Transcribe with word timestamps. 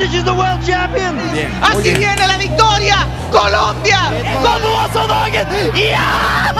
Cavendish 0.00 0.18
is 0.18 0.24
the 0.24 0.32
world 0.32 0.64
champion. 0.64 1.14
Bien. 1.30 1.52
Así 1.62 1.92
viene 1.92 2.26
la 2.26 2.38
victoria. 2.38 3.06
Colombia. 3.30 4.10
Como 4.42 4.58
Volkswagen. 4.70 5.46
Yeah! 5.74 6.54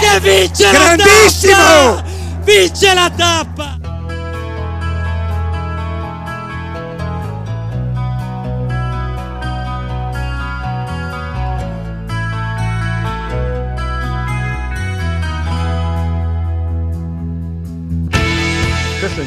che 0.00 0.20
vince 0.20 0.70
Grandissimo! 0.70 1.56
la 1.56 2.02
tappa! 2.02 2.04
Vince 2.44 2.94
la 2.94 3.10
tappa! 3.10 3.85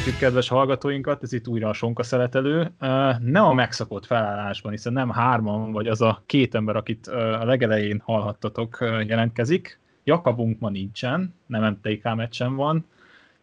Köszöntjük 0.10 0.34
kedves 0.34 0.50
hallgatóinkat, 0.50 1.24
ez 1.24 1.34
itt 1.34 1.48
újra 1.48 1.70
a 1.70 1.74
Sonka 1.74 2.04
szeletelő. 2.04 2.72
Nem 3.20 3.44
a 3.44 3.54
megszokott 3.54 4.06
felállásban, 4.06 4.72
hiszen 4.72 4.94
nem 4.94 5.10
hárman, 5.10 5.72
vagy 5.72 5.88
az 5.88 6.02
a 6.02 6.24
két 6.26 6.56
ember, 6.56 6.76
akit 6.76 7.08
a 7.08 7.46
legelején 7.46 8.02
hallhattatok, 8.06 8.78
jelentkezik. 8.82 9.80
Jakabunk 10.04 10.60
ma 10.60 10.70
nincsen, 10.70 11.36
nem 11.46 11.64
MTK 11.64 12.16
meccsen 12.16 12.56
van 12.56 12.86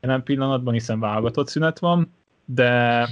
jelen 0.00 0.22
pillanatban, 0.22 0.72
hiszen 0.72 1.00
válogatott 1.00 1.48
szünet 1.48 1.78
van, 1.78 2.12
de 2.44 3.08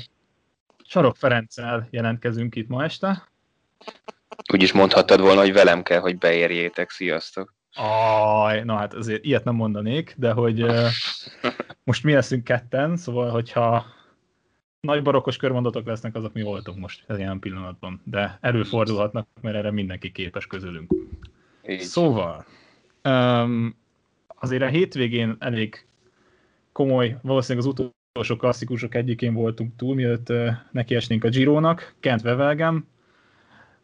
Sarok 0.84 1.16
Ferenccel 1.16 1.86
jelentkezünk 1.90 2.54
itt 2.54 2.68
ma 2.68 2.84
este. 2.84 3.28
Úgy 4.52 4.62
is 4.62 4.72
mondhattad 4.72 5.20
volna, 5.20 5.40
hogy 5.40 5.52
velem 5.52 5.82
kell, 5.82 6.00
hogy 6.00 6.18
beérjétek. 6.18 6.90
Sziasztok! 6.90 7.54
Aj, 7.76 8.64
na 8.64 8.76
hát 8.76 8.94
azért 8.94 9.24
ilyet 9.24 9.44
nem 9.44 9.54
mondanék, 9.54 10.14
de 10.16 10.32
hogy 10.32 10.62
uh, 10.62 10.86
most 11.84 12.04
mi 12.04 12.12
leszünk 12.12 12.44
ketten, 12.44 12.96
szóval 12.96 13.30
hogyha 13.30 13.84
nagy 14.80 15.02
barokos 15.02 15.36
körmondatok 15.36 15.86
lesznek, 15.86 16.14
azok 16.14 16.32
mi 16.32 16.42
voltunk 16.42 16.78
most 16.78 17.04
ilyen 17.16 17.38
pillanatban, 17.38 18.00
de 18.04 18.38
előfordulhatnak, 18.40 19.26
mert 19.40 19.56
erre 19.56 19.70
mindenki 19.70 20.12
képes 20.12 20.46
közülünk. 20.46 20.94
Így. 21.68 21.80
Szóval, 21.80 22.44
um, 23.04 23.76
azért 24.34 24.62
a 24.62 24.66
hétvégén 24.66 25.36
elég 25.38 25.86
komoly, 26.72 27.18
valószínűleg 27.22 27.68
az 27.68 27.74
utolsó 28.12 28.36
klasszikusok 28.36 28.94
egyikén 28.94 29.34
voltunk 29.34 29.76
túl, 29.76 29.94
mielőtt 29.94 30.30
uh, 30.30 30.48
nekiesnénk 30.70 31.24
a 31.24 31.28
Girónak, 31.28 31.94
Kent 32.00 32.22
Vevelgem, 32.22 32.86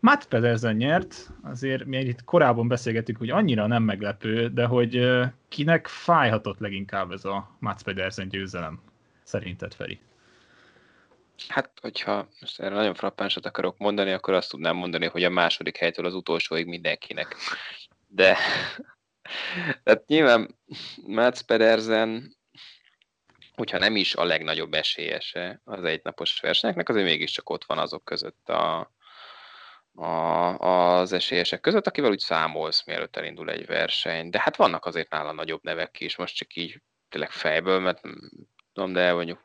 Matt 0.00 0.24
Pedersen 0.28 0.76
nyert, 0.76 1.30
azért 1.42 1.84
mi 1.84 1.98
itt 1.98 2.24
korábban 2.24 2.68
beszélgettük, 2.68 3.16
hogy 3.16 3.30
annyira 3.30 3.66
nem 3.66 3.82
meglepő, 3.82 4.48
de 4.48 4.64
hogy 4.64 5.08
kinek 5.48 5.86
fájhatott 5.86 6.58
leginkább 6.58 7.10
ez 7.10 7.24
a 7.24 7.56
Matt 7.58 7.82
Pedersen 7.82 8.28
győzelem, 8.28 8.82
szerinted 9.22 9.74
Feri? 9.74 10.00
Hát, 11.48 11.70
hogyha 11.80 12.28
most 12.40 12.60
erre 12.60 12.74
nagyon 12.74 12.94
frappánsat 12.94 13.46
akarok 13.46 13.78
mondani, 13.78 14.12
akkor 14.12 14.34
azt 14.34 14.50
tudnám 14.50 14.76
mondani, 14.76 15.06
hogy 15.06 15.24
a 15.24 15.30
második 15.30 15.76
helytől 15.76 16.04
az 16.04 16.14
utolsóig 16.14 16.66
mindenkinek. 16.66 17.36
De 18.06 18.36
tehát 19.82 20.06
nyilván 20.12 20.58
Mats 21.06 21.40
Pedersen, 21.40 22.36
hogyha 23.54 23.78
nem 23.78 23.96
is 23.96 24.14
a 24.14 24.24
legnagyobb 24.24 24.74
esélyese 24.74 25.60
az 25.64 25.84
egynapos 25.84 26.40
versenyeknek, 26.40 26.88
azért 26.88 27.06
mégiscsak 27.06 27.50
ott 27.50 27.64
van 27.64 27.78
azok 27.78 28.04
között 28.04 28.48
a, 28.48 28.92
a, 30.00 30.58
az 30.98 31.12
esélyesek 31.12 31.60
között, 31.60 31.86
akivel 31.86 32.10
úgy 32.10 32.18
számolsz, 32.18 32.84
mielőtt 32.84 33.16
elindul 33.16 33.50
egy 33.50 33.66
verseny. 33.66 34.30
De 34.30 34.40
hát 34.40 34.56
vannak 34.56 34.86
azért 34.86 35.10
nála 35.10 35.32
nagyobb 35.32 35.62
nevek 35.62 36.00
is, 36.00 36.16
most 36.16 36.36
csak 36.36 36.54
így 36.54 36.82
tényleg 37.08 37.30
fejből, 37.30 37.80
mert 37.80 38.00
tudom, 38.72 38.92
de 38.92 39.12
mondjuk 39.12 39.40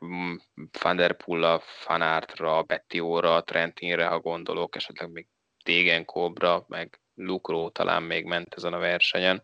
Van 0.82 0.96
der 0.96 1.16
Pulla, 1.16 1.60
Fanártra, 1.64 2.62
Bettióra, 2.62 3.42
Trentinre, 3.42 4.06
ha 4.06 4.20
gondolok, 4.20 4.76
esetleg 4.76 5.10
még 5.10 5.26
Degenkóbra, 5.64 6.64
meg 6.68 7.00
Lukró 7.14 7.70
talán 7.70 8.02
még 8.02 8.24
ment 8.24 8.54
ezen 8.54 8.72
a 8.72 8.78
versenyen, 8.78 9.42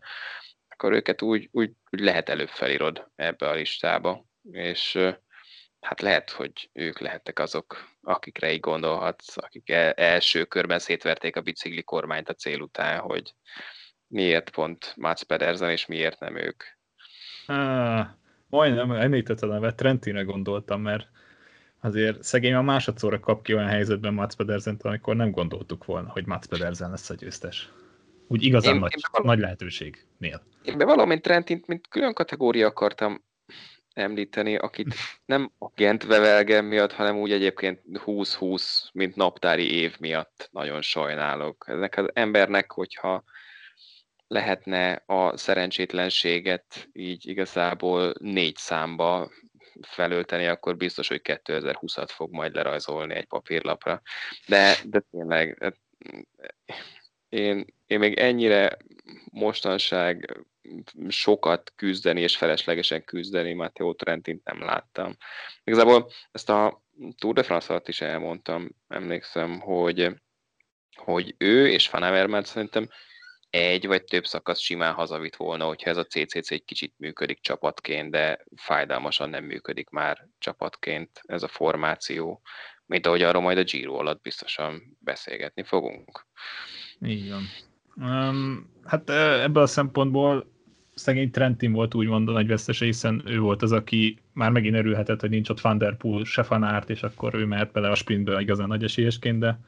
akkor 0.69 0.91
őket 0.91 1.21
úgy, 1.21 1.49
úgy, 1.51 1.71
úgy 1.89 1.99
lehet 1.99 2.29
előbb 2.29 2.49
felírod 2.49 3.11
ebbe 3.15 3.47
a 3.49 3.53
listába. 3.53 4.25
És 4.51 4.99
hát 5.83 6.01
lehet, 6.01 6.29
hogy 6.29 6.69
ők 6.73 6.99
lehettek 6.99 7.39
azok, 7.39 7.89
akikre 8.01 8.53
így 8.53 8.59
gondolhatsz, 8.59 9.37
akik 9.37 9.69
első 9.95 10.43
körben 10.43 10.79
szétverték 10.79 11.35
a 11.35 11.41
bicikli 11.41 11.83
kormányt 11.83 12.29
a 12.29 12.33
cél 12.33 12.61
után, 12.61 12.99
hogy 12.99 13.33
miért 14.07 14.49
pont 14.49 14.93
Mats 14.97 15.23
Pedersen, 15.23 15.69
és 15.69 15.85
miért 15.85 16.19
nem 16.19 16.35
ők. 16.35 16.63
Ah, 17.45 18.05
majdnem 18.47 18.91
említett 18.91 19.41
a 19.41 19.45
nevet, 19.45 19.75
Trentine 19.75 20.21
gondoltam, 20.21 20.81
mert 20.81 21.07
azért 21.79 22.23
szegény 22.23 22.53
a 22.53 22.61
másodszorra 22.61 23.19
kap 23.19 23.43
ki 23.43 23.53
olyan 23.53 23.67
helyzetben 23.67 24.13
Mats 24.13 24.35
pedersen 24.35 24.79
amikor 24.81 25.15
nem 25.15 25.31
gondoltuk 25.31 25.85
volna, 25.85 26.09
hogy 26.09 26.25
Mats 26.25 26.45
Pedersen 26.45 26.89
lesz 26.89 27.09
a 27.09 27.15
győztes. 27.15 27.69
Úgy 28.27 28.43
igazán 28.43 28.73
én, 28.73 28.79
nagy, 28.79 28.93
én 28.95 29.01
valami, 29.11 29.29
nagy 29.29 29.39
lehetőségnél. 29.39 30.41
Én 30.63 30.77
be 30.77 30.85
valamint 30.85 31.21
Trentint, 31.21 31.67
mint 31.67 31.87
külön 31.87 32.13
kategória 32.13 32.67
akartam 32.67 33.23
említeni, 33.93 34.55
akit 34.55 34.93
nem 35.25 35.51
a 35.57 35.67
Gent 35.75 36.03
Vevelgem 36.03 36.65
miatt, 36.65 36.91
hanem 36.91 37.17
úgy 37.17 37.31
egyébként 37.31 37.81
20-20, 37.93 38.91
mint 38.93 39.15
naptári 39.15 39.73
év 39.73 39.95
miatt 39.99 40.49
nagyon 40.51 40.81
sajnálok. 40.81 41.65
Ezek 41.67 41.97
az 41.97 42.09
embernek, 42.13 42.71
hogyha 42.71 43.23
lehetne 44.27 45.03
a 45.05 45.37
szerencsétlenséget 45.37 46.89
így 46.93 47.27
igazából 47.27 48.13
négy 48.19 48.55
számba 48.55 49.31
felölteni, 49.81 50.45
akkor 50.45 50.77
biztos, 50.77 51.07
hogy 51.07 51.21
2020-at 51.23 52.09
fog 52.09 52.31
majd 52.31 52.55
lerajzolni 52.55 53.13
egy 53.13 53.25
papírlapra. 53.25 54.01
De, 54.47 54.75
de 54.85 55.03
tényleg, 55.11 55.57
hát, 55.61 55.77
én, 57.29 57.65
én 57.87 57.99
még 57.99 58.17
ennyire 58.17 58.77
mostanság 59.31 60.43
sokat 61.07 61.73
küzdeni 61.75 62.21
és 62.21 62.37
feleslegesen 62.37 63.03
küzdeni 63.03 63.53
Matteo 63.53 63.93
Trentint 63.93 64.43
nem 64.43 64.61
láttam. 64.61 65.17
Igazából 65.63 66.11
ezt 66.31 66.49
a 66.49 66.83
Tour 67.17 67.33
de 67.33 67.43
France 67.43 67.69
alatt 67.69 67.87
is 67.87 68.01
elmondtam, 68.01 68.69
emlékszem, 68.87 69.59
hogy, 69.59 70.21
hogy 70.95 71.35
ő 71.37 71.67
és 71.67 71.89
Van 71.89 72.03
Avermaet 72.03 72.45
szerintem 72.45 72.87
egy 73.49 73.87
vagy 73.87 74.03
több 74.03 74.25
szakasz 74.25 74.59
simán 74.59 74.93
hazavitt 74.93 75.35
volna, 75.35 75.65
hogyha 75.65 75.89
ez 75.89 75.97
a 75.97 76.05
CCC 76.05 76.51
egy 76.51 76.63
kicsit 76.65 76.93
működik 76.97 77.39
csapatként, 77.41 78.11
de 78.11 78.43
fájdalmasan 78.55 79.29
nem 79.29 79.43
működik 79.43 79.89
már 79.89 80.27
csapatként 80.37 81.21
ez 81.25 81.43
a 81.43 81.47
formáció, 81.47 82.41
mint 82.85 83.05
ahogy 83.05 83.21
arról 83.21 83.41
majd 83.41 83.57
a 83.57 83.63
Giro 83.63 83.95
alatt 83.95 84.21
biztosan 84.21 84.97
beszélgetni 84.99 85.63
fogunk. 85.63 86.27
Így 87.05 87.29
van. 87.29 87.43
Um, 87.95 88.71
hát 88.85 89.09
ebből 89.09 89.63
a 89.63 89.67
szempontból 89.67 90.52
szegény 90.95 91.31
Trentin 91.31 91.71
volt 91.71 91.93
úgymond 91.93 92.29
a 92.29 92.31
nagy 92.31 92.47
vesztese, 92.47 92.85
hiszen 92.85 93.21
ő 93.25 93.39
volt 93.39 93.61
az, 93.61 93.71
aki 93.71 94.17
már 94.33 94.51
megint 94.51 94.75
örülhetett, 94.75 95.19
hogy 95.19 95.29
nincs 95.29 95.49
ott 95.49 95.61
Van 95.61 95.77
Der 95.77 95.97
se 96.23 96.45
Van 96.47 96.63
Aert, 96.63 96.89
és 96.89 97.03
akkor 97.03 97.35
ő 97.35 97.45
mehet 97.45 97.71
bele 97.71 97.89
a 97.89 97.95
sprintbe 97.95 98.41
igazán 98.41 98.67
nagy 98.67 98.83
esélyesként, 98.83 99.39
de 99.39 99.59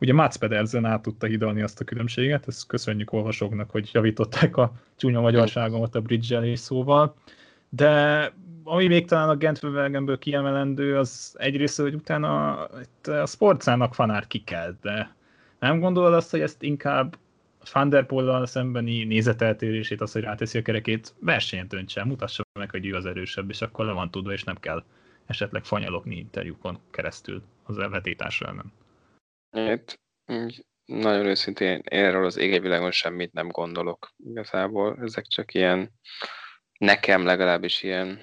ugye 0.00 0.12
Mats 0.12 0.36
Pedersen 0.36 0.84
át 0.84 1.02
tudta 1.02 1.26
hidalni 1.26 1.62
azt 1.62 1.80
a 1.80 1.84
különbséget, 1.84 2.48
ezt 2.48 2.66
köszönjük 2.66 3.12
olvasóknak, 3.12 3.70
hogy 3.70 3.90
javították 3.92 4.56
a 4.56 4.72
csúnya 4.96 5.20
magyarságomat 5.20 5.94
a 5.94 6.00
bridge 6.00 6.56
szóval, 6.56 7.14
de 7.68 8.32
ami 8.64 8.86
még 8.86 9.06
talán 9.06 9.28
a 9.28 9.36
Gent 9.36 10.18
kiemelendő, 10.18 10.98
az 10.98 11.34
egyrészt, 11.38 11.80
hogy 11.80 11.94
utána 11.94 12.64
a 13.02 13.26
sportszának 13.26 13.94
fanár 13.94 14.26
kikelt, 14.26 14.76
de 14.80 15.14
nem 15.58 15.80
gondolod 15.80 16.14
azt, 16.14 16.30
hogy 16.30 16.40
ezt 16.40 16.62
inkább 16.62 17.16
Van 17.72 17.88
der 17.88 18.06
Poel-dal 18.06 18.46
szembeni 18.46 19.04
nézeteltérését, 19.04 20.00
az, 20.00 20.12
hogy 20.12 20.22
ráteszi 20.22 20.58
a 20.58 20.62
kerekét, 20.62 21.14
versenyen 21.20 21.68
döntse, 21.68 22.04
mutassa 22.04 22.42
meg, 22.58 22.70
hogy 22.70 22.86
ő 22.86 22.94
az 22.94 23.06
erősebb, 23.06 23.50
és 23.50 23.60
akkor 23.60 23.84
le 23.84 23.92
van 23.92 24.10
tudva, 24.10 24.32
és 24.32 24.44
nem 24.44 24.56
kell 24.56 24.84
esetleg 25.26 25.64
fanyalogni 25.64 26.16
interjúkon 26.16 26.80
keresztül 26.90 27.42
az 27.62 27.78
elvetításra 27.78 28.48
ellen. 28.48 28.72
Itt, 29.72 30.00
nagyon 30.84 31.26
őszintén 31.26 31.80
erről 31.84 32.24
az 32.24 32.36
égegyvilágon 32.36 32.90
semmit 32.90 33.32
nem 33.32 33.48
gondolok 33.48 34.12
igazából. 34.16 34.98
Ezek 35.02 35.26
csak 35.26 35.54
ilyen, 35.54 35.90
nekem 36.78 37.24
legalábbis 37.24 37.82
ilyen, 37.82 38.22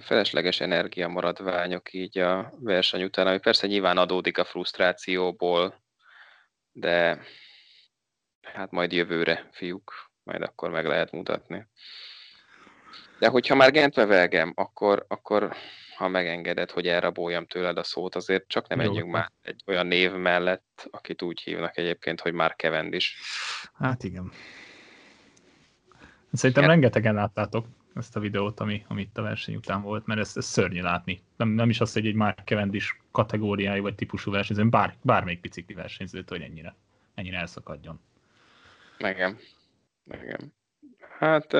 felesleges 0.00 0.60
energiamaradványok 0.60 1.92
így 1.92 2.18
a 2.18 2.54
verseny 2.58 3.02
után, 3.02 3.26
ami 3.26 3.38
persze 3.38 3.66
nyilván 3.66 3.96
adódik 3.96 4.38
a 4.38 4.44
frusztrációból, 4.44 5.82
de 6.72 7.20
hát 8.54 8.70
majd 8.70 8.92
jövőre, 8.92 9.48
fiúk, 9.52 10.10
majd 10.22 10.42
akkor 10.42 10.70
meg 10.70 10.86
lehet 10.86 11.12
mutatni. 11.12 11.66
De 13.18 13.28
hogyha 13.28 13.54
már 13.54 13.70
Gentve 13.70 14.06
velgem, 14.06 14.52
akkor, 14.56 15.04
akkor 15.08 15.54
ha 15.96 16.08
megengeded, 16.08 16.70
hogy 16.70 16.86
elraboljam 16.86 17.46
tőled 17.46 17.78
a 17.78 17.82
szót, 17.82 18.14
azért 18.14 18.48
csak 18.48 18.68
nem 18.68 18.78
menjünk 18.78 19.10
már 19.10 19.30
egy 19.42 19.62
olyan 19.66 19.86
név 19.86 20.12
mellett, 20.12 20.88
akit 20.90 21.22
úgy 21.22 21.40
hívnak 21.40 21.76
egyébként, 21.76 22.20
hogy 22.20 22.32
már 22.32 22.56
kevend 22.56 22.94
is. 22.94 23.16
Hát 23.74 24.04
igen. 24.04 24.32
Szerintem 26.32 26.62
hát. 26.62 26.72
rengetegen 26.72 27.14
láttátok, 27.14 27.66
ezt 27.94 28.16
a 28.16 28.20
videót, 28.20 28.60
ami, 28.60 28.84
amit 28.88 29.18
a 29.18 29.22
verseny 29.22 29.54
után 29.54 29.82
volt, 29.82 30.06
mert 30.06 30.20
ez, 30.20 30.32
ez 30.36 30.44
szörnyű 30.44 30.80
látni. 30.80 31.22
Nem, 31.36 31.48
nem 31.48 31.70
is 31.70 31.80
az, 31.80 31.92
hogy 31.92 32.06
egy 32.06 32.14
már 32.14 32.42
Cavendish 32.44 32.94
kategóriájú 33.10 33.82
vagy 33.82 33.94
típusú 33.94 34.30
versenyző, 34.30 34.68
bár, 34.68 34.96
bármelyik 35.02 35.40
bicikli 35.40 35.74
versenyzőt, 35.74 36.28
hogy 36.28 36.42
ennyire, 36.42 36.76
ennyire 37.14 37.38
elszakadjon. 37.38 38.00
Megem. 39.00 39.38
Megem. 40.04 40.52
Hát 41.18 41.52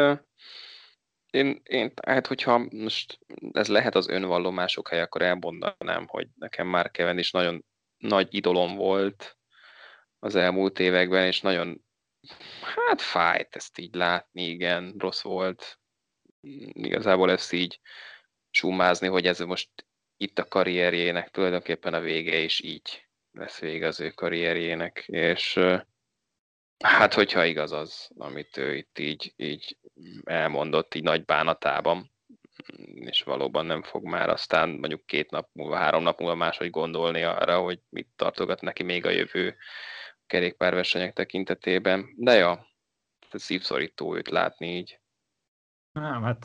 én, 1.31 1.61
én, 1.63 1.93
hát 2.07 2.27
hogyha 2.27 2.59
most 2.59 3.19
ez 3.53 3.69
lehet 3.69 3.95
az 3.95 4.09
önvallomások 4.09 4.89
hely, 4.89 5.01
akkor 5.01 5.23
elmondanám, 5.23 6.07
hogy 6.07 6.29
nekem 6.35 6.67
már 6.67 6.91
Cavendish 6.91 7.33
nagyon 7.33 7.65
nagy 7.97 8.35
idolom 8.35 8.77
volt 8.77 9.39
az 10.19 10.35
elmúlt 10.35 10.79
években, 10.79 11.27
és 11.27 11.41
nagyon 11.41 11.85
hát 12.61 13.01
fájt 13.01 13.57
ezt 13.57 13.79
így 13.79 13.95
látni, 13.95 14.43
igen, 14.43 14.95
rossz 14.99 15.23
volt. 15.23 15.79
Igazából 16.73 17.31
ezt 17.31 17.53
így 17.53 17.81
sumázni, 18.51 19.07
hogy 19.07 19.27
ez 19.27 19.39
most 19.39 19.71
itt 20.17 20.39
a 20.39 20.49
karrierjének 20.49 21.31
tulajdonképpen 21.31 21.95
a 21.95 22.01
vége, 22.01 22.33
és 22.33 22.61
így 22.61 23.09
lesz 23.31 23.59
vége 23.59 23.87
az 23.87 24.01
ő 24.01 24.11
karrierjének, 24.11 25.05
és 25.07 25.61
hát 26.85 27.15
hogyha 27.15 27.45
igaz 27.45 27.73
az, 27.73 28.11
amit 28.17 28.57
ő 28.57 28.77
itt 28.77 28.99
így, 28.99 29.33
így 29.37 29.77
elmondott, 30.25 30.95
így 30.95 31.03
nagy 31.03 31.25
bánatában, 31.25 32.11
és 32.95 33.23
valóban 33.23 33.67
nem 33.67 33.83
fog 33.83 34.05
már 34.05 34.29
aztán 34.29 34.69
mondjuk 34.69 35.07
két 35.07 35.31
nap 35.31 35.49
múlva, 35.53 35.77
három 35.77 36.03
nap 36.03 36.19
múlva 36.19 36.35
máshogy 36.35 36.71
gondolni 36.71 37.23
arra, 37.23 37.61
hogy 37.61 37.81
mit 37.89 38.09
tartogat 38.17 38.61
neki 38.61 38.83
még 38.83 39.07
a 39.07 39.11
jövő 39.11 39.57
kerékpárversenyek 40.27 41.13
tekintetében. 41.13 42.15
De 42.17 42.35
ja, 42.35 42.67
szívszorító 43.31 44.17
őt 44.17 44.29
látni 44.29 44.77
így. 44.77 45.01
Nem, 45.93 46.23
hát 46.23 46.45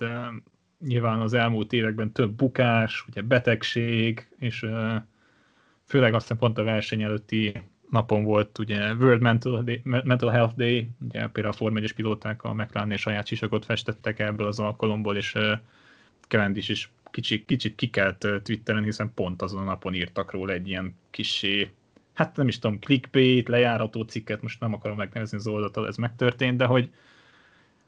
nyilván 0.80 1.22
az 1.22 1.34
elmúlt 1.34 1.74
években 1.74 2.12
több 2.12 2.32
bukás, 2.32 3.06
ugye 3.08 3.22
betegség, 3.22 4.28
és 4.38 4.66
főleg 5.86 6.14
aztán 6.14 6.38
pont 6.38 6.58
a 6.58 6.64
verseny 6.64 7.02
előtti 7.02 7.64
napon 7.90 8.24
volt 8.24 8.60
ugye 8.60 8.94
World 8.94 9.22
Mental, 9.22 9.64
Day, 9.64 9.82
Mental 9.84 10.30
Health 10.30 10.56
Day, 10.56 10.90
ugye 11.08 11.28
például 11.28 11.54
a 11.54 11.58
Form 11.58 11.78
1 11.78 11.94
pilóták 11.94 12.44
a 12.44 12.54
McLaren 12.54 12.98
saját 12.98 13.28
sisakot 13.28 13.66
festettek 13.66 14.20
ebből 14.20 14.48
az 14.48 14.60
alkalomból, 14.60 15.16
és 15.16 15.34
uh, 15.34 15.52
Cavendish 16.28 16.70
is 16.70 16.92
kicsit, 17.12 17.46
kicsit 17.46 17.76
kikelt 17.76 18.28
Twitteren, 18.44 18.84
hiszen 18.84 19.12
pont 19.14 19.42
azon 19.42 19.62
a 19.62 19.64
napon 19.64 19.94
írtak 19.94 20.32
róla 20.32 20.54
egy 20.54 20.68
ilyen 20.68 20.96
kisé 21.10 21.72
hát 22.16 22.36
nem 22.36 22.48
is 22.48 22.60
tudom, 22.60 22.80
clickbait, 22.80 23.48
lejárató 23.48 24.02
cikket, 24.02 24.42
most 24.42 24.60
nem 24.60 24.74
akarom 24.74 24.98
megnevezni 24.98 25.38
az 25.38 25.48
oldalt, 25.48 25.88
ez 25.88 25.98
megtörtént, 25.98 26.58
de 26.58 26.66
hogy 26.66 26.90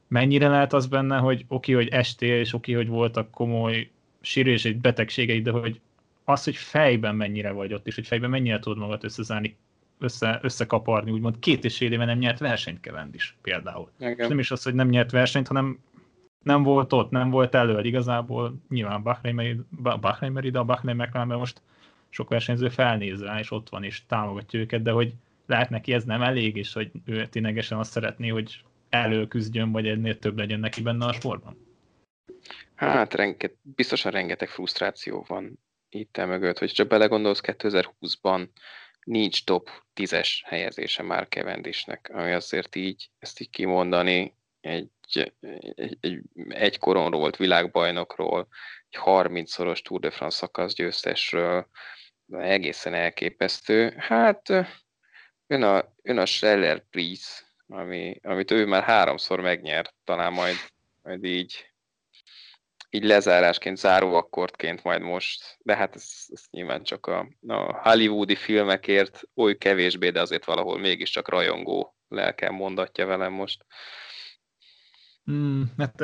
mennyire 0.08 0.48
lehet 0.48 0.72
az 0.72 0.86
benne, 0.86 1.16
hogy 1.16 1.44
oké, 1.48 1.72
hogy 1.72 1.88
estél, 1.88 2.38
és 2.38 2.52
oké, 2.52 2.72
hogy 2.72 2.88
voltak 2.88 3.30
komoly 3.30 3.90
sérülés, 4.20 4.64
egy 4.64 4.76
betegségeid, 4.76 5.44
de 5.44 5.50
hogy 5.50 5.80
az, 6.24 6.44
hogy 6.44 6.56
fejben 6.56 7.14
mennyire 7.16 7.50
vagy 7.50 7.72
ott, 7.72 7.86
és 7.86 7.94
hogy 7.94 8.06
fejben 8.06 8.30
mennyire 8.30 8.58
tudod 8.58 8.78
magad 8.78 9.04
összezárni, 9.04 9.56
össze, 9.98 10.38
összekaparni, 10.42 11.10
úgymond 11.10 11.38
két 11.38 11.64
és 11.64 11.76
fél 11.76 11.92
éve 11.92 12.04
nem 12.04 12.18
nyert 12.18 12.38
versenyt 12.38 12.80
Kevend 12.80 13.14
is 13.14 13.36
például. 13.42 13.90
Igen. 13.98 14.18
És 14.18 14.26
nem 14.26 14.38
is 14.38 14.50
az, 14.50 14.62
hogy 14.62 14.74
nem 14.74 14.88
nyert 14.88 15.10
versenyt, 15.10 15.48
hanem 15.48 15.78
nem 16.44 16.62
volt 16.62 16.92
ott, 16.92 17.10
nem 17.10 17.30
volt 17.30 17.54
elő, 17.54 17.80
igazából 17.80 18.54
nyilván 18.68 19.02
Bahrein 20.00 20.38
ide 20.40 20.58
a 20.58 20.64
McLaren, 20.82 21.26
most 21.26 21.62
sok 22.08 22.28
versenyző 22.28 22.68
felnéz 22.68 23.22
rá, 23.22 23.38
és 23.38 23.50
ott 23.50 23.68
van, 23.68 23.84
és 23.84 24.06
támogatja 24.06 24.60
őket, 24.60 24.82
de 24.82 24.90
hogy 24.90 25.14
lehet 25.46 25.70
neki 25.70 25.92
ez 25.92 26.04
nem 26.04 26.22
elég, 26.22 26.56
és 26.56 26.72
hogy 26.72 26.90
ő 27.04 27.26
ténylegesen 27.26 27.78
azt 27.78 27.90
szeretné, 27.90 28.28
hogy 28.28 28.62
előküzdjön, 28.88 29.72
vagy 29.72 29.88
ennél 29.88 30.18
több 30.18 30.38
legyen 30.38 30.60
neki 30.60 30.82
benne 30.82 31.06
a 31.06 31.12
sportban? 31.12 31.66
Hát 32.74 33.14
renget, 33.14 33.56
biztosan 33.62 34.12
rengeteg 34.12 34.48
frusztráció 34.48 35.24
van 35.28 35.58
itt 35.88 36.16
mögött, 36.16 36.58
hogy 36.58 36.70
csak 36.70 36.88
belegondolsz 36.88 37.40
2020-ban 37.42 38.48
nincs 39.08 39.44
top 39.44 39.70
10-es 39.94 40.28
helyezése 40.44 41.02
már 41.02 41.26
Cavendishnek, 41.28 42.10
ami 42.12 42.32
azért 42.32 42.76
így, 42.76 43.10
ezt 43.18 43.40
így 43.40 43.50
kimondani, 43.50 44.34
egy, 44.60 44.90
egy, 45.40 45.96
egy, 46.00 46.20
egy 46.48 46.78
koron 46.78 47.10
volt 47.10 47.36
világbajnokról, 47.36 48.48
egy 48.88 49.00
30-szoros 49.04 49.82
Tour 49.82 50.00
de 50.00 50.10
France 50.10 50.36
szakasz 50.36 50.74
győztesről, 50.74 51.68
egészen 52.28 52.94
elképesztő. 52.94 53.94
Hát 53.98 54.48
ön 55.46 55.62
a, 55.62 55.94
ön 56.02 56.18
a 56.18 56.26
Scheller 56.26 56.84
Prize, 56.90 57.30
ami, 57.66 58.20
amit 58.22 58.50
ő 58.50 58.66
már 58.66 58.82
háromszor 58.82 59.40
megnyert, 59.40 59.94
talán 60.04 60.32
majd, 60.32 60.56
majd 61.02 61.24
így, 61.24 61.67
így 62.90 63.04
lezárásként, 63.04 63.76
záróakkordként 63.76 64.82
majd 64.82 65.00
most, 65.00 65.58
de 65.62 65.76
hát 65.76 65.94
ez, 65.94 66.04
ez 66.28 66.44
nyilván 66.50 66.82
csak 66.82 67.06
a, 67.06 67.28
a 67.46 67.88
hollywoodi 67.88 68.34
filmekért 68.34 69.22
oly 69.34 69.56
kevésbé, 69.56 70.10
de 70.10 70.20
azért 70.20 70.44
valahol 70.44 70.78
mégiscsak 70.78 71.28
rajongó 71.28 71.96
lelkem 72.08 72.54
mondatja 72.54 73.06
velem 73.06 73.32
most. 73.32 73.66
Mm, 75.30 75.62
hát 75.76 76.00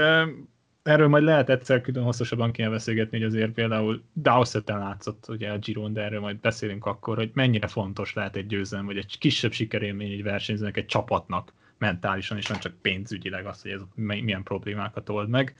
erről 0.82 1.08
majd 1.08 1.24
lehet 1.24 1.50
egyszer 1.50 1.80
külön 1.80 2.04
hosszasabban 2.04 2.52
kéne 2.52 2.68
beszélgetni, 2.68 3.18
hogy 3.18 3.26
azért 3.26 3.52
például 3.52 4.04
Dowsett-en 4.12 4.78
látszott 4.78 5.28
ugye 5.28 5.50
a 5.50 5.58
Giron, 5.58 5.92
de 5.92 6.02
erről 6.02 6.20
majd 6.20 6.40
beszélünk 6.40 6.86
akkor, 6.86 7.16
hogy 7.16 7.30
mennyire 7.34 7.66
fontos 7.66 8.14
lehet 8.14 8.36
egy 8.36 8.46
győzelem, 8.46 8.86
vagy 8.86 8.96
egy 8.96 9.18
kisebb 9.18 9.52
sikerélmény 9.52 10.12
egy 10.12 10.22
versenyzőnek, 10.22 10.76
egy 10.76 10.86
csapatnak 10.86 11.52
mentálisan, 11.78 12.36
és 12.36 12.46
nem 12.46 12.58
csak 12.58 12.80
pénzügyileg 12.82 13.46
az, 13.46 13.62
hogy 13.62 13.70
ez 13.70 13.80
milyen 13.94 14.42
problémákat 14.42 15.08
old 15.08 15.28
meg. 15.28 15.56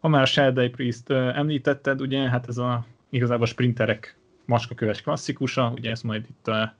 Ha 0.00 0.08
már 0.08 0.22
a 0.22 0.26
Sheldon 0.26 0.70
Priest 0.70 1.10
említetted, 1.10 2.00
ugye, 2.00 2.28
hát 2.28 2.48
ez 2.48 2.58
a 2.58 2.86
igazából 3.08 3.44
a 3.44 3.48
sprinterek 3.48 4.16
maskaköves 4.44 5.02
klasszikusa, 5.02 5.72
ugye 5.74 5.90
ez 5.90 6.02
majd 6.02 6.26
itt 6.28 6.48
a 6.48 6.74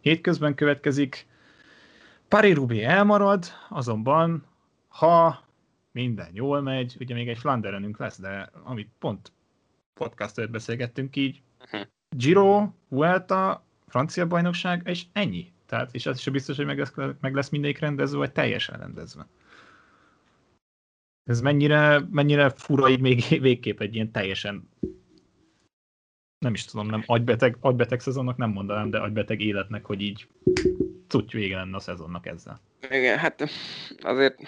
hétközben 0.00 0.54
következik. 0.54 1.26
Paris-Roubaix 2.28 2.84
elmarad, 2.84 3.44
azonban 3.68 4.44
ha 4.88 5.44
minden 5.92 6.28
jól 6.32 6.60
megy, 6.60 6.96
ugye 7.00 7.14
még 7.14 7.28
egy 7.28 7.38
Flanderenünk 7.38 7.98
lesz, 7.98 8.20
de 8.20 8.50
amit 8.64 8.90
pont 8.98 9.32
podcast 9.94 10.50
beszélgettünk 10.50 11.16
így. 11.16 11.42
Giro, 12.16 12.68
Vuelta, 12.88 13.64
francia 13.88 14.26
bajnokság, 14.26 14.82
és 14.84 15.04
ennyi. 15.12 15.52
Tehát, 15.66 15.94
és 15.94 16.06
az 16.06 16.18
is 16.18 16.28
biztos, 16.28 16.56
hogy 16.56 16.66
meg 16.66 16.78
lesz, 16.78 16.92
meg 17.20 17.34
lesz 17.34 17.48
mindegyik 17.48 17.78
rendezve, 17.78 18.18
vagy 18.18 18.32
teljesen 18.32 18.78
rendezve. 18.78 19.26
Ez 21.24 21.40
mennyire, 21.40 22.00
mennyire 22.10 22.50
fura 22.50 22.88
így 22.88 23.00
még 23.00 23.24
végképp 23.48 23.80
egy 23.80 23.94
ilyen 23.94 24.12
teljesen 24.12 24.68
nem 26.42 26.54
is 26.54 26.64
tudom, 26.64 26.86
nem 26.86 27.02
agybeteg, 27.06 27.56
agybeteg 27.60 28.00
szezonnak 28.00 28.36
nem 28.36 28.50
mondanám, 28.50 28.90
de 28.90 28.98
agybeteg 28.98 29.40
életnek, 29.40 29.84
hogy 29.84 30.00
így 30.00 30.26
cuty 31.08 31.36
vége 31.36 31.56
lenne 31.56 31.76
a 31.76 31.80
szezonnak 31.80 32.26
ezzel. 32.26 32.60
Igen, 32.90 33.18
hát 33.18 33.50
azért 34.00 34.38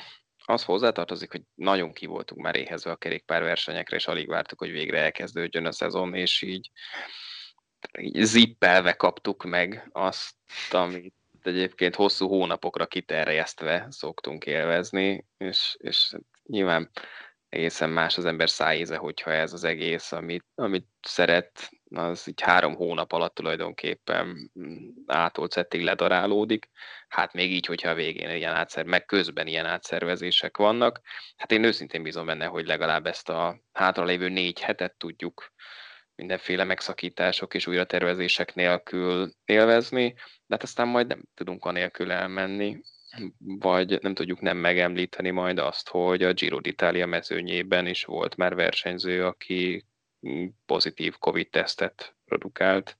az 0.44 0.64
hozzátartozik, 0.64 1.30
hogy 1.30 1.42
nagyon 1.54 1.92
ki 1.92 2.06
voltunk 2.06 2.40
már 2.40 2.56
éhezve 2.56 2.90
a 2.90 2.96
kerékpárversenyekre, 2.96 3.96
és 3.96 4.06
alig 4.06 4.28
vártuk, 4.28 4.58
hogy 4.58 4.70
végre 4.70 4.98
elkezdődjön 4.98 5.66
a 5.66 5.72
szezon, 5.72 6.14
és 6.14 6.42
így, 6.42 6.70
így 7.98 8.22
zippelve 8.24 8.92
kaptuk 8.92 9.44
meg 9.44 9.88
azt, 9.92 10.34
amit 10.70 11.14
egyébként 11.42 11.94
hosszú 11.94 12.28
hónapokra 12.28 12.86
kiterjesztve 12.86 13.86
szoktunk 13.90 14.46
élvezni, 14.46 15.26
és, 15.38 15.76
és 15.78 16.14
nyilván 16.46 16.90
egészen 17.54 17.90
más 17.90 18.18
az 18.18 18.24
ember 18.24 18.50
szájéze, 18.50 18.96
hogyha 18.96 19.32
ez 19.32 19.52
az 19.52 19.64
egész, 19.64 20.12
amit, 20.12 20.44
amit 20.54 20.86
szeret, 21.00 21.70
az 21.90 22.28
így 22.28 22.40
három 22.40 22.74
hónap 22.74 23.12
alatt 23.12 23.34
tulajdonképpen 23.34 24.50
mm, 24.60 24.88
ától 25.06 25.50
szettig 25.50 25.82
ledarálódik. 25.82 26.68
Hát 27.08 27.32
még 27.32 27.52
így, 27.52 27.66
hogyha 27.66 27.90
a 27.90 27.94
végén 27.94 28.30
ilyen 28.30 28.54
átszer, 28.54 28.84
meg 28.84 29.04
közben 29.04 29.46
ilyen 29.46 29.66
átszervezések 29.66 30.56
vannak. 30.56 31.00
Hát 31.36 31.52
én 31.52 31.64
őszintén 31.64 32.02
bízom 32.02 32.26
benne, 32.26 32.46
hogy 32.46 32.66
legalább 32.66 33.06
ezt 33.06 33.28
a 33.28 33.60
hátralévő 33.72 34.28
négy 34.28 34.60
hetet 34.60 34.96
tudjuk 34.96 35.52
mindenféle 36.14 36.64
megszakítások 36.64 37.54
és 37.54 37.66
újratervezések 37.66 38.54
nélkül 38.54 39.30
élvezni, 39.44 40.12
de 40.46 40.54
hát 40.54 40.62
aztán 40.62 40.88
majd 40.88 41.06
nem 41.06 41.22
tudunk 41.34 41.64
anélkül 41.64 42.12
elmenni, 42.12 42.80
vagy 43.38 43.98
nem 44.02 44.14
tudjuk 44.14 44.40
nem 44.40 44.56
megemlíteni 44.56 45.30
majd 45.30 45.58
azt, 45.58 45.88
hogy 45.88 46.22
a 46.22 46.32
Giro 46.32 46.58
d'Italia 46.62 47.08
mezőnyében 47.08 47.86
is 47.86 48.04
volt 48.04 48.36
már 48.36 48.54
versenyző, 48.54 49.24
aki 49.24 49.84
pozitív 50.66 51.14
Covid-tesztet 51.18 52.16
produkált, 52.24 52.98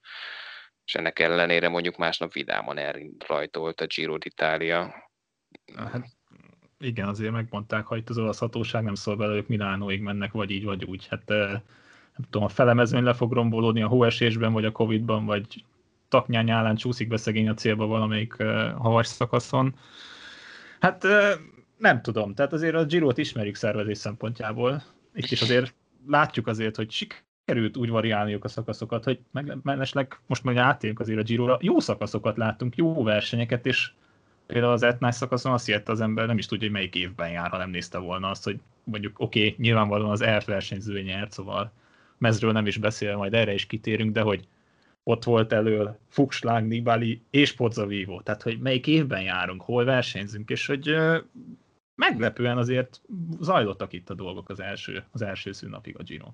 és 0.85 0.95
ennek 0.95 1.19
ellenére 1.19 1.69
mondjuk 1.69 1.97
másnap 1.97 2.33
vidáman 2.33 2.79
elrajtolt 2.79 3.81
a 3.81 3.87
Giro 3.87 4.17
d'Italia. 4.19 4.95
Hát 5.77 6.07
igen, 6.79 7.09
azért 7.09 7.33
megmondták, 7.33 7.87
hogy 7.87 7.99
itt 7.99 8.09
az 8.09 8.19
olasz 8.19 8.39
hatóság 8.39 8.83
nem 8.83 8.95
szól 8.95 9.17
bele, 9.17 9.35
ők 9.35 9.49
Milánóig 9.49 10.01
mennek, 10.01 10.33
vagy 10.33 10.51
így, 10.51 10.65
vagy 10.65 10.85
úgy. 10.85 11.07
Hát 11.07 11.29
nem 11.29 12.25
tudom, 12.31 12.43
a 12.43 12.49
felemezőny 12.49 13.03
le 13.03 13.15
fog 13.15 13.33
rombolódni 13.33 13.83
a 13.83 13.89
hóesésben, 13.89 14.53
vagy 14.53 14.65
a 14.65 14.73
Covid-ban, 14.73 15.25
vagy 15.25 15.65
taknyány 16.15 16.51
állán 16.51 16.77
csúszik 16.77 17.09
be 17.09 17.17
szegény 17.17 17.49
a 17.49 17.55
célba 17.55 17.87
valamelyik 17.87 18.35
havas 18.79 19.07
szakaszon. 19.07 19.75
Hát 20.81 21.07
nem 21.79 22.03
tudom, 22.03 22.35
tehát 22.35 22.53
azért 22.53 22.75
a 22.75 22.85
Giro-t 22.85 23.19
ismerjük 23.19 23.55
szervezés 23.55 23.99
szempontjából, 23.99 24.83
itt 25.15 25.31
is 25.31 25.43
azért 25.43 25.75
látjuk 26.07 26.47
azért, 26.47 26.77
hogy 26.77 26.91
sikerült 26.91 27.77
úgy 27.77 27.89
variálniuk 27.89 28.45
a 28.45 28.49
szakaszokat, 28.49 29.05
hogy 29.05 29.19
mellesleg 29.63 30.19
most 30.27 30.45
majd 30.45 30.57
átérünk 30.57 31.01
azért 31.01 31.19
a 31.19 31.23
giro 31.23 31.57
jó 31.61 31.81
szakaszokat 31.81 32.37
láttunk, 32.37 32.77
jó 32.77 33.03
versenyeket, 33.03 33.67
és 33.67 33.91
például 34.47 34.73
az 34.73 34.83
Etnás 34.83 35.15
szakaszon 35.15 35.53
azt 35.53 35.69
jött 35.69 35.89
az 35.89 36.01
ember, 36.01 36.27
nem 36.27 36.39
is 36.39 36.47
tudja, 36.47 36.67
hogy 36.67 36.77
melyik 36.77 36.95
évben 36.95 37.31
jár, 37.31 37.51
ha 37.51 37.57
nem 37.57 37.71
nézte 37.71 37.99
volna 37.99 38.31
azt, 38.31 38.45
hogy 38.45 38.61
mondjuk 38.85 39.21
oké, 39.21 39.39
okay, 39.39 39.55
nyilvánvalóan 39.59 40.11
az 40.11 40.23
elf 40.23 40.47
versenyzője 40.47 41.03
nyert, 41.03 41.33
szóval 41.33 41.73
mezről 42.19 42.53
nem 42.53 42.67
is 42.67 42.77
beszél, 42.77 43.17
majd 43.17 43.35
erre 43.35 43.55
is 43.55 43.67
kitérünk, 43.67 44.13
de 44.13 44.21
hogy 44.21 44.49
ott 45.05 45.25
volt 45.25 45.53
elől 45.53 45.99
Fuchslang, 46.09 46.67
Nibali 46.67 47.23
és 47.31 47.53
Pozzovivo, 47.53 48.23
tehát 48.23 48.43
hogy 48.43 48.59
melyik 48.59 48.87
évben 48.87 49.23
járunk, 49.23 49.63
hol 49.63 49.85
versenyzünk, 49.85 50.51
és 50.51 50.67
hogy 50.67 50.97
meglepően 51.95 52.59
azért 52.59 53.01
zajlottak 53.41 53.93
itt 53.93 54.11
a 54.11 54.15
dolgok 54.15 54.49
az 54.49 54.61
első, 54.61 55.05
az 55.11 55.23
első 55.23 55.53
szűnapig 55.53 55.99
a 55.99 56.03
Giro. 56.03 56.29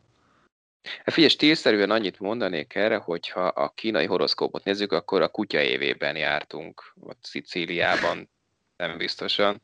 Hát 0.82 1.14
figyelj, 1.14 1.32
stílszerűen 1.32 1.90
annyit 1.90 2.20
mondanék 2.20 2.74
erre, 2.74 2.96
hogyha 2.96 3.46
a 3.46 3.68
kínai 3.68 4.06
horoszkópot 4.06 4.64
nézzük, 4.64 4.92
akkor 4.92 5.22
a 5.22 5.28
kutya 5.28 5.60
évében 5.60 6.16
jártunk, 6.16 6.92
vagy 6.94 7.16
Szicíliában, 7.22 8.30
nem 8.76 8.98
biztosan. 8.98 9.62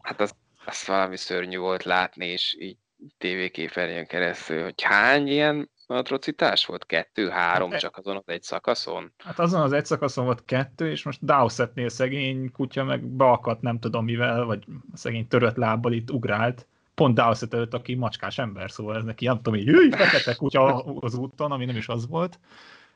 Hát 0.00 0.20
az, 0.20 0.34
az 0.64 0.86
valami 0.86 1.16
szörnyű 1.16 1.58
volt 1.58 1.84
látni, 1.84 2.26
és 2.26 2.56
így 2.58 2.76
tévéképernyőn 3.18 4.06
keresztül, 4.06 4.62
hogy 4.62 4.82
hány 4.82 5.28
ilyen 5.28 5.70
atrocitás 5.94 6.66
volt? 6.66 6.86
Kettő, 6.86 7.28
három, 7.28 7.70
hát, 7.70 7.80
csak 7.80 7.96
azon 7.96 8.16
az 8.16 8.22
egy 8.26 8.42
szakaszon? 8.42 9.12
Hát 9.18 9.38
azon 9.38 9.60
az 9.60 9.72
egy 9.72 9.86
szakaszon 9.86 10.24
volt 10.24 10.44
kettő, 10.44 10.90
és 10.90 11.02
most 11.02 11.24
Dowsettnél 11.24 11.88
szegény 11.88 12.52
kutya 12.52 12.84
meg 12.84 13.04
beakadt 13.04 13.60
nem 13.60 13.78
tudom 13.78 14.04
mivel, 14.04 14.44
vagy 14.44 14.64
szegény 14.94 15.28
törött 15.28 15.56
lábbal 15.56 15.92
itt 15.92 16.10
ugrált, 16.10 16.66
pont 16.94 17.14
Dowsett 17.14 17.54
előtt, 17.54 17.74
aki 17.74 17.94
macskás 17.94 18.38
ember, 18.38 18.70
szóval 18.70 18.96
ez 18.96 19.04
neki 19.04 19.24
nem 19.24 19.36
tudom, 19.36 19.54
így 19.54 19.66
jöjj, 19.66 19.90
fekete 19.90 20.34
kutya 20.34 20.82
az 21.06 21.14
úton, 21.14 21.52
ami 21.52 21.64
nem 21.64 21.76
is 21.76 21.88
az 21.88 22.06
volt. 22.08 22.38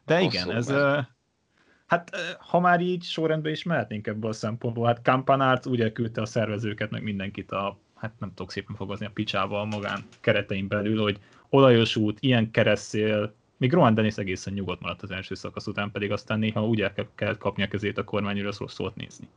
De 0.05 0.19
Hosszú 0.19 0.27
igen, 0.27 0.51
ez, 0.51 0.67
meg. 0.67 1.09
hát 1.87 2.17
ha 2.39 2.61
már 2.61 2.81
így 2.81 3.03
sorrendben 3.03 3.53
is 3.53 3.63
mehetnénk 3.63 4.07
ebből 4.07 4.31
a 4.31 4.35
szempontból, 4.35 4.87
hát 4.87 5.03
Kampanárt 5.03 5.67
úgy 5.67 5.81
elküldte 5.81 6.21
a 6.21 6.27
szervezőket, 6.27 6.91
meg 6.91 7.03
mindenkit 7.03 7.53
a, 7.53 7.79
hát 7.95 8.13
nem 8.19 8.29
tudok 8.29 8.51
szépen 8.51 8.77
fogozni 8.77 9.07
a 9.07 9.11
picsával 9.15 9.65
magán 9.65 10.05
keretein 10.21 10.69
belül, 10.69 11.03
hogy 11.03 11.19
olajos 11.51 11.97
út, 11.97 12.19
ilyen 12.21 12.51
keresztél, 12.51 13.35
még 13.57 13.73
Rohan 13.73 13.95
Dennis 13.95 14.17
egészen 14.17 14.53
nyugodt 14.53 14.81
maradt 14.81 15.03
az 15.03 15.11
első 15.11 15.35
szakasz 15.35 15.67
után, 15.67 15.91
pedig 15.91 16.13
aztán 16.13 16.39
néha 16.39 16.67
úgy 16.67 16.81
el 16.81 16.93
kell 17.15 17.37
kapni 17.37 17.63
a 17.63 17.69
kezét 17.69 17.99
a 17.99 18.05
kormányra, 18.05 18.51
rossz 18.59 18.75
szólt 18.75 18.97
nézni. 18.97 19.29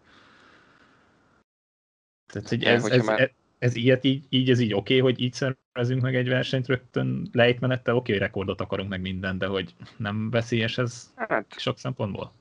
Tehát, 2.33 2.49
hogy 2.49 2.63
ez, 2.63 2.85
ez, 2.85 3.05
már... 3.05 3.19
ez, 3.19 3.29
ez 3.59 3.75
ilyet 3.75 4.03
így, 4.03 4.25
így 4.29 4.49
ez 4.49 4.59
így 4.59 4.73
oké, 4.73 4.99
okay, 4.99 5.11
hogy 5.11 5.21
így 5.21 5.33
szervezünk 5.33 6.01
meg 6.01 6.15
egy 6.15 6.27
versenyt 6.27 6.67
rögtön 6.67 7.29
lejtmenettel, 7.31 7.95
oké, 7.95 8.13
okay, 8.13 8.25
rekordot 8.25 8.61
akarunk 8.61 8.89
meg 8.89 9.01
minden, 9.01 9.37
de 9.37 9.45
hogy 9.45 9.75
nem 9.97 10.29
veszélyes 10.29 10.77
ez 10.77 11.13
hát, 11.15 11.59
sok 11.59 11.77
szempontból? 11.77 12.33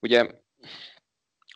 Ugye 0.00 0.30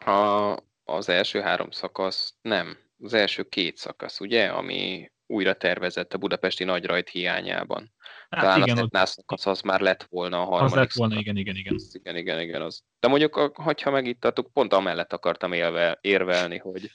a, 0.04 0.56
az 0.85 1.08
első 1.08 1.40
három 1.40 1.70
szakasz 1.70 2.37
nem, 2.42 2.76
az 3.02 3.14
első 3.14 3.42
két 3.42 3.76
szakasz, 3.76 4.20
ugye, 4.20 4.47
ami 4.47 5.11
újra 5.28 5.54
tervezett 5.54 6.14
a 6.14 6.18
budapesti 6.18 6.64
nagyrajt 6.64 7.08
hiányában. 7.08 7.92
Hát 8.28 8.40
Talán 8.40 8.62
igen, 8.62 8.76
az 8.76 8.82
ott... 8.82 9.06
szakasz 9.06 9.47
az 9.47 9.61
már 9.61 9.80
lett 9.80 10.02
volna 10.02 10.40
a 10.40 10.44
harmadik 10.44 10.73
Az 10.73 10.75
lett 10.75 10.92
volna, 10.92 11.12
szakasz. 11.14 11.28
igen, 11.28 11.37
igen, 11.37 11.56
igen. 11.56 11.76
Igen, 11.92 12.16
igen, 12.16 12.40
igen. 12.40 12.62
Az. 12.62 12.82
De 13.00 13.08
mondjuk, 13.08 13.35
hogyha 13.54 13.90
megittattuk, 13.90 14.52
pont 14.52 14.73
amellett 14.73 15.12
akartam 15.12 15.52
élve, 15.52 15.99
érvelni, 16.00 16.58
hogy, 16.58 16.90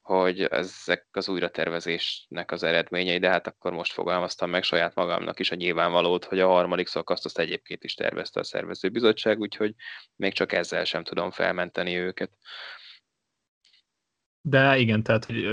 hogy 0.00 0.42
ezek 0.42 1.06
az 1.12 1.28
újratervezésnek 1.28 2.50
az 2.50 2.62
eredményei, 2.62 3.18
de 3.18 3.28
hát 3.28 3.46
akkor 3.46 3.72
most 3.72 3.92
fogalmaztam 3.92 4.50
meg 4.50 4.62
saját 4.62 4.94
magamnak 4.94 5.40
is 5.40 5.50
a 5.50 5.54
nyilvánvalót, 5.54 6.24
hogy 6.24 6.40
a 6.40 6.48
harmadik 6.48 6.86
szakaszt 6.86 7.24
azt 7.24 7.38
egyébként 7.38 7.84
is 7.84 7.94
tervezte 7.94 8.40
a 8.40 8.44
szervezőbizottság, 8.44 9.38
úgyhogy 9.38 9.74
még 10.16 10.32
csak 10.32 10.52
ezzel 10.52 10.84
sem 10.84 11.04
tudom 11.04 11.30
felmenteni 11.30 11.96
őket. 11.96 12.30
De 14.40 14.76
igen, 14.78 15.02
tehát 15.02 15.24
hogy 15.24 15.44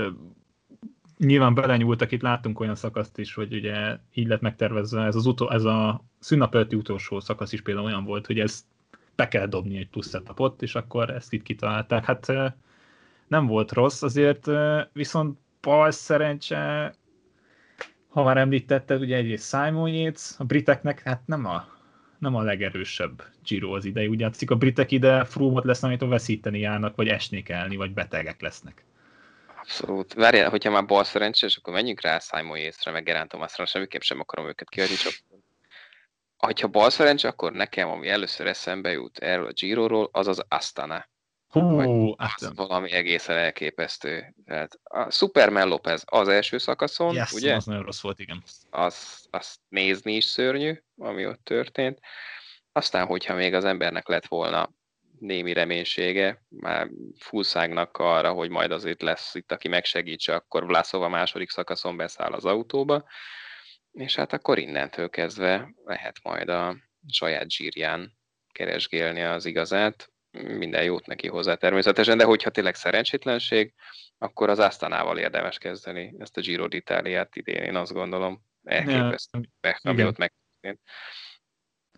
nyilván 1.26 1.54
belenyúltak, 1.54 2.12
itt 2.12 2.22
láttunk 2.22 2.60
olyan 2.60 2.74
szakaszt 2.74 3.18
is, 3.18 3.34
hogy 3.34 3.54
ugye 3.54 3.96
így 4.14 4.26
lett 4.26 4.40
megtervezve, 4.40 5.04
ez, 5.04 5.16
az 5.16 5.26
utol, 5.26 5.52
ez 5.52 5.64
a 5.64 6.04
szünnapelti 6.18 6.76
utolsó 6.76 7.20
szakasz 7.20 7.52
is 7.52 7.62
például 7.62 7.86
olyan 7.86 8.04
volt, 8.04 8.26
hogy 8.26 8.40
ez 8.40 8.64
be 9.16 9.28
kell 9.28 9.46
dobni 9.46 9.78
egy 9.78 9.88
plusz 9.88 10.14
etapot, 10.14 10.62
és 10.62 10.74
akkor 10.74 11.10
ezt 11.10 11.32
itt 11.32 11.42
kitalálták. 11.42 12.04
Hát 12.04 12.32
nem 13.26 13.46
volt 13.46 13.72
rossz, 13.72 14.02
azért 14.02 14.50
viszont 14.92 15.38
bal 15.60 15.90
szerencse, 15.90 16.94
ha 18.08 18.22
már 18.22 18.36
említetted, 18.36 19.00
ugye 19.00 19.16
egyrészt 19.16 19.48
Simon 19.48 19.88
Yates, 19.88 20.34
a 20.38 20.44
briteknek 20.44 21.02
hát 21.02 21.22
nem 21.26 21.46
a, 21.46 21.68
nem 22.18 22.34
a 22.34 22.42
legerősebb 22.42 23.22
Giro 23.44 23.74
az 23.74 23.84
idei. 23.84 24.06
Úgy 24.06 24.22
a 24.46 24.54
britek 24.54 24.90
ide 24.90 25.24
Froome-ot 25.24 25.64
lesz, 25.64 25.82
amit 25.82 26.00
veszíteni 26.00 26.58
járnak, 26.58 26.96
vagy 26.96 27.08
esni 27.08 27.42
kellni, 27.42 27.76
vagy 27.76 27.92
betegek 27.92 28.40
lesznek. 28.40 28.84
Abszolút. 29.62 30.14
Várjál, 30.14 30.50
hogyha 30.50 30.70
már 30.70 30.86
bal 30.86 31.04
szerencsés, 31.04 31.56
akkor 31.56 31.72
menjünk 31.72 32.00
rá 32.00 32.18
Simon 32.18 32.58
Yates-re, 32.58 32.90
meg 32.90 33.04
Geraint 33.04 33.28
Thomasra, 33.28 33.66
semmiképp 33.66 34.00
sem 34.00 34.20
akarom 34.20 34.48
őket 34.48 34.68
kiadni, 34.68 34.94
csak 34.94 35.12
ha 36.60 36.66
bal 36.66 36.90
szerencsé, 36.90 37.28
akkor 37.28 37.52
nekem, 37.52 37.88
ami 37.88 38.08
először 38.08 38.46
eszembe 38.46 38.90
jut 38.90 39.18
erről 39.18 39.46
a 39.46 39.52
Giro-ról, 39.52 40.08
az 40.12 40.26
az 40.26 40.44
Astana. 40.48 41.10
Hú, 41.48 42.14
az 42.16 42.52
valami 42.54 42.90
egészen 42.90 43.36
elképesztő. 43.36 44.34
Tehát 44.46 44.78
a 44.82 45.10
Superman 45.10 45.68
Lopez 45.68 46.02
az 46.06 46.28
első 46.28 46.58
szakaszon, 46.58 47.14
yes, 47.14 47.32
ugye? 47.32 47.54
az 47.54 47.64
nagyon 47.64 47.82
rossz 47.82 48.00
volt, 48.00 48.18
igen. 48.18 48.42
Az, 48.70 49.26
azt 49.30 49.58
nézni 49.68 50.12
is 50.12 50.24
szörnyű, 50.24 50.82
ami 50.96 51.26
ott 51.26 51.44
történt. 51.44 51.98
Aztán, 52.72 53.06
hogyha 53.06 53.34
még 53.34 53.54
az 53.54 53.64
embernek 53.64 54.08
lett 54.08 54.26
volna 54.26 54.70
némi 55.22 55.52
reménysége, 55.52 56.42
már 56.48 56.90
fullszágnak 57.18 57.96
arra, 57.96 58.32
hogy 58.32 58.50
majd 58.50 58.70
azért 58.70 59.02
lesz 59.02 59.34
itt, 59.34 59.52
aki 59.52 59.68
megsegítse, 59.68 60.34
akkor 60.34 60.66
Vlaszov 60.66 61.02
a 61.02 61.08
második 61.08 61.50
szakaszon 61.50 61.96
beszáll 61.96 62.32
az 62.32 62.44
autóba, 62.44 63.04
és 63.92 64.14
hát 64.14 64.32
akkor 64.32 64.58
innentől 64.58 65.10
kezdve 65.10 65.74
lehet 65.84 66.16
majd 66.22 66.48
a 66.48 66.76
saját 67.08 67.50
zsírján 67.50 68.18
keresgélni 68.52 69.22
az 69.22 69.44
igazát, 69.44 70.10
minden 70.30 70.84
jót 70.84 71.06
neki 71.06 71.28
hozzá 71.28 71.54
természetesen, 71.54 72.18
de 72.18 72.24
hogyha 72.24 72.50
tényleg 72.50 72.74
szerencsétlenség, 72.74 73.74
akkor 74.18 74.48
az 74.48 74.58
Asztanával 74.58 75.18
érdemes 75.18 75.58
kezdeni 75.58 76.14
ezt 76.18 76.36
a 76.36 76.40
Giro 76.40 76.66
d'Italiát 76.68 77.28
idén, 77.32 77.62
én 77.62 77.76
azt 77.76 77.92
gondolom. 77.92 78.42
Elképesztő, 78.64 79.40
ami 79.82 80.04
ott 80.04 80.16
megtörtént. 80.16 80.80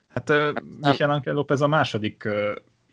Hát, 0.08 0.28
hát 0.28 0.62
Michel 0.62 1.22
López 1.24 1.60
a 1.60 1.66
második 1.66 2.28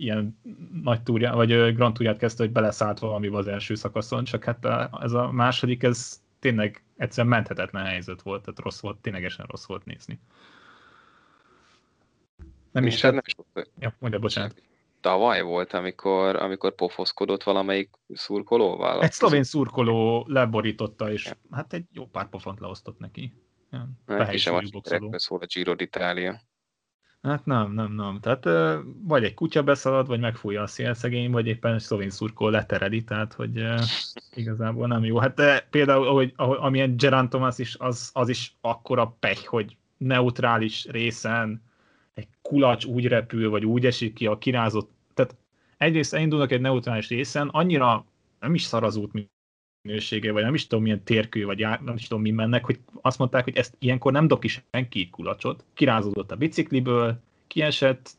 ilyen 0.02 0.40
nagy 0.84 1.02
túrját, 1.02 1.34
vagy 1.34 1.76
Grand 1.76 1.94
túrját 1.94 2.18
kezdte, 2.18 2.44
hogy 2.44 2.52
beleszállt 2.52 3.00
valamivel 3.00 3.40
az 3.40 3.48
első 3.48 3.76
szakaszon, 3.76 4.24
csak 4.24 4.44
hát 4.44 4.66
a, 4.66 5.00
ez 5.02 5.12
a 5.12 5.32
második, 5.32 5.84
ez 5.84 6.22
tényleg 6.40 6.84
egyszerűen 6.98 7.34
menthetetlen 7.34 7.86
helyzet 7.86 8.22
volt, 8.22 8.42
tehát 8.42 8.60
rossz 8.60 8.80
volt, 8.80 8.98
ténylegesen 8.98 9.46
rossz 9.50 9.66
volt 9.66 9.86
nézni. 9.86 10.20
Nem 12.72 12.86
is, 12.86 13.02
hát, 13.02 13.12
nem 13.12 13.22
is 13.26 13.36
ja, 13.80 13.96
mondja, 14.00 14.20
bocsánat 14.20 14.62
tavaly 15.02 15.42
volt, 15.42 15.74
amikor, 15.74 16.36
amikor 16.36 16.76
pofoszkodott 16.76 17.44
valamelyik 17.44 17.90
szurkolóval? 18.14 19.02
Egy 19.02 19.12
szlovén 19.12 19.44
szurkoló 19.44 20.26
leborította, 20.28 21.12
és 21.12 21.26
ja. 21.26 21.34
hát 21.52 21.74
egy 21.74 21.86
jó 21.92 22.06
pár 22.06 22.30
pofont 22.30 22.60
leosztott 22.60 23.00
neki. 23.00 23.34
Ja, 23.72 23.90
neki 24.06 24.38
sem 24.38 24.56
a 24.56 25.20
szól 25.20 25.40
a 25.40 25.46
Giro 25.46 25.74
d'Italia. 25.78 26.40
Hát 27.22 27.46
nem, 27.46 27.72
nem, 27.72 27.94
nem. 27.94 28.20
Tehát 28.20 28.46
vagy 29.04 29.24
egy 29.24 29.34
kutya 29.34 29.64
beszalad, 29.64 30.08
vagy 30.08 30.20
megfújja 30.20 30.62
a 30.62 30.68
szélszegény, 30.68 31.32
vagy 31.32 31.48
éppen 31.48 31.74
egy 31.74 31.80
szlovén 31.80 32.10
szurkó 32.10 32.50
leteredi, 32.50 33.04
tehát 33.04 33.34
hogy 33.34 33.66
igazából 34.36 34.88
nem 34.88 35.04
jó. 35.04 35.18
Hát 35.18 35.36
de 35.36 35.68
például, 35.70 36.08
ahogy, 36.08 36.34
ahogy, 36.36 36.58
amilyen 36.62 36.98
Gerard 36.98 37.30
Thomas 37.30 37.58
is, 37.58 37.76
az, 37.80 38.10
az 38.14 38.30
is 38.30 38.56
akkora 38.62 39.16
pech, 39.20 39.46
hogy 39.46 39.78
neutrális 39.98 40.86
részen 40.86 41.62
egy 42.14 42.28
kulacs 42.42 42.86
úgy 42.86 43.08
repül, 43.08 43.50
vagy 43.50 43.66
úgy 43.66 43.86
esik 43.86 44.14
ki 44.14 44.28
a 44.28 44.38
kirázott. 44.38 44.92
Tehát 45.14 45.36
egyrészt 45.78 46.14
elindulnak 46.14 46.52
egy 46.52 46.62
neutrális 46.62 47.08
részen, 47.08 47.48
annyira 47.48 48.06
nem 48.40 48.54
is 48.54 48.64
szar 48.64 48.84
az 48.84 48.96
út 48.96 49.14
minősége, 49.82 50.32
vagy 50.32 50.44
nem 50.44 50.54
is 50.54 50.68
tudom 50.68 50.84
milyen 50.84 51.04
térkő, 51.04 51.46
vagy 51.46 51.60
nem 51.60 51.96
is 51.96 52.08
tudom 52.08 52.22
mi 52.24 52.32
mennek, 52.32 52.66
hogy 52.66 52.80
azt 53.02 53.18
mondták, 53.18 53.44
hogy 53.44 53.58
ezt 53.58 53.76
ilyenkor 53.80 54.12
nem 54.12 54.28
dob 54.28 54.40
ki 54.40 54.48
senki 54.48 55.10
kulacsot. 55.10 55.64
Kirázódott 55.74 56.32
a 56.32 56.36
bicikliből, 56.36 57.20
kiesett, 57.48 58.10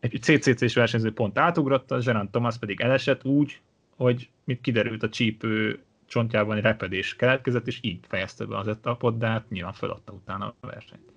egy 0.00 0.18
CCC-s 0.22 0.74
versenyző 0.74 1.12
pont 1.12 1.38
átugrotta, 1.38 2.00
Zserán 2.00 2.30
Thomas 2.30 2.58
pedig 2.58 2.80
elesett 2.80 3.24
úgy, 3.24 3.60
hogy 3.96 4.28
mit 4.44 4.60
kiderült 4.60 5.02
a 5.02 5.08
csípő 5.08 5.82
csontjában 6.06 6.56
egy 6.56 6.62
repedés 6.62 7.16
keletkezett, 7.16 7.66
és 7.66 7.78
így 7.82 7.98
fejezte 8.08 8.44
be 8.44 8.58
az 8.58 8.68
etapot, 8.68 9.18
de 9.18 9.26
hát 9.26 9.50
nyilván 9.50 9.72
feladta 9.72 10.12
utána 10.12 10.54
a 10.60 10.66
versenyt. 10.66 11.12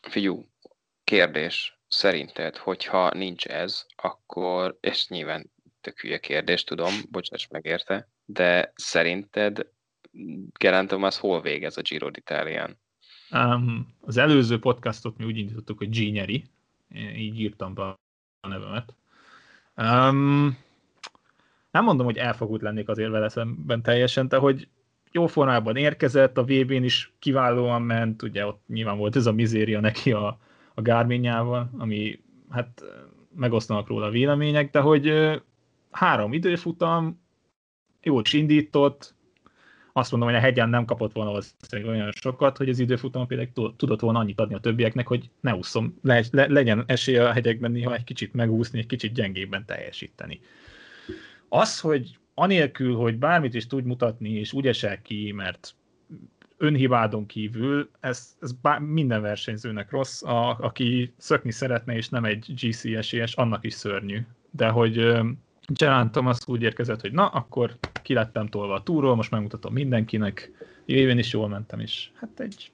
Figyú, 0.00 0.48
kérdés. 1.04 1.78
Szerinted, 1.88 2.56
hogyha 2.56 3.14
nincs 3.14 3.46
ez, 3.46 3.86
akkor, 3.96 4.78
és 4.80 5.08
nyilván 5.08 5.50
tök 5.86 6.00
hülye 6.00 6.18
kérdés, 6.18 6.64
tudom, 6.64 6.94
bocsáss 7.10 7.46
meg 7.50 7.64
érte, 7.64 8.08
de 8.24 8.72
szerinted 8.74 9.66
Geraint 10.58 10.88
Thomas 10.88 11.18
hol 11.18 11.40
végez 11.40 11.76
a 11.76 11.80
Giro 11.82 12.08
d'Italián? 12.10 12.70
Um, 13.30 13.94
az 14.00 14.16
előző 14.16 14.58
podcastot 14.58 15.16
mi 15.16 15.24
úgy 15.24 15.38
indítottuk, 15.38 15.78
hogy 15.78 15.88
G 15.90 16.12
nyeri, 16.12 16.44
így 17.16 17.40
írtam 17.40 17.74
be 17.74 17.82
a 18.40 18.48
nevemet. 18.48 18.94
Um, 19.76 20.58
nem 21.70 21.84
mondom, 21.84 22.06
hogy 22.06 22.18
elfogult 22.18 22.62
lennék 22.62 22.88
azért 22.88 23.10
vele 23.10 23.28
szemben 23.28 23.82
teljesen, 23.82 24.28
de 24.28 24.36
hogy 24.36 24.68
jó 25.10 25.26
formában 25.26 25.76
érkezett, 25.76 26.38
a 26.38 26.44
VB-n 26.44 26.82
is 26.82 27.12
kiválóan 27.18 27.82
ment, 27.82 28.22
ugye 28.22 28.46
ott 28.46 28.62
nyilván 28.66 28.96
volt 28.96 29.16
ez 29.16 29.26
a 29.26 29.32
mizéria 29.32 29.80
neki 29.80 30.12
a, 30.12 30.38
a 30.74 30.82
Garminjával, 30.82 31.70
ami 31.78 32.20
hát 32.50 32.84
megosztanak 33.34 33.88
róla 33.88 34.06
a 34.06 34.10
vélemények, 34.10 34.70
de 34.70 34.80
hogy 34.80 35.06
három 35.96 36.32
időfutam, 36.32 37.20
jól 38.02 38.22
is 38.22 38.32
indított, 38.32 39.14
azt 39.92 40.10
mondom, 40.10 40.28
hogy 40.28 40.38
a 40.38 40.42
hegyen 40.42 40.68
nem 40.68 40.84
kapott 40.84 41.12
volna 41.12 41.30
valószínűleg 41.30 41.94
olyan 41.94 42.12
sokat, 42.12 42.56
hogy 42.56 42.68
az 42.68 42.78
időfutam 42.78 43.26
például 43.26 43.76
tudott 43.76 44.00
volna 44.00 44.18
annyit 44.18 44.40
adni 44.40 44.54
a 44.54 44.58
többieknek, 44.58 45.06
hogy 45.06 45.30
ne 45.40 45.54
úszom, 45.54 45.98
le, 46.02 46.24
le, 46.30 46.46
legyen 46.46 46.84
esélye 46.86 47.28
a 47.28 47.32
hegyekben 47.32 47.70
néha 47.70 47.94
egy 47.94 48.04
kicsit 48.04 48.34
megúszni, 48.34 48.78
egy 48.78 48.86
kicsit 48.86 49.12
gyengébben 49.12 49.64
teljesíteni. 49.64 50.40
Az, 51.48 51.80
hogy 51.80 52.18
anélkül, 52.34 52.94
hogy 52.94 53.18
bármit 53.18 53.54
is 53.54 53.66
tud 53.66 53.84
mutatni, 53.84 54.30
és 54.30 54.52
úgy 54.52 54.66
esel 54.66 55.02
ki, 55.02 55.32
mert 55.32 55.74
önhibádon 56.56 57.26
kívül, 57.26 57.90
ez, 58.00 58.36
ez 58.40 58.52
bár, 58.52 58.78
minden 58.78 59.20
versenyzőnek 59.20 59.90
rossz, 59.90 60.22
a, 60.22 60.58
aki 60.58 61.14
szökni 61.16 61.50
szeretne, 61.50 61.96
és 61.96 62.08
nem 62.08 62.24
egy 62.24 62.52
GC 62.54 62.84
esélyes, 62.84 63.34
annak 63.34 63.64
is 63.64 63.74
szörnyű. 63.74 64.20
De 64.50 64.68
hogy 64.68 65.16
Gerard 65.66 66.10
Thomas 66.10 66.38
úgy 66.46 66.62
érkezett, 66.62 67.00
hogy 67.00 67.12
na, 67.12 67.26
akkor 67.26 67.76
kilettem 68.02 68.48
tolva 68.48 68.74
a 68.74 68.82
túról, 68.82 69.16
most 69.16 69.30
megmutatom 69.30 69.72
mindenkinek, 69.72 70.50
évén 70.84 71.18
is 71.18 71.32
jól 71.32 71.48
mentem, 71.48 71.80
és 71.80 72.10
hát 72.14 72.40
egy 72.40 72.72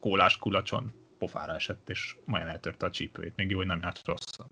kólás 0.00 0.36
kulacson 0.36 0.92
pofára 1.18 1.54
esett, 1.54 1.90
és 1.90 2.16
majd 2.24 2.46
eltörte 2.46 2.86
a 2.86 2.90
csípőjét, 2.90 3.36
még 3.36 3.50
jó, 3.50 3.56
hogy 3.56 3.66
nem 3.66 3.80
járt 3.82 4.00
rosszul. 4.04 4.46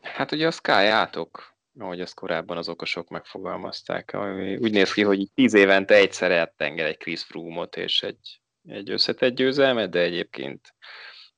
Hát 0.00 0.32
ugye 0.32 0.46
a 0.46 0.50
Sky 0.50 0.70
átok 0.70 1.54
ahogy 1.78 2.00
azt 2.00 2.14
korábban 2.14 2.56
az 2.56 2.68
okosok 2.68 3.08
megfogalmazták. 3.08 4.12
Ami 4.12 4.56
úgy 4.56 4.72
néz 4.72 4.92
ki, 4.92 5.02
hogy 5.02 5.30
tíz 5.34 5.54
évente 5.54 5.94
egyszer 5.94 6.30
eltenger 6.30 6.86
egy 6.86 6.96
Chris 6.96 7.22
Froome-ot 7.22 7.76
és 7.76 8.02
egy, 8.02 8.40
egy 8.68 8.90
összetett 8.90 9.34
győzelmet, 9.34 9.90
de 9.90 10.00
egyébként 10.00 10.74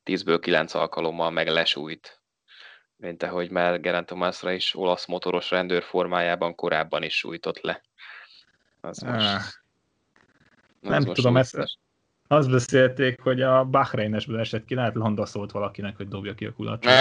tízből 0.02 0.38
kilenc 0.38 0.74
alkalommal 0.74 1.30
meg 1.30 1.48
lesújt, 1.48 2.20
mint 2.96 3.22
ahogy 3.22 3.50
már 3.50 3.80
Geraint 3.80 4.06
Thomasra 4.06 4.52
is 4.52 4.74
olasz 4.74 5.06
motoros 5.06 5.50
rendőr 5.50 5.82
formájában 5.82 6.54
korábban 6.54 7.02
is 7.02 7.16
sújtott 7.16 7.60
le. 7.60 7.82
Az 8.80 8.98
most, 8.98 9.26
ah, 9.26 9.34
az 9.34 9.58
nem 10.80 11.02
most 11.02 11.14
tudom, 11.14 11.36
ezt, 11.36 11.78
azt 12.26 12.50
beszélték, 12.50 13.20
hogy 13.20 13.42
a 13.42 13.64
Bahrainesből 13.64 14.38
esett 14.38 14.64
ki, 14.64 14.74
lehet 14.74 14.94
Landa 14.94 15.26
szólt 15.26 15.52
valakinek, 15.52 15.96
hogy 15.96 16.08
dobja 16.08 16.34
ki 16.34 16.44
a 16.44 16.52
kulacsot. 16.52 16.92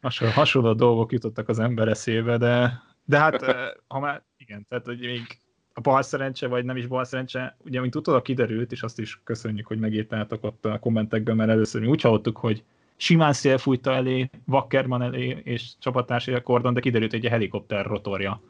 hasonló, 0.00 0.32
hasonló 0.32 0.72
dolgok 0.72 1.12
jutottak 1.12 1.48
az 1.48 1.58
ember 1.58 1.88
eszébe, 1.88 2.36
de, 2.36 2.82
de 3.04 3.18
hát 3.18 3.44
ha 3.86 3.98
már 3.98 4.22
igen, 4.36 4.66
tehát 4.68 4.84
hogy 4.84 5.00
még 5.00 5.38
a 5.72 5.80
bal 5.80 6.02
szerencse, 6.02 6.46
vagy 6.46 6.64
nem 6.64 6.76
is 6.76 6.86
bal 6.86 7.04
szerencse, 7.04 7.56
ugye, 7.64 7.80
mint 7.80 7.96
utólag 7.96 8.22
kiderült, 8.22 8.72
és 8.72 8.82
azt 8.82 8.98
is 8.98 9.20
köszönjük, 9.24 9.66
hogy 9.66 9.78
megírtátok 9.78 10.44
ott 10.44 10.64
a 10.64 10.78
kommentekben, 10.78 11.36
mert 11.36 11.50
először 11.50 11.80
mi 11.80 11.86
úgy 11.86 12.00
hallottuk, 12.00 12.36
hogy 12.36 12.64
simán 13.00 13.32
szél 13.32 13.58
fújta 13.58 13.92
elé, 13.92 14.30
Wackerman 14.46 15.02
elé 15.02 15.40
és 15.42 15.70
csapattársai 15.78 16.34
a 16.34 16.42
kordon, 16.42 16.74
de 16.74 16.80
kiderült, 16.80 17.10
hogy 17.10 17.24
egy 17.24 17.30
helikopter 17.30 17.86
rotorja 17.86 18.40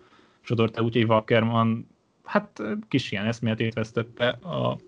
sodorta, 0.40 0.82
úgyhogy 0.82 1.04
Wackerman 1.04 1.88
hát 2.24 2.62
kis 2.88 3.12
ilyen 3.12 3.26
eszméletét 3.26 3.74
vesztette 3.74 4.28
a, 4.28 4.78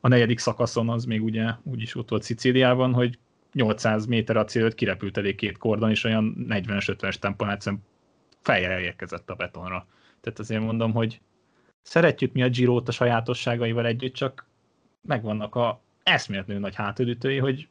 a 0.00 0.08
negyedik 0.08 0.38
szakaszon, 0.38 0.88
az 0.88 1.04
még 1.04 1.22
ugye 1.22 1.50
úgyis 1.62 1.94
ott 1.94 2.08
volt 2.08 2.22
Szicíliában, 2.22 2.92
hogy 2.92 3.18
800 3.52 4.06
méter 4.06 4.36
a 4.36 4.44
cél 4.44 4.74
kirepült 4.74 5.16
elég 5.16 5.34
két 5.34 5.58
kordon, 5.58 5.90
és 5.90 6.04
olyan 6.04 6.46
40-50-es 6.48 7.14
tempón 7.14 7.50
egyszerűen 7.50 7.82
fejjel 8.40 8.80
érkezett 8.80 9.30
a 9.30 9.34
betonra. 9.34 9.86
Tehát 10.20 10.38
azért 10.38 10.62
mondom, 10.62 10.92
hogy 10.92 11.20
szeretjük 11.82 12.32
mi 12.32 12.42
a 12.42 12.48
giro 12.48 12.82
a 12.86 12.90
sajátosságaival 12.90 13.86
együtt, 13.86 14.14
csak 14.14 14.46
megvannak 15.02 15.54
a 15.54 15.80
eszméletlenül 16.02 16.62
nagy 16.62 16.74
hátulütői, 16.74 17.38
hogy 17.38 17.68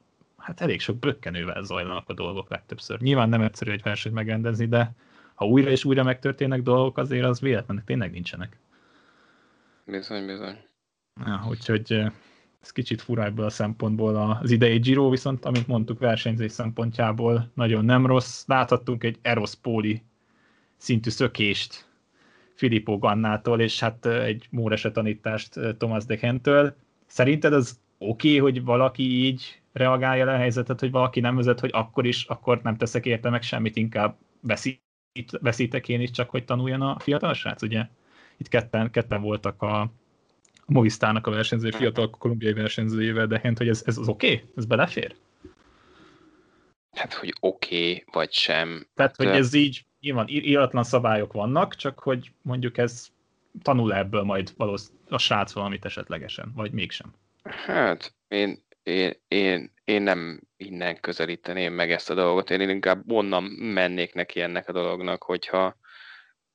hát 0.48 0.62
elég 0.62 0.82
sok 0.82 1.00
bökkenővel 1.00 1.64
zajlanak 1.64 2.10
a 2.10 2.14
dolgok 2.14 2.50
legtöbbször. 2.50 3.00
Nyilván 3.00 3.30
nem 3.30 3.42
egyszerű 3.42 3.72
egy 3.72 3.82
versenyt 3.82 4.16
megrendezni, 4.16 4.68
de 4.68 4.92
ha 5.34 5.46
újra 5.46 5.70
és 5.70 5.86
újra 5.86 6.04
megtörténnek 6.04 6.62
dolgok, 6.62 6.98
azért 6.98 7.26
az 7.26 7.40
véletlenek 7.40 7.84
tényleg 7.84 8.12
nincsenek. 8.12 8.58
Bizony, 9.86 10.26
bizony. 10.26 10.58
Ja, 11.26 11.46
úgyhogy 11.50 12.04
ez 12.62 12.72
kicsit 12.72 13.02
fura 13.02 13.24
ebből 13.24 13.46
a 13.46 13.50
szempontból 13.50 14.40
az 14.42 14.52
idei 14.52 14.78
Giro, 14.78 15.10
viszont 15.10 15.46
amint 15.46 15.68
mondtuk 15.68 16.00
versenyzés 16.00 16.52
szempontjából 16.52 17.52
nagyon 17.54 17.86
nem 17.86 18.06
rossz. 18.06 18.46
Láthattunk 18.46 19.04
egy 19.04 19.18
Eros 19.22 19.56
Poli 19.56 20.02
szintű 20.78 21.10
szökést 21.10 21.88
Filippo 22.54 22.98
Gannától, 22.98 23.62
és 23.62 23.80
hát 23.80 24.06
egy 24.06 24.48
Mórese 24.52 24.92
tanítást 24.92 25.60
Thomas 25.78 26.06
de 26.06 26.18
Hentől. 26.22 26.76
Szerinted 27.06 27.54
az 27.54 27.80
oké, 27.98 28.28
okay, 28.28 28.40
hogy 28.40 28.64
valaki 28.64 29.26
így 29.26 29.62
reagálja 29.78 30.26
le 30.26 30.34
a 30.34 30.38
helyzetet, 30.38 30.80
hogy 30.80 30.92
valaki 30.92 31.20
nem 31.20 31.36
vezet, 31.36 31.60
hogy 31.60 31.70
akkor 31.74 32.06
is, 32.06 32.26
akkor 32.26 32.62
nem 32.62 32.78
teszek 32.78 33.06
érte 33.06 33.30
meg 33.30 33.42
semmit, 33.42 33.76
inkább 33.76 34.18
veszít, 34.42 34.82
veszítek 35.42 35.90
én 35.90 36.02
is, 36.02 36.12
csak 36.12 36.30
hogy 36.30 36.46
tanuljon 36.46 36.82
a 36.82 37.00
fiatal 37.00 37.34
srác, 37.34 37.62
ugye? 37.62 37.86
Itt 38.38 38.48
ketten, 38.48 38.92
ketten 38.92 39.22
voltak 39.22 39.62
a, 39.62 39.82
a 39.82 39.92
Movistának 40.66 41.28
a 41.28 41.32
versenyző, 41.32 41.72
fiatal 41.72 42.10
kolumbiai 42.10 42.54
versenyzőjével, 42.54 43.28
de 43.28 43.40
hent, 43.40 43.58
hogy 43.58 43.68
ez, 43.68 43.84
ez 43.86 43.98
az 43.98 44.08
oké? 44.08 44.34
Okay? 44.34 44.50
Ez 44.56 44.66
belefér? 44.66 45.16
Hát, 46.92 47.14
hogy 47.14 47.34
oké, 47.40 47.90
okay, 47.90 48.04
vagy 48.12 48.32
sem. 48.32 48.88
Tehát, 48.96 49.16
hát, 49.18 49.28
hogy 49.28 49.38
ez 49.38 49.54
így, 49.54 49.86
nyilván 50.00 50.28
íratlan 50.28 50.84
szabályok 50.84 51.34
vannak, 51.34 51.76
csak 51.76 52.00
hogy 52.00 52.32
mondjuk 52.42 52.78
ez 52.78 53.08
tanul 53.62 53.94
ebből 53.94 54.24
majd 54.24 54.54
valószínűleg 54.58 55.06
a 55.10 55.18
srác 55.18 55.52
valamit 55.52 55.86
esetlegesen, 55.86 56.52
vagy 56.56 56.72
mégsem. 56.72 57.14
Hát, 57.44 58.16
én, 58.28 58.64
én, 58.88 59.14
én, 59.28 59.74
én 59.84 60.02
nem 60.02 60.42
innen 60.58 61.00
közelíteném 61.00 61.74
meg 61.74 61.92
ezt 61.92 62.10
a 62.10 62.14
dolgot, 62.14 62.50
én 62.50 62.70
inkább 62.70 63.12
onnan 63.12 63.44
mennék 63.44 64.14
neki 64.14 64.42
ennek 64.42 64.70
a 64.70 64.72
dolognak, 64.72 65.24
hogyha, 65.24 65.78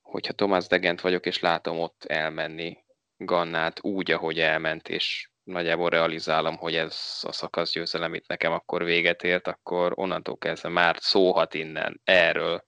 hogyha 0.01 0.33
Tomás 0.33 0.67
Degent 0.67 1.01
vagyok, 1.01 1.25
és 1.25 1.39
látom 1.39 1.79
ott 1.79 2.03
elmenni 2.03 2.77
Gannát 3.17 3.83
úgy, 3.83 4.11
ahogy 4.11 4.39
elment, 4.39 4.89
és 4.89 5.29
nagyjából 5.43 5.89
realizálom, 5.89 6.57
hogy 6.57 6.75
ez 6.75 7.19
a 7.21 7.31
szakasz 7.31 7.71
győzelem 7.71 8.13
itt 8.13 8.27
nekem 8.27 8.51
akkor 8.51 8.83
véget 8.83 9.23
ért, 9.23 9.47
akkor 9.47 9.91
onnantól 9.95 10.37
kezdve 10.37 10.69
már 10.69 10.95
szóhat 10.99 11.53
innen 11.53 12.01
erről, 12.03 12.65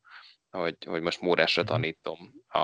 hogy, 0.49 0.77
hogy 0.85 1.01
most 1.01 1.21
Mórásra 1.21 1.63
tanítom 1.63 2.33
a, 2.47 2.59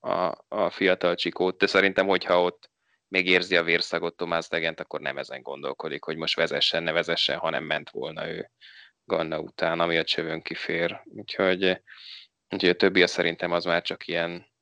a, 0.00 0.44
a 0.48 0.70
fiatal 0.70 1.14
csikót, 1.14 1.58
de 1.58 1.66
szerintem, 1.66 2.06
hogyha 2.06 2.42
ott 2.42 2.70
még 3.14 3.26
érzi 3.26 3.56
a 3.56 3.62
vérszagot 3.62 4.16
Tomás 4.16 4.48
Degent, 4.48 4.80
akkor 4.80 5.00
nem 5.00 5.18
ezen 5.18 5.42
gondolkodik, 5.42 6.04
hogy 6.04 6.16
most 6.16 6.36
vezessen, 6.36 6.82
ne 6.82 6.92
vezessen, 6.92 7.38
hanem 7.38 7.64
ment 7.64 7.90
volna 7.90 8.28
ő 8.28 8.50
Ganna 9.04 9.38
után, 9.38 9.80
ami 9.80 9.96
a 9.96 10.04
csövön 10.04 10.42
kifér. 10.42 11.02
Úgyhogy, 11.04 11.82
úgyhogy 12.48 12.68
a 12.68 12.76
többi 12.76 13.06
szerintem 13.06 13.52
az 13.52 13.64
már 13.64 13.82
csak 13.82 14.06
ilyen 14.06 14.52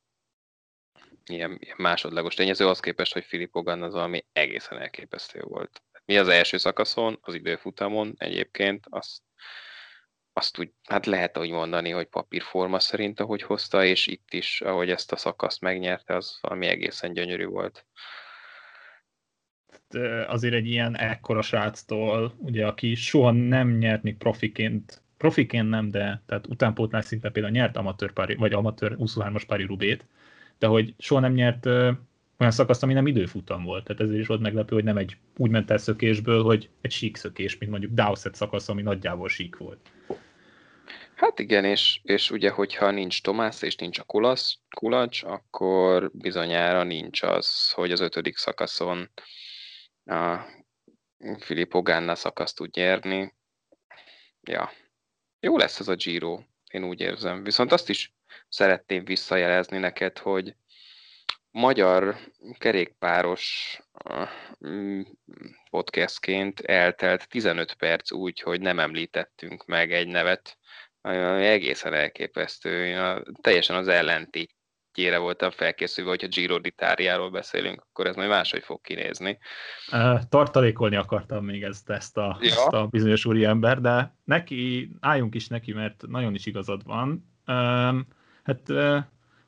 ilyen, 1.24 1.56
ilyen 1.60 1.76
másodlagos 1.78 2.34
tényező, 2.34 2.68
az 2.68 2.80
képest, 2.80 3.12
hogy 3.12 3.24
Filip 3.24 3.52
Hogan 3.52 3.82
az 3.82 3.92
valami 3.92 4.24
egészen 4.32 4.78
elképesztő 4.80 5.40
volt. 5.40 5.82
Mi 6.04 6.18
az 6.18 6.28
első 6.28 6.56
szakaszon, 6.56 7.18
az 7.20 7.34
időfutamon 7.34 8.14
egyébként, 8.18 8.86
azt, 8.90 9.22
azt 10.32 10.58
úgy, 10.58 10.70
hát 10.88 11.06
lehet 11.06 11.38
úgy 11.38 11.50
mondani, 11.50 11.90
hogy 11.90 12.06
papírforma 12.06 12.80
szerint, 12.80 13.20
ahogy 13.20 13.42
hozta, 13.42 13.84
és 13.84 14.06
itt 14.06 14.32
is, 14.32 14.60
ahogy 14.60 14.90
ezt 14.90 15.12
a 15.12 15.16
szakaszt 15.16 15.60
megnyerte, 15.60 16.16
az 16.16 16.38
valami 16.40 16.66
egészen 16.66 17.12
gyönyörű 17.12 17.46
volt. 17.46 17.86
Azért 20.26 20.54
egy 20.54 20.66
ilyen 20.66 20.96
ekkora 20.96 21.42
sráctól, 21.42 22.34
ugye, 22.38 22.66
aki 22.66 22.94
soha 22.94 23.30
nem 23.30 23.76
nyert 23.76 24.02
még 24.02 24.16
profiként, 24.16 25.02
profiként 25.16 25.68
nem, 25.68 25.90
de 25.90 26.22
tehát 26.26 26.46
utánpótlás 26.46 27.04
szinten 27.04 27.32
például 27.32 27.54
nyert 27.54 27.76
amatőr, 27.76 28.12
pári, 28.12 28.34
vagy 28.34 28.52
amatőr 28.52 28.96
23-as 28.98 29.42
pári 29.46 29.64
rubét, 29.64 30.04
de 30.58 30.66
hogy 30.66 30.94
soha 30.98 31.20
nem 31.20 31.32
nyert 31.32 31.66
olyan 32.42 32.54
szakaszt, 32.54 32.82
ami 32.82 32.92
nem 32.92 33.06
időfutam 33.06 33.64
volt. 33.64 33.84
Tehát 33.84 34.02
ezért 34.02 34.20
is 34.20 34.26
volt 34.26 34.40
meglepő, 34.40 34.74
hogy 34.74 34.84
nem 34.84 34.96
egy 34.96 35.16
úgy 35.36 35.50
ment 35.50 35.70
el 35.70 35.78
szökésből, 35.78 36.42
hogy 36.42 36.68
egy 36.80 36.90
sík 36.90 37.16
szökés, 37.16 37.58
mint 37.58 37.70
mondjuk 37.70 37.92
Dowsett 37.92 38.34
szakasz, 38.34 38.68
ami 38.68 38.82
nagyjából 38.82 39.28
sík 39.28 39.56
volt. 39.56 39.78
Hát 41.14 41.38
igen, 41.38 41.64
és, 41.64 42.00
és 42.02 42.30
ugye, 42.30 42.50
hogyha 42.50 42.90
nincs 42.90 43.22
Tomás 43.22 43.62
és 43.62 43.76
nincs 43.76 43.98
a 43.98 44.02
kulasz, 44.02 44.58
kulacs, 44.70 45.22
akkor 45.22 46.10
bizonyára 46.14 46.82
nincs 46.82 47.22
az, 47.22 47.70
hogy 47.70 47.92
az 47.92 48.00
ötödik 48.00 48.36
szakaszon 48.36 49.10
a 50.04 50.46
Filippo 51.38 51.82
Ganna 51.82 52.14
szakaszt 52.14 52.56
tud 52.56 52.74
nyerni. 52.76 53.34
Ja, 54.40 54.72
jó 55.40 55.56
lesz 55.56 55.80
ez 55.80 55.88
a 55.88 55.94
Giro, 55.94 56.40
én 56.70 56.84
úgy 56.84 57.00
érzem. 57.00 57.42
Viszont 57.42 57.72
azt 57.72 57.88
is 57.88 58.14
szeretném 58.48 59.04
visszajelezni 59.04 59.78
neked, 59.78 60.18
hogy 60.18 60.56
magyar 61.50 62.18
kerékpáros 62.58 63.78
mm, 64.66 65.00
podcastként 65.70 66.60
eltelt 66.60 67.28
15 67.28 67.74
perc 67.74 68.12
úgy, 68.12 68.40
hogy 68.40 68.60
nem 68.60 68.78
említettünk 68.78 69.66
meg 69.66 69.92
egy 69.92 70.06
nevet, 70.06 70.58
egészen 71.02 71.94
elképesztő. 71.94 72.96
Teljesen 73.40 73.76
az 73.76 73.88
ellentétjére 74.92 75.18
voltam 75.18 75.50
felkészülve, 75.50 76.10
hogyha 76.10 76.28
Giro 76.28 76.58
d'Italiáról 76.62 77.28
beszélünk, 77.32 77.84
akkor 77.90 78.06
ez 78.06 78.16
majd 78.16 78.28
máshogy 78.28 78.62
fog 78.62 78.80
kinézni. 78.80 79.38
Tartalékolni 80.28 80.96
akartam 80.96 81.44
még 81.44 81.62
ezt, 81.62 81.90
ezt, 81.90 82.16
a, 82.16 82.38
ja. 82.40 82.48
ezt 82.48 82.72
a 82.72 82.86
bizonyos 82.86 83.24
úriember, 83.24 83.80
de 83.80 84.14
neki, 84.24 84.90
álljunk 85.00 85.34
is 85.34 85.48
neki, 85.48 85.72
mert 85.72 86.04
nagyon 86.08 86.34
is 86.34 86.46
igazad 86.46 86.84
van. 86.84 87.26
Hát 88.42 88.62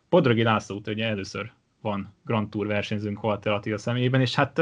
Podragi 0.08 0.42
László 0.42 0.80
ugye 0.86 1.06
először 1.06 1.52
van 1.80 2.14
Grand 2.24 2.48
Tour 2.50 2.66
versenyzőnk 2.66 3.22
Walter 3.22 3.52
Attila 3.52 3.78
személyében, 3.78 4.20
és 4.20 4.34
hát 4.34 4.60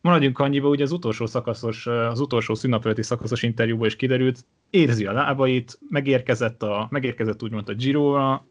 maradjunk 0.00 0.38
annyiba, 0.38 0.68
ugye 0.68 0.84
az 0.84 0.92
utolsó 0.92 1.26
szakaszos, 1.26 1.86
az 1.86 2.20
utolsó 2.20 2.54
szünnapeleti 2.54 3.02
szakaszos 3.02 3.42
interjúban 3.42 3.86
is 3.86 3.96
kiderült, 3.96 4.44
érzi 4.70 5.06
a 5.06 5.12
lábait, 5.12 5.78
megérkezett, 5.88 6.62
a, 6.62 6.86
megérkezett 6.90 7.42
úgymond 7.42 7.68
a 7.68 7.74
Giro-ra, 7.74 8.46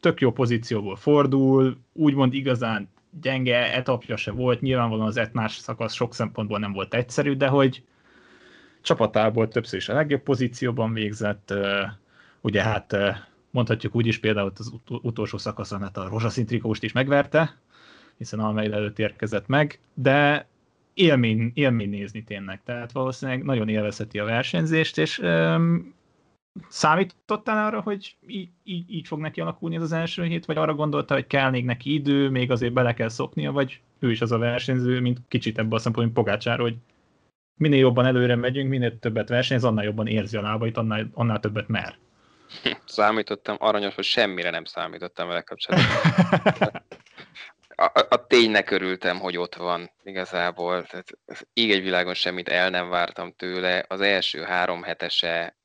tök 0.00 0.20
jó 0.20 0.32
pozícióból 0.32 0.96
fordul, 0.96 1.76
úgymond 1.92 2.34
igazán 2.34 2.88
gyenge 3.20 3.74
etapja 3.74 4.16
se 4.16 4.30
volt, 4.30 4.60
nyilvánvalóan 4.60 5.06
az 5.06 5.16
etnás 5.16 5.52
szakasz 5.52 5.94
sok 5.94 6.14
szempontból 6.14 6.58
nem 6.58 6.72
volt 6.72 6.94
egyszerű, 6.94 7.34
de 7.34 7.48
hogy 7.48 7.82
csapatából 8.80 9.48
többször 9.48 9.78
is 9.78 9.88
a 9.88 9.94
legjobb 9.94 10.22
pozícióban 10.22 10.92
végzett, 10.92 11.54
ugye 12.40 12.62
hát 12.62 12.96
mondhatjuk 13.50 13.94
úgy 13.94 14.06
is 14.06 14.18
például 14.18 14.52
az 14.56 14.72
utolsó 14.88 15.38
szakaszon 15.38 15.80
hát 15.80 15.96
a 15.96 16.08
rózsaszín 16.08 16.46
trikóst 16.46 16.82
is 16.82 16.92
megverte, 16.92 17.58
hiszen 18.18 18.40
amely 18.40 18.72
előtt 18.72 18.98
érkezett 18.98 19.46
meg, 19.46 19.78
de 19.94 20.46
élmény, 20.94 21.50
élmény 21.54 21.88
nézni 21.88 22.24
tényleg, 22.24 22.60
tehát 22.64 22.92
valószínűleg 22.92 23.42
nagyon 23.42 23.68
élvezheti 23.68 24.18
a 24.18 24.24
versenyzést, 24.24 24.98
és 24.98 25.22
számítottál 26.68 27.66
arra, 27.66 27.80
hogy 27.80 28.16
így, 28.26 28.48
így, 28.64 29.06
fog 29.06 29.20
neki 29.20 29.40
alakulni 29.40 29.76
ez 29.76 29.82
az 29.82 29.92
első 29.92 30.24
hét, 30.24 30.44
vagy 30.44 30.56
arra 30.56 30.74
gondolta, 30.74 31.14
hogy 31.14 31.26
kell 31.26 31.50
még 31.50 31.64
neki 31.64 31.94
idő, 31.94 32.28
még 32.28 32.50
azért 32.50 32.72
bele 32.72 32.94
kell 32.94 33.08
szoknia, 33.08 33.52
vagy 33.52 33.80
ő 33.98 34.10
is 34.10 34.20
az 34.20 34.32
a 34.32 34.38
versenyző, 34.38 35.00
mint 35.00 35.18
kicsit 35.28 35.58
ebből 35.58 35.78
a 35.78 35.80
szempontból, 35.80 36.04
mint 36.04 36.16
Pogácsár, 36.16 36.58
hogy 36.58 36.76
minél 37.54 37.78
jobban 37.78 38.06
előre 38.06 38.34
megyünk, 38.34 38.68
minél 38.68 38.98
többet 38.98 39.28
versenyez, 39.28 39.64
annál 39.64 39.84
jobban 39.84 40.06
érzi 40.06 40.36
a 40.36 40.42
lábait, 40.42 40.76
annál, 40.76 41.10
annál 41.14 41.40
többet 41.40 41.68
mer. 41.68 41.98
Számítottam, 42.84 43.56
aranyos, 43.58 43.94
hogy 43.94 44.04
semmire 44.04 44.50
nem 44.50 44.64
számítottam 44.64 45.28
vele 45.28 45.40
kapcsolatban. 45.40 46.82
A, 47.82 48.06
a, 48.08 48.26
ténynek 48.26 48.70
örültem, 48.70 49.18
hogy 49.18 49.36
ott 49.36 49.54
van 49.54 49.90
igazából. 50.02 50.82
Tehát 50.82 51.18
így 51.52 51.70
egy 51.70 51.82
világon 51.82 52.14
semmit 52.14 52.48
el 52.48 52.70
nem 52.70 52.88
vártam 52.88 53.32
tőle. 53.36 53.84
Az 53.88 54.00
első 54.00 54.42
három 54.42 54.82
hetese 54.82 55.59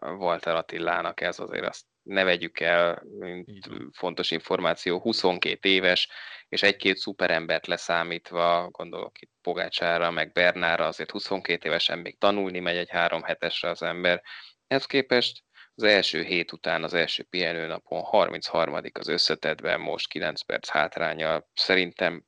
Walter 0.00 0.54
Attilának 0.54 1.20
ez 1.20 1.38
azért 1.38 1.66
azt 1.66 1.84
ne 2.02 2.24
vegyük 2.24 2.60
el, 2.60 3.02
mint 3.18 3.68
fontos 3.92 4.30
információ, 4.30 5.00
22 5.00 5.68
éves, 5.68 6.08
és 6.48 6.62
egy-két 6.62 6.96
szuperembert 6.96 7.66
leszámítva, 7.66 8.68
gondolok 8.70 9.20
itt 9.20 9.32
Pogácsára, 9.42 10.10
meg 10.10 10.32
Bernára, 10.32 10.86
azért 10.86 11.10
22 11.10 11.68
évesen 11.68 11.98
még 11.98 12.18
tanulni 12.18 12.58
megy 12.58 12.76
egy 12.76 12.90
három 12.90 13.22
hetesre 13.22 13.68
az 13.68 13.82
ember. 13.82 14.22
Ez 14.66 14.86
képest 14.86 15.44
az 15.74 15.82
első 15.82 16.22
hét 16.22 16.52
után, 16.52 16.84
az 16.84 16.94
első 16.94 17.22
pihenőnapon 17.22 18.02
33. 18.02 18.80
az 18.92 19.08
összetetben, 19.08 19.80
most 19.80 20.08
9 20.08 20.40
perc 20.42 20.68
hátránya. 20.68 21.48
Szerintem 21.54 22.24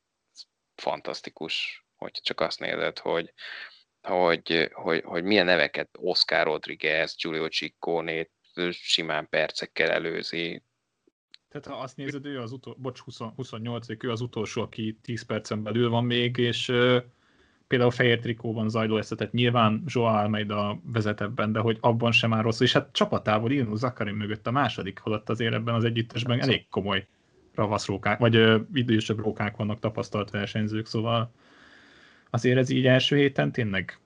fantasztikus, 0.74 1.84
hogy 1.96 2.18
csak 2.22 2.40
azt 2.40 2.58
nézed, 2.58 2.98
hogy, 2.98 3.32
hogy, 4.02 4.70
hogy, 4.72 5.02
hogy 5.04 5.24
milyen 5.24 5.46
neveket 5.46 5.88
Oscar 5.98 6.46
Rodriguez, 6.46 7.16
Giulio 7.22 7.48
ciccone 7.48 8.26
simán 8.70 9.28
percekkel 9.28 9.90
előzi. 9.90 10.62
Tehát 11.48 11.66
ha 11.66 11.82
azt 11.82 11.96
nézed, 11.96 12.26
ő 12.26 12.40
az 12.40 12.52
utol, 12.52 12.76
bocs, 12.78 13.00
20, 13.00 13.18
28 13.36 13.86
ő 13.98 14.10
az 14.10 14.20
utolsó, 14.20 14.62
aki 14.62 14.98
10 15.02 15.22
percen 15.22 15.62
belül 15.62 15.90
van 15.90 16.04
még, 16.04 16.36
és 16.36 16.72
például 17.66 17.90
fehér 17.90 18.18
trikóban 18.18 18.68
zajló 18.68 18.96
eszetet 18.96 19.32
nyilván 19.32 19.82
Joao 19.86 20.14
Almeida 20.14 20.80
vezet 20.84 21.20
ebben, 21.20 21.52
de 21.52 21.58
hogy 21.60 21.78
abban 21.80 22.12
sem 22.12 22.30
már 22.30 22.42
rossz, 22.42 22.60
és 22.60 22.72
hát 22.72 22.92
csapatával 22.92 23.50
Inu 23.50 23.76
Zakarin 23.76 24.14
mögött 24.14 24.46
a 24.46 24.50
második, 24.50 24.98
holott 24.98 25.28
azért 25.28 25.54
ebben 25.54 25.74
az 25.74 25.84
együttesben 25.84 26.40
elég 26.40 26.68
komoly 26.68 27.06
ravaszrókák, 27.54 28.18
vagy 28.18 28.36
ö, 28.36 28.58
idősebb 28.72 29.18
rókák 29.18 29.56
vannak 29.56 29.78
tapasztalt 29.78 30.30
versenyzők, 30.30 30.86
szóval 30.86 31.32
azért 32.30 32.58
ez 32.58 32.70
így 32.70 32.86
első 32.86 33.16
héten 33.16 33.52
tényleg 33.52 33.98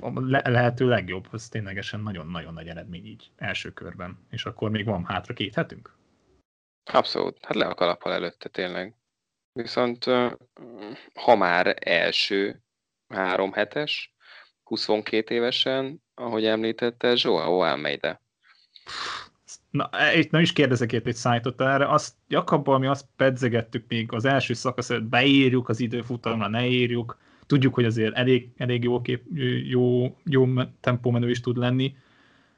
a 0.00 0.20
le- 0.20 0.48
lehető 0.48 0.88
legjobb, 0.88 1.28
ez 1.32 1.48
ténylegesen 1.48 2.00
nagyon-nagyon 2.00 2.52
nagy 2.52 2.68
eredmény 2.68 3.06
így 3.06 3.30
első 3.36 3.72
körben, 3.72 4.18
és 4.30 4.44
akkor 4.44 4.70
még 4.70 4.84
van 4.84 5.04
hátra 5.04 5.34
két 5.34 5.54
hetünk? 5.54 5.96
Abszolút, 6.84 7.38
hát 7.44 7.56
le 7.56 7.66
a 7.66 7.74
kalappal 7.74 8.12
előtte 8.12 8.48
tényleg. 8.48 8.94
Viszont 9.52 10.04
ha 11.14 11.36
már 11.36 11.76
első 11.80 12.62
három 13.08 13.52
hetes, 13.52 14.14
22 14.62 15.34
évesen, 15.34 16.02
ahogy 16.14 16.44
említette, 16.44 17.12
Joao 17.16 17.58
Almeida. 17.58 18.20
Na, 19.70 19.90
itt 20.14 20.30
nem 20.30 20.40
is 20.40 20.52
kérdezek 20.52 20.92
ért, 20.92 21.04
hogy 21.04 21.14
szállított 21.14 21.60
erre. 21.60 21.88
Azt 21.88 22.14
Jakabban 22.28 22.74
ami 22.74 22.86
azt 22.86 23.06
pedzegettük 23.16 23.84
még 23.88 24.12
az 24.12 24.24
első 24.24 24.54
szakasz 24.54 24.90
előtt, 24.90 25.04
beírjuk 25.04 25.68
az 25.68 25.80
időfutamra, 25.80 26.48
ne 26.48 26.66
írjuk. 26.66 27.18
Tudjuk, 27.48 27.74
hogy 27.74 27.84
azért 27.84 28.14
elég, 28.14 28.50
elég 28.56 28.82
jó, 28.82 29.00
kép, 29.02 29.22
jó, 29.64 30.16
jó 30.24 30.46
tempómenő 30.80 31.30
is 31.30 31.40
tud 31.40 31.56
lenni. 31.56 31.94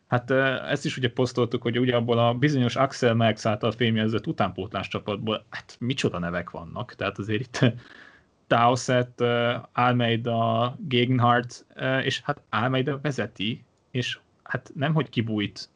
Hát 0.06 0.30
ezt 0.70 0.84
is 0.84 0.96
ugye 0.96 1.10
posztoltuk, 1.10 1.62
hogy 1.62 1.78
ugye 1.78 1.96
abból 1.96 2.18
a 2.18 2.34
bizonyos 2.34 2.76
Axel 2.76 3.14
Max 3.14 3.46
által 3.46 3.70
fémjelzett 3.70 4.26
utánpótlás 4.26 4.88
csapatból, 4.88 5.44
hát 5.50 5.76
micsoda 5.80 6.18
nevek 6.18 6.50
vannak, 6.50 6.94
tehát 6.94 7.18
azért 7.18 7.40
itt 7.40 7.74
uh, 9.20 9.54
Almeida, 9.72 10.76
Gegenhardt, 10.88 11.66
és 12.02 12.20
hát 12.20 12.42
Almeida 12.48 12.98
vezeti, 13.02 13.64
és 13.90 14.18
hát 14.42 14.72
nem, 14.74 14.94
hogy 14.94 15.08
kibújt 15.08 15.68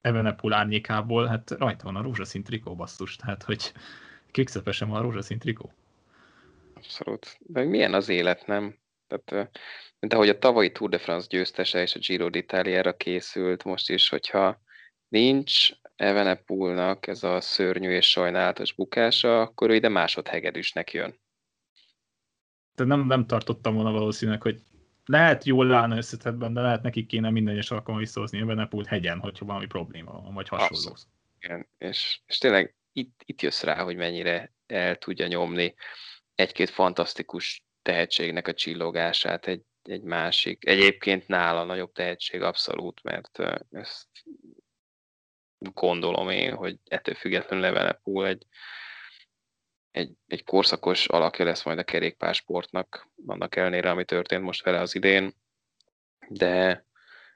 Evenepul 0.00 0.52
árnyékából, 0.52 1.26
hát 1.26 1.50
rajta 1.50 1.84
van 1.84 1.96
a 1.96 2.02
rózsaszín 2.02 2.42
trikó 2.42 2.74
basszus, 2.74 3.16
tehát 3.16 3.42
hogy 3.42 3.72
van 4.88 4.98
a 4.98 5.02
rózsaszín 5.02 5.38
trikó. 5.38 5.72
Abszolút. 6.82 7.36
De 7.38 7.64
milyen 7.64 7.94
az 7.94 8.08
élet, 8.08 8.46
nem? 8.46 8.78
Tehát, 9.06 9.50
mint 9.98 10.12
ahogy 10.12 10.28
a 10.28 10.38
tavalyi 10.38 10.72
Tour 10.72 10.90
de 10.90 10.98
France 10.98 11.26
győztese 11.30 11.82
és 11.82 11.94
a 11.94 11.98
Giro 11.98 12.28
d'Italiára 12.30 12.94
készült, 12.96 13.64
most 13.64 13.90
is, 13.90 14.08
hogyha 14.08 14.60
nincs 15.08 15.70
Evenepulnak 15.96 17.06
ez 17.06 17.22
a 17.22 17.40
szörnyű 17.40 17.90
és 17.90 18.10
sajnálatos 18.10 18.72
bukása, 18.72 19.40
akkor 19.40 19.70
ő 19.70 19.74
ide 19.74 19.88
másodhegedűsnek 19.88 20.92
jön 20.92 21.20
tehát 22.74 22.96
nem, 22.96 23.06
nem 23.06 23.26
tartottam 23.26 23.74
volna 23.74 23.92
valószínűleg, 23.92 24.42
hogy 24.42 24.60
lehet 25.04 25.44
jól 25.44 25.72
állna 25.72 25.96
összetetben, 25.96 26.52
de 26.52 26.60
lehet 26.60 26.82
nekik 26.82 27.06
kéne 27.06 27.30
minden 27.30 27.54
egyes 27.54 27.70
alkalommal 27.70 28.04
visszahozni 28.04 28.40
a 28.40 28.44
Benepult 28.44 28.86
hegyen, 28.86 29.18
hogyha 29.18 29.44
valami 29.44 29.66
probléma 29.66 30.12
van, 30.12 30.34
vagy 30.34 30.48
hasonló. 30.48 30.74
Abszolút. 30.74 31.06
Igen, 31.40 31.66
és, 31.78 32.20
és 32.26 32.38
tényleg 32.38 32.74
itt, 32.92 33.22
itt 33.24 33.42
jössz 33.42 33.62
rá, 33.62 33.82
hogy 33.82 33.96
mennyire 33.96 34.52
el 34.66 34.96
tudja 34.96 35.26
nyomni 35.26 35.74
egy-két 36.34 36.70
fantasztikus 36.70 37.64
tehetségnek 37.82 38.48
a 38.48 38.54
csillogását 38.54 39.46
egy, 39.46 39.62
egy 39.82 40.02
másik. 40.02 40.66
Egyébként 40.66 41.26
nála 41.26 41.64
nagyobb 41.64 41.92
tehetség 41.92 42.42
abszolút, 42.42 43.02
mert 43.02 43.38
ezt 43.70 44.08
gondolom 45.58 46.30
én, 46.30 46.54
hogy 46.54 46.76
ettől 46.84 47.14
függetlenül 47.14 47.64
Levenepul 47.64 48.26
egy, 48.26 48.46
egy, 49.90 50.12
egy 50.26 50.44
korszakos 50.44 51.06
alakja 51.06 51.44
lesz 51.44 51.64
majd 51.64 51.78
a 51.78 51.84
kerékpársportnak, 51.84 53.08
annak 53.26 53.56
ellenére, 53.56 53.90
ami 53.90 54.04
történt 54.04 54.42
most 54.42 54.64
vele 54.64 54.80
az 54.80 54.94
idén, 54.94 55.34
de, 56.28 56.86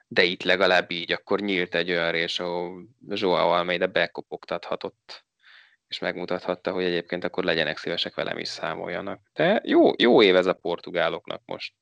de 0.07 0.23
itt 0.23 0.43
legalább 0.43 0.91
így 0.91 1.11
akkor 1.11 1.39
nyílt 1.39 1.75
egy 1.75 1.89
olyan 1.89 2.11
rész, 2.11 2.39
ahol 2.39 2.87
Joao 3.07 3.49
Almeida 3.49 3.87
bekopogtathatott, 3.87 5.26
és 5.87 5.99
megmutathatta, 5.99 6.71
hogy 6.71 6.83
egyébként 6.83 7.23
akkor 7.23 7.43
legyenek 7.43 7.77
szívesek 7.77 8.15
velem 8.15 8.37
is 8.37 8.47
számoljanak. 8.47 9.19
De 9.33 9.61
jó, 9.65 9.91
jó 9.97 10.21
év 10.21 10.35
ez 10.35 10.45
a 10.45 10.53
portugáloknak 10.53 11.41
most. 11.45 11.73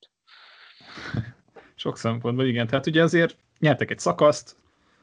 Sok 1.75 1.97
szempontból 1.97 2.45
igen, 2.45 2.67
tehát 2.67 2.87
ugye 2.87 3.03
azért 3.03 3.37
nyertek 3.59 3.91
egy 3.91 3.99
szakaszt, 3.99 4.55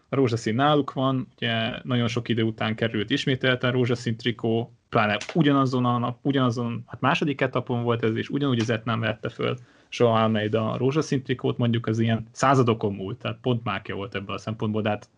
a 0.09 0.15
rózsaszín 0.15 0.55
náluk 0.55 0.93
van, 0.93 1.29
ugye 1.37 1.71
nagyon 1.83 2.09
sok 2.09 2.29
idő 2.29 2.43
után 2.43 2.75
került 2.75 3.11
ismételten 3.11 3.73
rózsaszín 3.73 4.17
trikó, 4.17 4.73
pláne 4.89 5.17
ugyanazon 5.35 5.85
a 5.85 5.99
nap, 5.99 6.19
ugyanazon, 6.23 6.85
hát 6.87 7.01
második 7.01 7.41
etapon 7.41 7.83
volt 7.83 8.03
ez, 8.03 8.17
és 8.17 8.29
ugyanúgy 8.29 8.61
az 8.61 8.81
nem 8.85 9.01
vette 9.01 9.29
föl 9.29 9.57
soha 9.89 10.23
Almeida 10.23 10.71
a 10.71 10.77
rózsaszín 10.77 11.23
trikót, 11.23 11.59
mondjuk 11.59 11.87
az 11.87 11.99
ilyen 11.99 12.27
századokon 12.33 12.95
múlt, 12.95 13.19
tehát 13.19 13.39
pont 13.41 13.65
mákja 13.65 13.95
volt 13.95 14.15
ebből 14.15 14.35
a 14.35 14.39
szempontból, 14.39 14.83
de 14.83 14.89
hát 14.89 15.09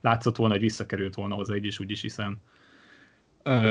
látszott 0.00 0.36
volna, 0.36 0.52
hogy 0.52 0.62
visszakerült 0.62 1.14
volna 1.14 1.34
hozzá 1.34 1.54
így 1.54 1.64
is 1.64 1.78
úgy 1.78 1.90
is, 1.90 2.00
hiszen 2.00 2.40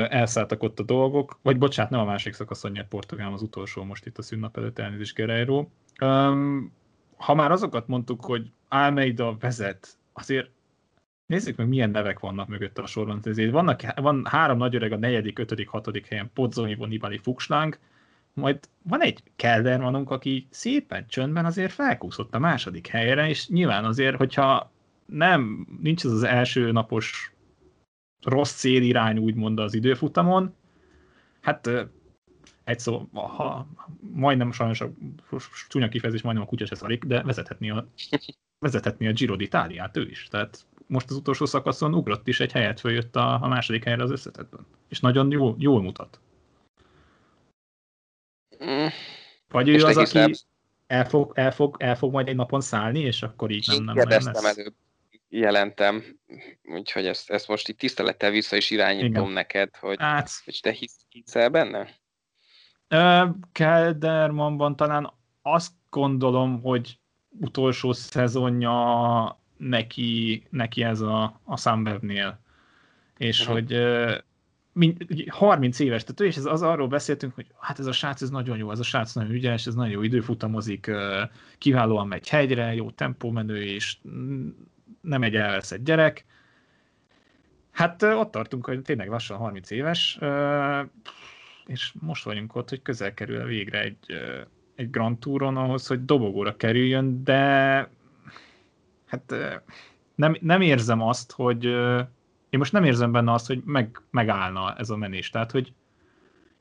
elszálltak 0.08 0.62
ott 0.62 0.78
a 0.78 0.82
dolgok, 0.82 1.38
vagy 1.42 1.58
bocsánat, 1.58 1.90
nem 1.90 2.00
a 2.00 2.04
másik 2.04 2.32
szakaszon 2.32 2.70
nyert 2.70 2.88
Portugál, 2.88 3.32
az 3.32 3.42
utolsó 3.42 3.84
most 3.84 4.06
itt 4.06 4.18
a 4.18 4.22
szünnap 4.22 4.56
előtt 4.56 4.78
elnézést 4.78 5.14
Guerreiro. 5.14 5.66
Um, 6.00 6.72
ha 7.16 7.34
már 7.34 7.50
azokat 7.50 7.88
mondtuk, 7.88 8.24
hogy 8.24 8.50
Almeida 8.68 9.36
vezet, 9.40 9.88
azért 10.12 10.50
nézzük 11.26 11.56
meg, 11.56 11.68
milyen 11.68 11.90
nevek 11.90 12.18
vannak 12.18 12.48
mögött 12.48 12.78
a 12.78 12.86
sorban. 12.86 13.20
Ezért 13.24 13.52
vannak, 13.52 13.80
van 14.00 14.24
három 14.24 14.58
nagy 14.58 14.74
öreg 14.74 14.92
a 14.92 14.96
negyedik, 14.96 15.38
ötödik, 15.38 15.68
hatodik 15.68 16.06
helyen, 16.06 16.30
Pozzoni, 16.34 16.76
Nibali, 16.78 17.18
Fuchslang, 17.18 17.78
majd 18.32 18.68
van 18.82 19.02
egy 19.02 19.22
Keldermanunk, 19.36 20.10
aki 20.10 20.46
szépen 20.50 21.06
csöndben 21.08 21.44
azért 21.44 21.72
felkúszott 21.72 22.34
a 22.34 22.38
második 22.38 22.86
helyre, 22.86 23.28
és 23.28 23.48
nyilván 23.48 23.84
azért, 23.84 24.16
hogyha 24.16 24.70
nem, 25.06 25.66
nincs 25.82 26.04
ez 26.04 26.10
az 26.10 26.22
első 26.22 26.72
napos 26.72 27.33
rossz 28.24 28.54
célirány 28.54 29.18
úgymond 29.18 29.58
az 29.58 29.74
időfutamon, 29.74 30.54
hát 31.40 31.70
egy 32.64 32.78
szó, 32.78 33.08
ha, 33.12 33.66
majdnem 34.00 34.52
sajnos 34.52 34.80
a 34.80 34.90
csúnya 35.68 35.88
kifejezés 35.88 36.22
majdnem 36.22 36.46
a 36.46 36.48
kutya 36.48 36.66
se 36.66 36.74
szarik, 36.74 37.04
de 37.04 37.22
vezethetni 37.22 37.70
a, 37.70 37.88
vezethetni 38.58 39.08
a 39.08 39.12
Giro 39.12 39.34
d'Italiát 39.38 39.96
ő 39.96 40.08
is. 40.08 40.28
Tehát 40.30 40.66
most 40.86 41.10
az 41.10 41.16
utolsó 41.16 41.46
szakaszon 41.46 41.94
ugrott 41.94 42.28
is 42.28 42.40
egy 42.40 42.52
helyet, 42.52 42.80
följött 42.80 43.16
a, 43.16 43.42
a 43.42 43.48
második 43.48 43.84
helyre 43.84 44.02
az 44.02 44.10
összetetben. 44.10 44.66
És 44.88 45.00
nagyon 45.00 45.30
jó, 45.30 45.54
jól 45.58 45.82
mutat. 45.82 46.20
Vagy 49.48 49.68
ő 49.68 49.84
az, 49.84 49.96
aki 49.96 50.34
el 50.86 51.04
fog, 51.04 51.32
el, 51.34 51.52
fog, 51.52 51.76
el 51.78 51.96
fog 51.96 52.12
majd 52.12 52.28
egy 52.28 52.36
napon 52.36 52.60
szállni, 52.60 53.00
és 53.00 53.22
akkor 53.22 53.50
így 53.50 53.66
nem, 53.68 53.84
nem, 53.84 53.94
nem 53.94 54.08
lesz. 54.08 54.56
előbb 54.56 54.74
jelentem, 55.38 56.02
úgyhogy 56.64 57.06
ezt, 57.06 57.30
ezt 57.30 57.48
most 57.48 57.68
itt 57.68 57.78
tisztelettel 57.78 58.30
vissza 58.30 58.56
is 58.56 58.70
irányítom 58.70 59.22
Igen. 59.22 59.32
neked, 59.32 59.76
hogy, 59.76 59.96
hát, 60.00 60.30
hogy 60.44 60.58
te 60.62 60.70
hisz, 60.70 60.96
hiszel 61.08 61.48
benne? 61.48 61.88
Keldermanban 63.52 64.76
talán 64.76 65.12
azt 65.42 65.72
gondolom, 65.90 66.60
hogy 66.62 66.98
utolsó 67.40 67.92
szezonja 67.92 69.38
neki, 69.56 70.42
neki 70.50 70.82
ez 70.82 71.00
a, 71.00 71.40
a 71.44 71.56
Sunwebnél. 71.56 72.42
És 73.16 73.40
uh-huh. 73.40 73.54
hogy 73.54 73.76
30 75.28 75.78
éves, 75.78 76.02
tehát 76.02 76.20
ő 76.20 76.26
és 76.26 76.36
ez, 76.36 76.44
az 76.44 76.62
arról 76.62 76.88
beszéltünk, 76.88 77.34
hogy 77.34 77.46
hát 77.58 77.78
ez 77.78 77.86
a 77.86 77.92
srác 77.92 78.22
ez 78.22 78.30
nagyon 78.30 78.58
jó, 78.58 78.70
ez 78.70 78.78
a 78.78 78.82
srác 78.82 79.12
nagyon 79.12 79.30
ügyes, 79.30 79.66
ez 79.66 79.74
nagyon 79.74 79.92
jó 79.92 80.02
időfutamozik, 80.02 80.90
kiválóan 81.58 82.08
megy 82.08 82.28
hegyre, 82.28 82.74
jó 82.74 82.90
tempómenő, 82.90 83.62
és 83.62 83.96
nem 85.04 85.22
egy 85.22 85.36
elveszett 85.36 85.84
gyerek. 85.84 86.24
Hát 87.70 88.02
ott 88.02 88.30
tartunk, 88.30 88.66
hogy 88.66 88.82
tényleg 88.82 89.08
lassan 89.08 89.36
30 89.36 89.70
éves, 89.70 90.18
és 91.66 91.92
most 92.00 92.24
vagyunk 92.24 92.54
ott, 92.54 92.68
hogy 92.68 92.82
közel 92.82 93.14
kerül 93.14 93.44
végre 93.44 93.80
egy, 93.80 93.98
egy 94.74 94.90
Grand 94.90 95.18
Touron 95.18 95.56
ahhoz, 95.56 95.86
hogy 95.86 96.04
dobogóra 96.04 96.56
kerüljön, 96.56 97.24
de 97.24 97.42
hát 99.06 99.34
nem, 100.14 100.36
nem 100.40 100.60
érzem 100.60 101.02
azt, 101.02 101.32
hogy 101.32 101.64
én 102.50 102.58
most 102.58 102.72
nem 102.72 102.84
érzem 102.84 103.12
benne 103.12 103.32
azt, 103.32 103.46
hogy 103.46 103.62
meg, 103.64 104.00
megállna 104.10 104.74
ez 104.74 104.90
a 104.90 104.96
menés. 104.96 105.30
Tehát, 105.30 105.50
hogy 105.50 105.72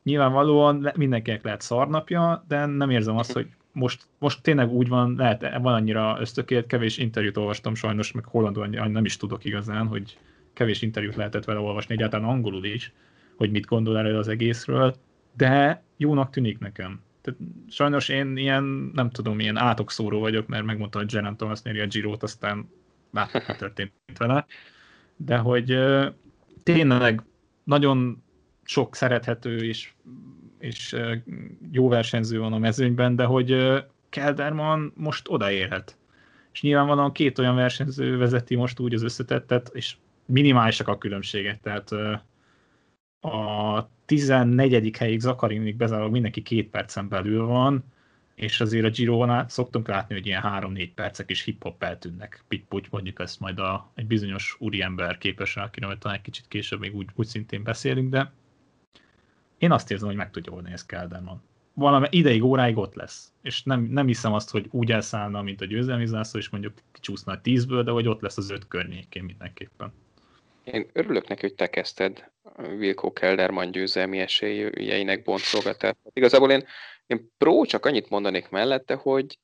nyilvánvalóan 0.04 0.92
mindenkinek 0.96 1.44
lehet 1.44 1.62
szarnapja, 1.62 2.44
de 2.48 2.66
nem 2.66 2.90
érzem 2.90 3.18
azt, 3.18 3.32
hogy 3.32 3.48
most, 3.74 4.04
most 4.18 4.42
tényleg 4.42 4.72
úgy 4.72 4.88
van, 4.88 5.16
lehet, 5.18 5.58
van 5.62 5.74
annyira 5.74 6.18
ösztökélt, 6.20 6.68
kevés 6.68 6.98
interjút 6.98 7.38
olvastam 7.38 7.76
sajnos, 7.76 8.12
meg 8.12 8.26
hollandul 8.26 8.68
nem 8.68 9.06
is 9.06 9.18
tudok 9.18 9.46
igazán, 9.46 9.88
hogy 9.88 10.18
kevés 10.54 10.82
interjút 10.82 11.16
lehetett 11.16 11.46
vele 11.46 11.60
olvasni, 11.60 11.94
egyáltalán 11.94 12.30
angolul 12.30 12.66
is, 12.66 12.94
hogy 13.36 13.52
mit 13.52 13.66
gondol 13.66 13.98
erről 13.98 14.18
az 14.18 14.28
egészről, 14.28 14.96
de 15.38 15.84
jónak 15.98 16.30
tűnik 16.30 16.60
nekem. 16.60 17.02
Tehát 17.22 17.40
sajnos 17.70 18.10
én 18.10 18.38
ilyen, 18.38 18.64
nem 18.94 19.10
tudom, 19.10 19.40
ilyen 19.40 19.58
átokszóró 19.58 20.20
vagyok, 20.20 20.48
mert 20.48 20.66
megmondta, 20.66 20.98
hogy 20.98 21.12
Geraint 21.12 21.38
Thomas 21.38 21.62
nyeri 21.62 21.80
a 21.80 21.88
Girot, 21.88 22.24
aztán 22.24 22.70
mi 23.12 23.22
történt 23.58 23.92
vele. 24.18 24.46
De 25.16 25.38
hogy 25.38 25.80
tényleg 26.64 27.22
nagyon 27.64 28.24
sok 28.64 28.96
szerethető 28.96 29.58
és 29.58 29.94
és 30.64 30.96
jó 31.72 31.88
versenyző 31.88 32.40
van 32.40 32.54
a 32.54 32.58
mezőnyben, 32.58 33.16
de 33.16 33.24
hogy 33.24 33.58
Kelderman 34.10 34.94
most 34.96 35.30
odaérhet. 35.30 35.98
És 36.54 36.62
nyilvánvalóan 36.62 37.12
két 37.12 37.40
olyan 37.40 37.56
versenyző 37.56 38.18
vezeti 38.18 38.56
most 38.56 38.80
úgy 38.80 38.94
az 38.94 39.04
összetettet, 39.04 39.70
és 39.74 39.96
minimálisak 40.26 40.88
a 40.88 40.98
különbségek, 40.98 41.62
tehát 41.62 41.92
a 43.22 43.90
14. 44.06 44.98
helyig 44.98 45.20
Zakarinik 45.20 45.76
bezárva 45.76 46.10
mindenki 46.10 46.42
két 46.42 46.70
percen 46.70 47.08
belül 47.08 47.46
van, 47.46 47.84
és 48.36 48.62
azért 48.62 48.86
a 48.86 48.90
giro 48.90 49.46
szoktunk 49.48 49.88
látni, 49.88 50.16
hogy 50.16 50.26
ilyen 50.26 50.44
3-4 50.46 50.90
percek 50.96 51.30
is 51.30 51.44
hip-hop 51.44 51.84
eltűnnek. 51.84 52.44
Pitputy 52.48 52.88
mondjuk 52.92 53.20
ezt 53.20 53.40
majd 53.40 53.60
a, 53.60 53.92
egy 53.96 54.08
bizonyos 54.08 54.56
úriember 54.60 55.18
képes 55.18 55.56
rá, 55.56 55.64
akiről 55.64 55.98
talán 55.98 56.18
egy 56.18 56.24
kicsit 56.24 56.48
később 56.48 56.80
még 56.80 56.96
úgy, 56.96 57.10
úgy 57.16 57.28
szintén 57.28 57.64
beszélünk, 57.64 58.10
de 58.10 58.32
én 59.64 59.72
azt 59.72 59.92
érzem, 59.92 60.08
hogy 60.08 60.18
meg 60.18 60.32
tudja 60.32 60.52
oldani 60.52 60.74
ezt 60.74 60.86
Kelderman. 60.86 61.44
Valami 61.74 62.08
ideig, 62.10 62.44
óráig 62.44 62.78
ott 62.78 62.96
lesz. 62.96 63.32
És 63.42 63.64
nem, 63.64 63.82
nem 63.82 64.08
hiszem 64.08 64.34
azt, 64.34 64.50
hogy 64.50 64.68
úgy 64.72 64.92
elszállna, 64.92 65.42
mint 65.42 65.62
a 65.62 65.66
győzelmi 65.66 66.06
zászló, 66.06 66.40
és 66.40 66.50
mondjuk 66.50 66.74
kicsúszna 66.92 67.32
a 67.32 67.42
tízből, 67.42 67.84
de 67.84 67.92
hogy 67.92 68.08
ott 68.08 68.22
lesz 68.22 68.38
az 68.38 68.50
öt 68.50 68.68
környékén 68.68 69.24
mindenképpen. 69.24 69.94
Én 70.64 70.90
örülök 70.94 71.28
neki, 71.28 71.42
hogy 71.42 71.56
te 71.56 71.70
kezdted 71.70 72.32
Wilco 72.58 73.14
Kelderman 73.14 73.72
győzelmi 73.72 74.20
esélyeinek 74.20 75.24
boncolgatását. 75.24 75.98
Igazából 76.14 76.52
én, 76.52 76.66
én 77.06 77.32
pró 77.38 77.66
csak 77.66 77.86
annyit 77.86 78.10
mondanék 78.10 78.50
mellette, 78.50 78.96
hogy, 78.96 79.40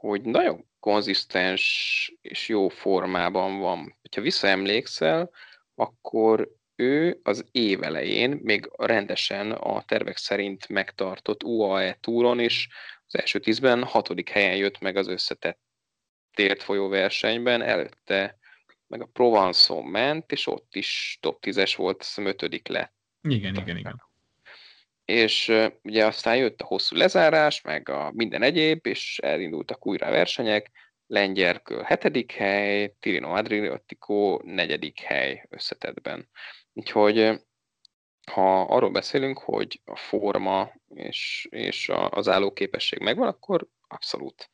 hogy 0.00 0.22
nagyon 0.22 0.64
konzisztens 0.80 2.14
és 2.20 2.48
jó 2.48 2.68
formában 2.68 3.58
van. 3.58 3.96
Ha 4.14 4.20
visszaemlékszel, 4.20 5.30
akkor 5.74 6.58
ő 6.80 7.20
az 7.22 7.44
év 7.50 7.82
elején 7.82 8.38
még 8.42 8.70
rendesen 8.76 9.52
a 9.52 9.82
tervek 9.82 10.16
szerint 10.16 10.68
megtartott 10.68 11.42
UAE 11.42 11.96
túron 12.00 12.40
is 12.40 12.68
az 13.06 13.20
első 13.20 13.38
tízben 13.38 13.84
hatodik 13.84 14.28
helyen 14.28 14.56
jött 14.56 14.80
meg 14.80 14.96
az 14.96 15.08
összetett 15.08 15.60
tért 16.34 16.62
folyó 16.62 16.88
versenyben, 16.88 17.62
előtte 17.62 18.38
meg 18.86 19.02
a 19.02 19.08
Provence-on 19.12 19.84
ment, 19.84 20.32
és 20.32 20.46
ott 20.46 20.74
is 20.74 21.18
top 21.20 21.38
10-es 21.46 21.72
volt, 21.76 22.00
azt 22.00 22.18
ötödik 22.18 22.68
lett. 22.68 22.94
Igen, 23.22 23.54
igen, 23.54 23.76
igen. 23.76 24.02
És 25.04 25.52
ugye 25.82 26.06
aztán 26.06 26.36
jött 26.36 26.60
a 26.60 26.66
hosszú 26.66 26.96
lezárás, 26.96 27.62
meg 27.62 27.88
a 27.88 28.10
minden 28.14 28.42
egyéb, 28.42 28.86
és 28.86 29.18
elindultak 29.22 29.86
újra 29.86 30.06
a 30.06 30.10
versenyek, 30.10 30.70
Lengyerkő 31.10 31.82
hetedik 31.82 32.32
hely, 32.32 32.94
Tirino 33.00 33.34
Adriatico 33.34 34.40
negyedik 34.44 35.00
hely 35.00 35.46
összetettben. 35.48 36.28
Úgyhogy 36.80 37.40
ha 38.32 38.62
arról 38.62 38.90
beszélünk, 38.90 39.38
hogy 39.38 39.80
a 39.84 39.96
forma 39.96 40.72
és, 40.88 41.48
és 41.50 41.90
az 42.10 42.28
állóképesség 42.28 42.98
megvan, 43.00 43.28
akkor 43.28 43.66
abszolút 43.88 44.50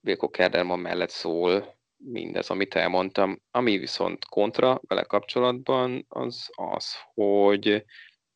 Vilko 0.00 0.30
Kerderman 0.30 0.78
mellett 0.78 1.10
szól 1.10 1.78
mindez, 1.96 2.50
amit 2.50 2.74
elmondtam. 2.74 3.42
Ami 3.50 3.78
viszont 3.78 4.24
kontra 4.24 4.80
vele 4.86 5.02
kapcsolatban, 5.02 6.04
az 6.08 6.50
az, 6.54 6.94
hogy 7.14 7.84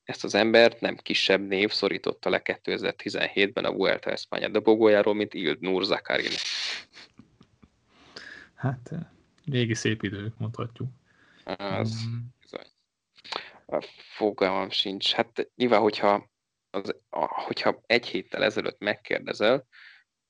ezt 0.05 0.25
az 0.25 0.35
embert 0.35 0.81
nem 0.81 0.97
kisebb 0.97 1.47
név 1.47 1.71
szorította 1.71 2.31
le 2.31 2.43
2017-ben 2.45 3.65
a 3.65 3.73
Vuelta 3.73 4.11
España 4.11 4.49
de 4.53 4.59
Bogójáról, 4.59 5.15
mint 5.15 5.35
Ild 5.35 5.61
Nur 5.61 5.85
Zakarin. 5.85 6.33
Hát, 8.55 8.91
régi 9.45 9.75
szép 9.75 10.03
idők, 10.03 10.39
mondhatjuk. 10.39 10.89
Az, 11.45 12.05
um, 12.07 12.33
Fogalmam 14.17 14.71
sincs. 14.71 15.13
Hát 15.13 15.51
nyilván, 15.55 15.81
hogyha, 15.81 16.31
az, 16.71 16.97
hogyha 17.45 17.81
egy 17.87 18.07
héttel 18.07 18.45
ezelőtt 18.45 18.79
megkérdezel 18.79 19.67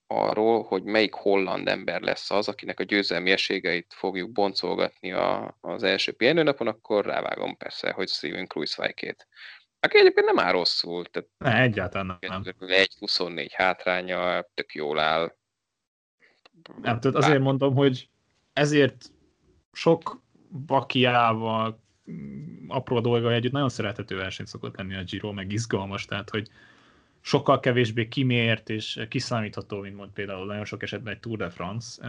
arról, 0.07 0.63
hogy 0.63 0.83
melyik 0.83 1.15
holland 1.15 1.69
ember 1.69 2.01
lesz 2.01 2.31
az, 2.31 2.49
akinek 2.49 2.81
a 2.81 2.85
győzelmi 2.85 3.31
eségeit 3.31 3.93
fogjuk 3.97 4.33
boncolgatni 4.33 5.13
a, 5.13 5.57
az 5.61 5.83
első 5.83 6.13
pihenőnapon, 6.13 6.67
akkor 6.67 7.05
rávágom 7.05 7.57
persze, 7.57 7.93
hogy 7.93 8.09
Steven 8.09 8.47
Kruiswijk-ét. 8.47 9.27
Aki 9.81 9.99
egyébként 9.99 10.27
nem 10.27 10.39
áll 10.39 10.53
rosszul. 10.53 11.05
Tehát 11.05 11.29
ne, 11.39 11.63
egyáltalán 11.63 12.19
nem. 12.21 12.43
Egy 12.59 12.95
24 12.99 13.53
hátránya, 13.53 14.47
tök 14.55 14.75
jól 14.75 14.99
áll. 14.99 15.37
Nem, 16.65 17.01
tehát 17.01 17.05
azért 17.05 17.41
mondom, 17.41 17.75
hogy 17.75 18.09
ezért 18.53 19.05
sok 19.73 20.23
bakiával, 20.67 21.83
apró 22.69 23.01
dolga 23.01 23.33
együtt 23.33 23.53
nagyon 23.53 23.69
szerethető 23.69 24.17
verseny 24.17 24.47
szokott 24.47 24.77
lenni 24.77 24.95
a 24.95 25.03
Giro, 25.03 25.33
meg 25.33 25.53
izgalmas, 25.53 26.05
tehát 26.05 26.31
hogy 26.31 26.49
sokkal 27.21 27.61
kevésbé 27.61 28.09
kimért 28.09 28.71
és 28.71 29.01
kiszámítható, 29.09 29.81
mint 29.81 29.97
mond 29.97 30.11
például 30.11 30.47
nagyon 30.47 30.65
sok 30.65 30.83
esetben 30.83 31.13
egy 31.13 31.21
Tour 31.21 31.39
de 31.39 31.51
France. 31.51 32.09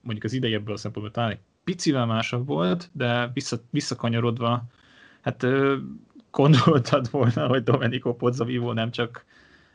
Mondjuk 0.00 0.24
az 0.24 0.32
idei 0.32 0.54
ebből 0.54 0.74
a 0.74 0.78
szempontból 0.78 1.14
talán 1.14 1.30
egy 1.30 1.40
picivel 1.64 2.06
másabb 2.06 2.46
volt, 2.46 2.90
de 2.92 3.30
vissza, 3.34 3.56
visszakanyarodva 3.70 4.64
Hát 5.24 5.46
gondoltad 6.30 7.10
volna, 7.10 7.46
hogy 7.46 7.62
Domenico 7.62 8.14
Pozzovivo 8.14 8.72
nem 8.72 8.90
csak 8.90 9.24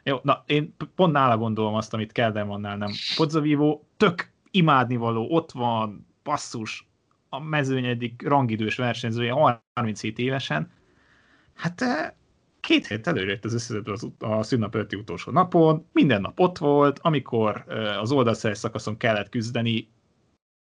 jó, 0.04 0.20
na 0.24 0.44
én 0.46 0.76
pont 0.96 1.14
nála 1.14 1.38
gondolom 1.38 1.74
azt, 1.74 1.94
amit 1.94 2.12
Keldermannál 2.12 2.78
nem. 2.78 2.92
Pozzovivo 3.16 3.82
tök 3.98 4.32
imádnivaló, 4.52 5.28
ott 5.30 5.52
van, 5.52 6.08
passzus, 6.24 6.89
a 7.30 7.40
mezőny 7.40 7.86
egyik 7.86 8.28
rangidős 8.28 8.76
versenyzője 8.76 9.32
37 9.32 10.18
évesen. 10.18 10.72
Hát 11.54 11.84
két 12.60 12.88
hét 12.88 13.08
előre 13.08 13.32
jött 13.32 13.46
az 13.46 13.54
összeszedő 13.54 13.92
az, 13.92 14.08
a 14.20 14.44
szünnap 14.44 14.76
előtti 14.76 14.96
utolsó 14.96 15.32
napon, 15.32 15.88
minden 15.94 16.22
nap 16.22 16.40
ott 16.40 16.58
volt, 16.58 17.00
amikor 17.00 17.66
az 18.00 18.12
oldalszeres 18.12 18.58
szakaszon 18.58 18.98
kellett 18.98 19.30
küzdeni, 19.30 19.90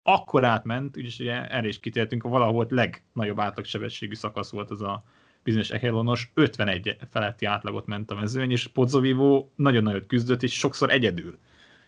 akkor 0.04 0.44
átment, 0.44 0.98
úgyis 0.98 1.20
ugye 1.20 1.50
erre 1.50 1.68
is 1.68 1.80
kitértünk, 1.80 2.24
valahol 2.24 2.54
volt 2.54 2.72
legnagyobb 2.72 3.40
átlagsebességű 3.40 4.14
szakasz 4.14 4.52
volt 4.52 4.72
az 4.72 4.82
a 4.82 5.04
bizonyos 5.44 5.70
Echelonos, 5.70 6.32
51 6.34 6.98
feletti 7.10 7.46
átlagot 7.46 7.86
ment 7.86 8.12
a 8.12 8.16
mezőny, 8.16 8.52
és 8.52 8.68
Pozzovivo 8.68 9.48
nagyon 9.56 9.84
nagyot 9.84 10.08
küzdött, 10.08 10.44
és 10.44 10.54
sokszor 10.54 10.92
egyedül. 10.92 11.38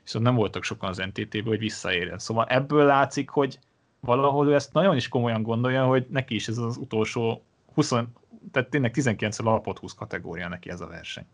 Viszont 0.04 0.26
nem 0.26 0.36
voltak 0.36 0.64
sokan 0.64 0.90
az 0.90 0.98
NTT-ből, 0.98 1.44
hogy 1.44 1.60
visszaérjen. 1.60 2.20
Szóval 2.20 2.46
ebből 2.46 2.86
látszik, 2.86 3.30
hogy 3.30 3.60
valahol 4.06 4.48
ő 4.48 4.54
ezt 4.54 4.74
nagyon 4.74 4.96
is 4.96 5.08
komolyan 5.08 5.44
gondolja, 5.44 5.86
hogy 5.86 6.06
neki 6.10 6.36
is 6.36 6.48
ez 6.48 6.58
az 6.58 6.78
utolsó 6.78 7.44
20, 7.74 7.90
tehát 8.52 8.70
tényleg 8.70 8.92
19 8.92 9.40
alapot 9.40 9.80
20 9.80 9.94
kategória 9.94 10.48
neki 10.48 10.70
ez 10.70 10.82
a 10.82 10.88
verseny. 10.88 11.26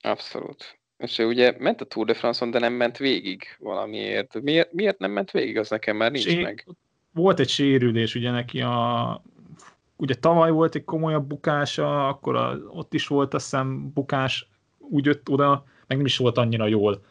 Abszolút. 0.00 0.78
És 0.96 1.18
ő 1.18 1.26
ugye 1.26 1.54
ment 1.58 1.80
a 1.80 1.84
Tour 1.84 2.06
de 2.06 2.14
France-on, 2.14 2.50
de 2.50 2.58
nem 2.58 2.72
ment 2.72 2.96
végig 2.96 3.42
valamiért. 3.58 4.40
Miért, 4.40 4.72
miért 4.72 4.98
nem 4.98 5.10
ment 5.10 5.30
végig, 5.30 5.58
az 5.58 5.70
nekem 5.70 5.96
már 5.96 6.10
nincs 6.10 6.24
Sé- 6.24 6.42
meg. 6.42 6.66
Volt 7.12 7.40
egy 7.40 7.48
sérülés 7.48 8.14
ugye 8.14 8.30
neki 8.30 8.60
a... 8.60 9.22
Ugye 9.96 10.14
tavaly 10.14 10.50
volt 10.50 10.74
egy 10.74 10.84
komolyabb 10.84 11.26
bukása, 11.26 12.08
akkor 12.08 12.36
a, 12.36 12.56
ott 12.68 12.94
is 12.94 13.06
volt 13.06 13.34
azt 13.34 13.44
hiszem 13.44 13.92
bukás, 13.92 14.48
úgy 14.78 15.04
jött 15.04 15.28
oda, 15.28 15.64
meg 15.86 15.96
nem 15.96 16.06
is 16.06 16.16
volt 16.16 16.38
annyira 16.38 16.66
jól. 16.66 17.02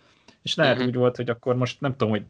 És 0.42 0.56
lehet 0.56 0.74
uh-huh. 0.74 0.88
úgy 0.88 0.96
volt, 0.96 1.16
hogy 1.16 1.30
akkor 1.30 1.56
most 1.56 1.82
nem 1.82 1.92
tudom, 1.92 2.10
hogy 2.10 2.24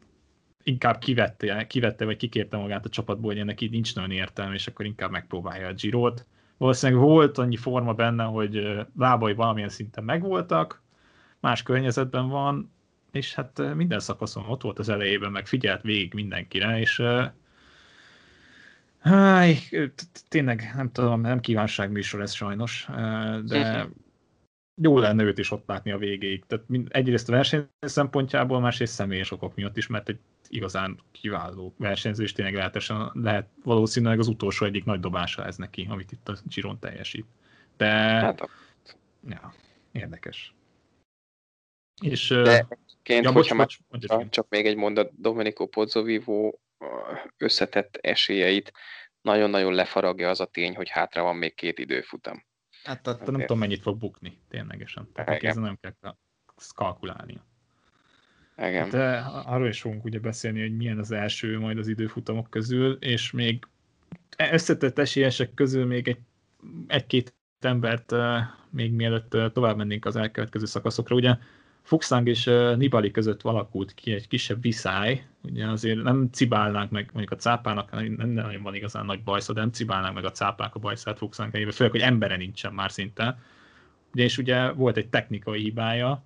inkább 0.62 0.98
kivette, 0.98 1.66
kivette 1.66 2.04
vagy 2.04 2.16
kikérte 2.16 2.56
magát 2.56 2.84
a 2.84 2.88
csapatból, 2.88 3.34
hogy 3.34 3.44
neki 3.44 3.68
nincs 3.68 3.94
nagyon 3.94 4.10
értelme, 4.10 4.54
és 4.54 4.66
akkor 4.66 4.84
inkább 4.84 5.10
megpróbálja 5.10 5.68
a 5.68 5.72
Girot. 5.72 6.26
Valószínűleg 6.56 7.02
volt 7.02 7.38
annyi 7.38 7.56
forma 7.56 7.94
benne, 7.94 8.24
hogy 8.24 8.78
lábai 8.98 9.34
valamilyen 9.34 9.68
szinten 9.68 10.04
megvoltak, 10.04 10.82
más 11.40 11.62
környezetben 11.62 12.28
van, 12.28 12.72
és 13.12 13.34
hát 13.34 13.74
minden 13.74 14.00
szakaszon 14.00 14.44
ott 14.48 14.62
volt 14.62 14.78
az 14.78 14.88
elejében, 14.88 15.30
meg 15.30 15.46
figyelt 15.46 15.82
végig 15.82 16.14
mindenkire, 16.14 16.78
és 16.78 17.02
Háj, 19.00 19.58
tényleg 20.28 20.72
nem 20.76 20.92
tudom, 20.92 21.20
nem 21.20 21.40
kívánságműsor 21.40 22.20
ez 22.20 22.32
sajnos, 22.32 22.88
de 23.44 23.88
jó 24.82 24.98
lenne 24.98 25.22
őt 25.22 25.38
is 25.38 25.50
ott 25.50 25.66
látni 25.66 25.90
a 25.90 25.98
végéig. 25.98 26.44
Tehát 26.46 26.64
egyrészt 26.88 27.28
a 27.28 27.32
verseny 27.32 27.68
szempontjából, 27.80 28.60
másrészt 28.60 28.94
személyes 28.94 29.30
okok 29.30 29.54
miatt 29.54 29.76
is, 29.76 29.86
mert 29.86 30.08
egy 30.08 30.18
igazán 30.50 31.00
kiváló 31.12 31.74
versenyző, 31.76 32.22
és 32.22 32.32
tényleg 32.32 32.54
lehetesen, 32.54 33.10
lehet 33.14 33.48
valószínűleg 33.64 34.18
az 34.18 34.28
utolsó 34.28 34.66
egyik 34.66 34.84
nagy 34.84 35.00
dobása 35.00 35.46
ez 35.46 35.56
neki, 35.56 35.86
amit 35.90 36.12
itt 36.12 36.28
a 36.28 36.36
Giron 36.44 36.78
teljesít. 36.78 37.26
De 37.76 37.86
hát, 37.86 38.48
ja, 39.28 39.54
érdekes. 39.92 40.54
És, 42.02 42.28
De 42.28 42.66
ként, 43.02 43.24
ja, 43.24 43.32
hogyha 43.32 43.56
bocs, 43.56 43.78
bocs, 43.88 44.06
bocs, 44.06 44.28
csak 44.28 44.48
még 44.48 44.66
egy 44.66 44.76
mondat, 44.76 45.20
Domenico 45.20 45.66
Pozzovivo 45.66 46.52
összetett 47.36 47.96
esélyeit 47.96 48.72
nagyon-nagyon 49.20 49.74
lefaragja 49.74 50.28
az 50.28 50.40
a 50.40 50.46
tény, 50.46 50.76
hogy 50.76 50.88
hátra 50.88 51.22
van 51.22 51.36
még 51.36 51.54
két 51.54 51.78
időfutam. 51.78 52.44
Hát, 52.82 53.06
hát 53.06 53.26
nem 53.26 53.40
tudom, 53.40 53.58
mennyit 53.58 53.82
fog 53.82 53.98
bukni, 53.98 54.40
ténylegesen. 54.48 55.12
Tehát 55.12 55.42
ez 55.42 55.56
nem 55.56 55.78
kell 55.80 56.14
kalkulálni. 56.74 57.40
Igen. 58.60 58.94
Eh, 58.94 59.52
arról 59.52 59.68
is 59.68 59.80
fogunk 59.80 60.04
ugye 60.04 60.18
beszélni, 60.18 60.60
hogy 60.60 60.76
milyen 60.76 60.98
az 60.98 61.10
első 61.10 61.58
majd 61.58 61.78
az 61.78 61.88
időfutamok 61.88 62.50
közül, 62.50 62.92
és 63.00 63.30
még 63.30 63.66
összetett 64.52 64.98
esélyesek 64.98 65.54
közül 65.54 65.86
még 65.86 66.08
egy, 66.08 66.18
egy-két 66.86 67.34
embert 67.60 68.14
még 68.70 68.92
mielőtt 68.92 69.52
tovább 69.52 69.76
mennénk 69.76 70.04
az 70.04 70.16
elkövetkező 70.16 70.64
szakaszokra. 70.64 71.16
Ugye 71.16 71.36
Fuxang 71.82 72.28
és 72.28 72.44
Nibali 72.76 73.10
között 73.10 73.40
valakult 73.40 73.94
ki 73.94 74.12
egy 74.12 74.28
kisebb 74.28 74.62
viszály, 74.62 75.24
ugye 75.42 75.66
azért 75.66 76.02
nem 76.02 76.28
cibálnánk 76.32 76.90
meg, 76.90 77.10
mondjuk 77.12 77.38
a 77.38 77.42
cápának 77.42 77.90
nem 78.16 78.28
nagyon 78.28 78.62
van 78.62 78.74
igazán 78.74 79.04
nagy 79.04 79.22
bajsza, 79.22 79.52
de 79.52 79.60
nem 79.60 79.70
cibálnánk 79.70 80.14
meg 80.14 80.24
a 80.24 80.30
cápák 80.30 80.74
a 80.74 80.78
bajszát 80.78 81.18
Fuxang 81.18 81.52
helyébe, 81.52 81.72
főleg, 81.72 81.92
hogy 81.92 82.00
embere 82.00 82.36
nincsen 82.36 82.72
már 82.72 82.90
szinte. 82.90 83.38
Ugye, 84.12 84.24
és 84.24 84.38
ugye 84.38 84.70
volt 84.70 84.96
egy 84.96 85.08
technikai 85.08 85.60
hibája, 85.62 86.22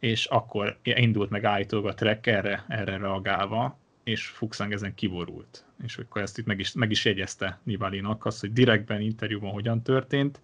és 0.00 0.24
akkor 0.24 0.78
indult 0.82 1.30
meg 1.30 1.44
állítólag 1.44 1.86
a 1.86 1.94
track 1.94 2.26
erre, 2.26 2.64
erre 2.68 2.96
reagálva, 2.96 3.78
és 4.04 4.26
Fuxang 4.26 4.72
ezen 4.72 4.94
kiborult. 4.94 5.64
És 5.82 5.96
akkor 5.96 6.22
ezt 6.22 6.38
itt 6.38 6.46
meg 6.46 6.60
is, 6.60 6.72
meg 6.72 6.90
is 6.90 7.04
jegyezte 7.04 7.60
Nibalinak 7.62 8.24
azt, 8.24 8.40
hogy 8.40 8.52
direktben 8.52 9.00
interjúban 9.00 9.50
hogyan 9.50 9.82
történt. 9.82 10.40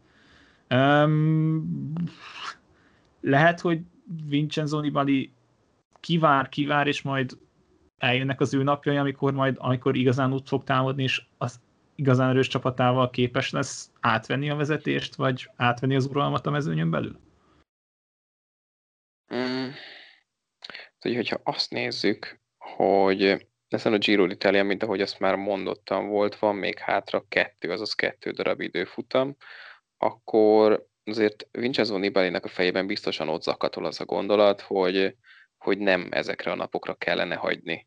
Um, 0.70 1.92
lehet, 3.20 3.60
hogy 3.60 3.80
Vincenzo 4.28 4.80
Nibali 4.80 5.32
kivár, 6.00 6.48
kivár, 6.48 6.86
és 6.86 7.02
majd 7.02 7.38
eljönnek 7.98 8.40
az 8.40 8.54
ő 8.54 8.62
napjai, 8.62 8.96
amikor 8.96 9.32
majd, 9.32 9.56
amikor 9.58 9.96
igazán 9.96 10.32
úgy 10.32 10.48
fog 10.48 10.64
támadni, 10.64 11.02
és 11.02 11.22
az 11.38 11.60
igazán 11.94 12.28
erős 12.28 12.46
csapatával 12.46 13.10
képes 13.10 13.50
lesz 13.50 13.90
átvenni 14.00 14.50
a 14.50 14.56
vezetést, 14.56 15.14
vagy 15.14 15.50
átvenni 15.56 15.94
az 15.94 16.06
uralmat 16.06 16.46
a 16.46 16.50
mezőnyön 16.50 16.90
belül? 16.90 17.18
Mm. 19.34 19.68
hogyha 20.98 21.40
azt 21.42 21.70
nézzük, 21.70 22.40
hogy 22.58 23.46
ezen 23.68 23.92
a 23.92 23.98
Giro 23.98 24.26
d'Italia, 24.26 24.64
mint 24.64 24.82
ahogy 24.82 25.00
azt 25.00 25.18
már 25.18 25.34
mondottam, 25.34 26.08
volt, 26.08 26.38
van 26.38 26.56
még 26.56 26.78
hátra 26.78 27.24
kettő, 27.28 27.70
azaz 27.70 27.94
kettő 27.94 28.30
darab 28.30 28.60
időfutam, 28.60 29.36
akkor 29.96 30.86
azért 31.04 31.48
Vincenzo 31.50 31.98
Nibali-nek 31.98 32.44
a 32.44 32.48
fejében 32.48 32.86
biztosan 32.86 33.28
ott 33.28 33.42
zakatol 33.42 33.84
az 33.84 34.00
a 34.00 34.04
gondolat, 34.04 34.60
hogy, 34.60 35.16
hogy 35.56 35.78
nem 35.78 36.08
ezekre 36.10 36.50
a 36.50 36.54
napokra 36.54 36.94
kellene 36.94 37.34
hagyni 37.34 37.86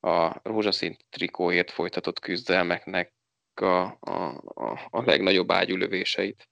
a 0.00 0.40
rózsaszín 0.42 0.96
trikóért 1.10 1.70
folytatott 1.70 2.18
küzdelmeknek 2.18 3.12
a, 3.54 3.64
a, 3.64 4.42
a, 4.54 4.88
a 4.90 5.02
legnagyobb 5.04 5.52
ágyülövéseit. 5.52 6.48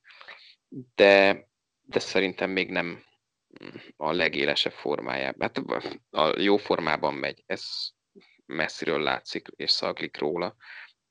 De, 0.94 1.48
de 1.80 1.98
szerintem 1.98 2.50
még 2.50 2.70
nem 2.70 3.02
a 3.96 4.12
legélesebb 4.12 4.72
formájában. 4.72 5.40
Hát 5.40 5.58
a 6.10 6.40
jó 6.40 6.56
formában 6.56 7.14
megy, 7.14 7.42
ez 7.46 7.64
messziről 8.46 9.02
látszik 9.02 9.48
és 9.56 9.70
szaglik 9.70 10.18
róla, 10.18 10.56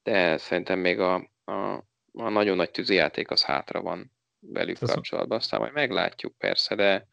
de 0.04 0.38
szerintem 0.38 0.80
még 0.80 1.00
a, 1.00 1.16
a, 1.44 1.76
a 2.12 2.30
nagyon 2.30 2.56
nagy 2.56 2.72
tűzijáték 2.72 3.32
az 3.32 3.44
hátra 3.44 3.82
van 3.82 4.12
velük 4.40 4.82
ez 4.82 4.92
kapcsolatban, 4.92 5.38
aztán 5.38 5.60
majd 5.60 5.74
meglátjuk 5.74 6.38
persze, 6.38 6.76
de, 6.76 7.08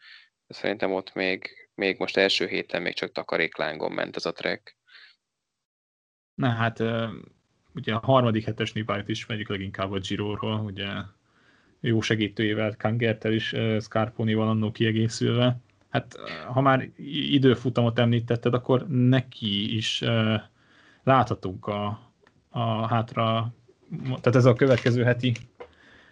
szerintem 0.48 0.92
ott 0.92 1.14
még, 1.14 1.70
még 1.74 1.98
most 1.98 2.16
első 2.16 2.46
héten 2.46 2.82
még 2.82 2.94
csak 2.94 3.12
takaréklángon 3.12 3.92
ment 3.92 4.16
ez 4.16 4.26
a 4.26 4.32
track. 4.32 4.76
Na 6.34 6.48
hát 6.48 6.80
ugye 7.74 7.94
a 7.94 7.98
harmadik 7.98 8.44
hetes 8.44 8.72
Nibájt 8.72 9.08
is 9.08 9.26
megyük 9.26 9.48
leginkább 9.48 9.92
a 9.92 9.98
Giro-ról, 9.98 10.60
ugye 10.60 10.86
jó 11.86 12.00
segítőjével, 12.00 12.74
Kangertel 12.78 13.32
is, 13.32 13.54
Scarponival 13.80 14.48
annó 14.48 14.72
kiegészülve. 14.72 15.60
Hát 15.88 16.16
ha 16.46 16.60
már 16.60 16.88
időfutamot 17.30 17.98
említetted, 17.98 18.54
akkor 18.54 18.86
neki 18.88 19.76
is 19.76 20.02
láthatunk 21.02 21.66
a, 21.66 22.10
a 22.50 22.86
hátra, 22.86 23.54
tehát 24.06 24.36
ez 24.36 24.44
a 24.44 24.52
következő 24.52 25.02
heti 25.02 25.32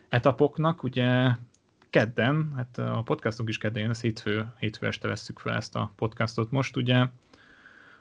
etapoknak, 0.09 0.82
ugye 0.82 1.30
kedden, 1.90 2.53
hát 2.57 2.78
a 2.78 3.03
podcastunk 3.05 3.49
is 3.49 3.59
kedden, 3.59 3.90
ez 3.90 4.01
hétfő, 4.01 4.46
hétfő 4.59 4.86
este 4.86 5.09
vesszük 5.09 5.38
fel 5.38 5.55
ezt 5.55 5.76
a 5.76 5.92
podcastot 5.96 6.51
most, 6.51 6.76
ugye 6.76 6.96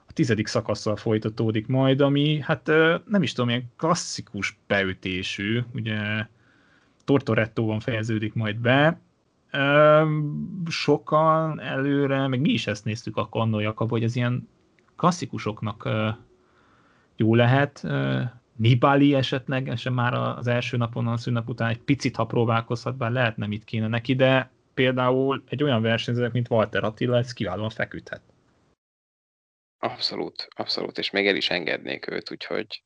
a 0.06 0.14
tizedik 0.14 0.48
szakaszsal 0.48 0.95
folytatódik 0.95 1.68
majd, 1.68 2.02
ami 2.02 2.39
hát 2.41 2.68
nem 3.08 3.24
is 3.24 3.34
tudom, 3.34 3.50
ilyen 3.50 3.72
klasszikus 3.78 4.58
beütésű, 4.68 5.62
ugye 5.74 6.28
Tortorettóban 7.06 7.80
fejeződik 7.80 8.34
majd 8.34 8.58
be. 8.58 8.99
Sokan 10.68 11.60
előre, 11.60 12.28
meg 12.28 12.39
mi 12.39 12.49
is 12.49 12.68
ezt 12.68 12.86
néztük 12.86 13.18
a 13.18 13.30
Kannó 13.30 13.60
Jakab, 13.60 13.89
hogy 13.89 14.04
ez 14.04 14.16
ilyen 14.16 14.49
klasszikusoknak 14.95 15.89
jó 17.16 17.36
lehet. 17.36 17.88
Nibali 18.56 19.14
esetleg, 19.14 19.70
esetleg 19.70 19.93
már 19.93 20.14
az 20.14 20.47
első 20.47 20.78
napon, 20.78 21.08
a 21.08 21.18
szünnap 21.18 21.49
után 21.49 21.70
egy 21.70 21.80
picit, 21.80 22.16
ha 22.16 22.26
próbálkozhat, 22.26 22.97
bár 22.97 23.12
lehet 23.12 23.38
nem 23.38 23.51
itt 23.51 23.64
kéne 23.64 23.88
neki, 23.88 24.16
de 24.16 24.51
például 24.74 25.43
egy 25.45 25.64
olyan 25.64 25.82
versenyzőnek, 25.82 26.32
mint 26.32 26.49
Walter 26.49 26.84
Attila, 26.84 27.18
ez 27.18 27.34
kiválóan 27.34 27.70
feküdhet. 27.70 28.22
Abszolút, 29.78 30.47
abszolút, 30.56 30.97
és 30.97 31.10
még 31.10 31.28
el 31.28 31.36
is 31.36 31.49
engednék 31.49 32.12
őt, 32.12 32.32
úgyhogy, 32.32 32.84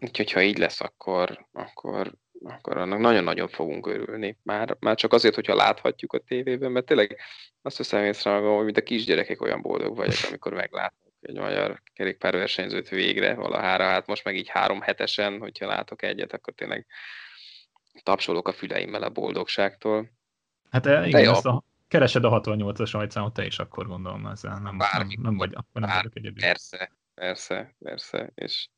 úgyhogy 0.00 0.32
ha 0.32 0.42
így 0.42 0.58
lesz, 0.58 0.80
akkor, 0.80 1.46
akkor 1.52 2.12
akkor 2.44 2.76
annak 2.76 2.98
nagyon-nagyon 2.98 3.48
fogunk 3.48 3.86
örülni. 3.86 4.36
Már, 4.42 4.76
már 4.80 4.96
csak 4.96 5.12
azért, 5.12 5.34
hogyha 5.34 5.54
láthatjuk 5.54 6.12
a 6.12 6.18
tévében, 6.18 6.72
mert 6.72 6.86
tényleg 6.86 7.18
azt 7.62 7.76
hiszem 7.76 8.04
észre 8.04 8.30
magam, 8.30 8.54
hogy 8.54 8.64
mint 8.64 8.76
a 8.76 8.82
kisgyerekek 8.82 9.42
olyan 9.42 9.62
boldog 9.62 9.96
vagyok, 9.96 10.18
amikor 10.28 10.52
meglátok 10.52 11.12
egy 11.20 11.38
magyar 11.38 11.82
kerékpárversenyzőt 11.92 12.88
végre 12.88 13.34
valahára, 13.34 13.84
hát 13.84 14.06
most 14.06 14.24
meg 14.24 14.36
így 14.36 14.48
három 14.48 14.80
hetesen, 14.80 15.38
hogyha 15.38 15.66
látok 15.66 16.02
egyet, 16.02 16.32
akkor 16.32 16.54
tényleg 16.54 16.86
tapsolok 18.02 18.48
a 18.48 18.52
füleimmel 18.52 19.02
a 19.02 19.10
boldogságtól. 19.10 20.10
Hát 20.70 20.86
igen, 20.86 21.04
igen 21.04 21.34
ezt 21.34 21.46
a, 21.46 21.64
keresed 21.88 22.24
a 22.24 22.40
68-as 22.40 22.88
rajtszámot, 22.92 23.34
te 23.34 23.46
is 23.46 23.58
akkor 23.58 23.86
gondolom 23.86 24.26
ezzel, 24.26 24.58
nem, 24.58 24.78
Bármi, 24.78 25.14
nem, 25.14 25.22
nem 25.22 25.36
vagy, 25.36 25.52
akkor 25.54 25.80
nem 25.80 25.90
vagyok 25.96 26.16
egyedül. 26.16 26.42
Persze, 26.42 26.92
persze, 27.14 27.74
persze, 27.78 28.32
és, 28.34 28.68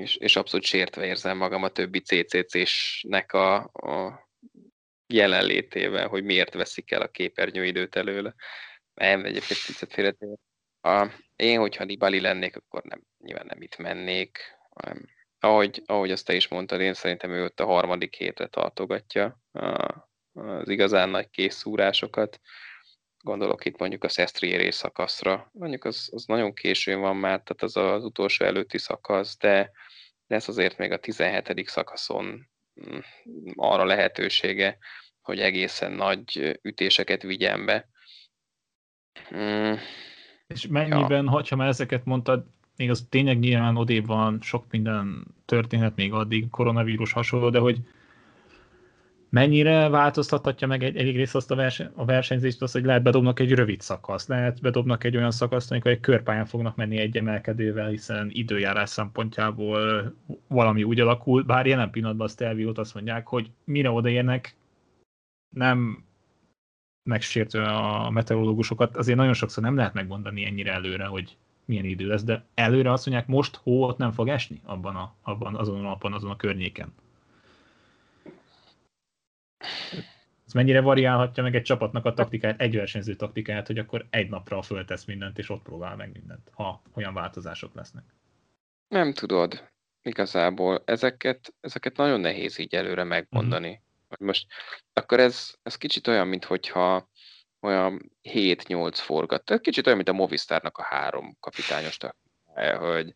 és, 0.00 0.16
és 0.16 0.36
abszolút 0.36 0.66
sértve 0.66 1.06
érzem 1.06 1.36
magam 1.36 1.62
a 1.62 1.68
többi 1.68 2.00
CCC-snek 2.00 3.32
a, 3.32 3.56
a 3.62 4.28
jelenlétével, 5.06 6.08
hogy 6.08 6.24
miért 6.24 6.54
veszik 6.54 6.90
el 6.90 7.02
a 7.02 7.08
képernyőidőt 7.08 7.96
előle. 7.96 8.34
Nem, 8.94 9.24
egyébként 9.24 9.60
picit. 9.60 10.18
A, 10.80 11.06
én, 11.36 11.58
hogyha 11.58 11.84
Nibali 11.84 12.20
lennék, 12.20 12.56
akkor 12.56 12.82
nem, 12.82 13.02
nyilván 13.18 13.46
nem 13.46 13.62
itt 13.62 13.76
mennék, 13.76 14.38
hanem 14.74 15.08
ahogy, 15.40 15.82
ahogy 15.86 16.10
azt 16.10 16.24
te 16.24 16.34
is 16.34 16.48
mondtad, 16.48 16.80
én 16.80 16.94
szerintem 16.94 17.30
ő 17.30 17.44
ott 17.44 17.60
a 17.60 17.66
harmadik 17.66 18.14
hétre 18.14 18.46
tartogatja 18.46 19.40
az 20.32 20.68
igazán 20.68 21.08
nagy 21.08 21.30
készúrásokat. 21.30 22.40
Gondolok 23.22 23.64
itt 23.64 23.78
mondjuk 23.78 24.04
a 24.04 24.08
Szestriéré 24.08 24.70
szakaszra. 24.70 25.50
Mondjuk 25.52 25.84
az, 25.84 26.08
az 26.12 26.24
nagyon 26.24 26.54
későn 26.54 27.00
van 27.00 27.16
már, 27.16 27.42
tehát 27.42 27.62
az 27.62 27.76
az 27.76 28.04
utolsó 28.04 28.44
előtti 28.44 28.78
szakasz, 28.78 29.38
de 29.38 29.70
lesz 30.26 30.48
azért 30.48 30.78
még 30.78 30.92
a 30.92 30.98
17. 30.98 31.68
szakaszon 31.68 32.48
mm, 32.90 32.98
arra 33.54 33.84
lehetősége, 33.84 34.78
hogy 35.20 35.40
egészen 35.40 35.92
nagy 35.92 36.58
ütéseket 36.62 37.22
vigyen 37.22 37.64
be. 37.64 37.88
Mm. 39.34 39.74
És 40.46 40.66
mennyiben, 40.66 41.24
ja. 41.24 41.42
ha 41.48 41.56
már 41.56 41.68
ezeket 41.68 42.04
mondtad, 42.04 42.46
még 42.76 42.90
az 42.90 43.06
tényleg 43.08 43.38
nyilván 43.38 43.76
odébb 43.76 44.06
van, 44.06 44.38
sok 44.42 44.64
minden 44.70 45.26
történhet 45.44 45.96
még 45.96 46.12
addig, 46.12 46.48
koronavírus 46.50 47.12
hasonló, 47.12 47.50
de 47.50 47.58
hogy 47.58 47.78
mennyire 49.28 49.88
változtathatja 49.88 50.66
meg 50.66 50.82
egy, 50.82 50.96
egyrészt 50.96 51.34
azt 51.34 51.50
a, 51.50 51.54
verseny, 51.54 51.90
a 51.94 52.04
versenyzést, 52.04 52.62
az, 52.62 52.72
hogy 52.72 52.84
lehet 52.84 53.02
bedobnak 53.02 53.40
egy 53.40 53.52
rövid 53.52 53.80
szakaszt, 53.80 54.28
lehet 54.28 54.60
bedobnak 54.60 55.04
egy 55.04 55.16
olyan 55.16 55.30
szakaszt, 55.30 55.70
amikor 55.70 55.90
egy 55.90 56.00
körpályán 56.00 56.46
fognak 56.46 56.76
menni 56.76 56.98
egy 56.98 57.16
emelkedővel, 57.16 57.88
hiszen 57.88 58.28
időjárás 58.32 58.90
szempontjából 58.90 60.12
valami 60.46 60.82
úgy 60.82 61.00
alakul, 61.00 61.42
bár 61.42 61.66
jelen 61.66 61.90
pillanatban 61.90 62.26
a 62.26 62.30
Stelviót 62.30 62.78
azt 62.78 62.94
mondják, 62.94 63.26
hogy 63.26 63.50
mire 63.64 63.90
odaérnek, 63.90 64.56
nem 65.56 66.04
megsértő 67.02 67.62
a 67.62 68.10
meteorológusokat, 68.10 68.96
azért 68.96 69.18
nagyon 69.18 69.34
sokszor 69.34 69.62
nem 69.62 69.76
lehet 69.76 69.94
megmondani 69.94 70.44
ennyire 70.44 70.72
előre, 70.72 71.04
hogy 71.04 71.36
milyen 71.64 71.84
idő 71.84 72.06
lesz, 72.06 72.24
de 72.24 72.44
előre 72.54 72.92
azt 72.92 73.06
mondják, 73.06 73.28
most 73.28 73.56
hó 73.56 73.82
ott 73.82 73.98
nem 73.98 74.10
fog 74.10 74.28
esni 74.28 74.60
abban, 74.64 74.96
a, 74.96 75.14
abban 75.22 75.54
azon 75.54 75.78
a 75.78 75.88
napon, 75.88 76.12
azon 76.12 76.30
a 76.30 76.36
környéken. 76.36 76.92
Ez 80.46 80.52
mennyire 80.52 80.80
variálhatja 80.80 81.42
meg 81.42 81.54
egy 81.54 81.62
csapatnak 81.62 82.04
a 82.04 82.14
taktikát, 82.14 82.60
egy 82.60 82.76
versenyző 82.76 83.14
taktikát, 83.14 83.66
hogy 83.66 83.78
akkor 83.78 84.06
egy 84.10 84.28
napra 84.28 84.62
föltesz 84.62 85.04
mindent, 85.04 85.38
és 85.38 85.50
ott 85.50 85.62
próbál 85.62 85.96
meg 85.96 86.12
mindent, 86.12 86.50
ha 86.52 86.82
olyan 86.94 87.14
változások 87.14 87.74
lesznek. 87.74 88.04
Nem 88.88 89.12
tudod, 89.12 89.70
igazából. 90.02 90.82
Ezeket, 90.84 91.54
ezeket 91.60 91.96
nagyon 91.96 92.20
nehéz 92.20 92.58
így 92.58 92.74
előre 92.74 93.04
megmondani. 93.04 93.68
Uh-huh. 94.08 94.26
Most 94.26 94.46
akkor 94.92 95.20
ez, 95.20 95.54
ez 95.62 95.76
kicsit 95.76 96.06
olyan, 96.06 96.26
mint 96.26 96.44
hogyha 96.44 97.08
olyan 97.60 98.12
7-8 98.22 98.92
forgat. 98.94 99.60
Kicsit 99.60 99.86
olyan, 99.86 99.98
mint 99.98 100.08
a 100.08 100.12
Movistarnak 100.12 100.78
a 100.78 100.82
három 100.82 101.36
kapitányos 101.40 101.96
hogy, 102.54 103.14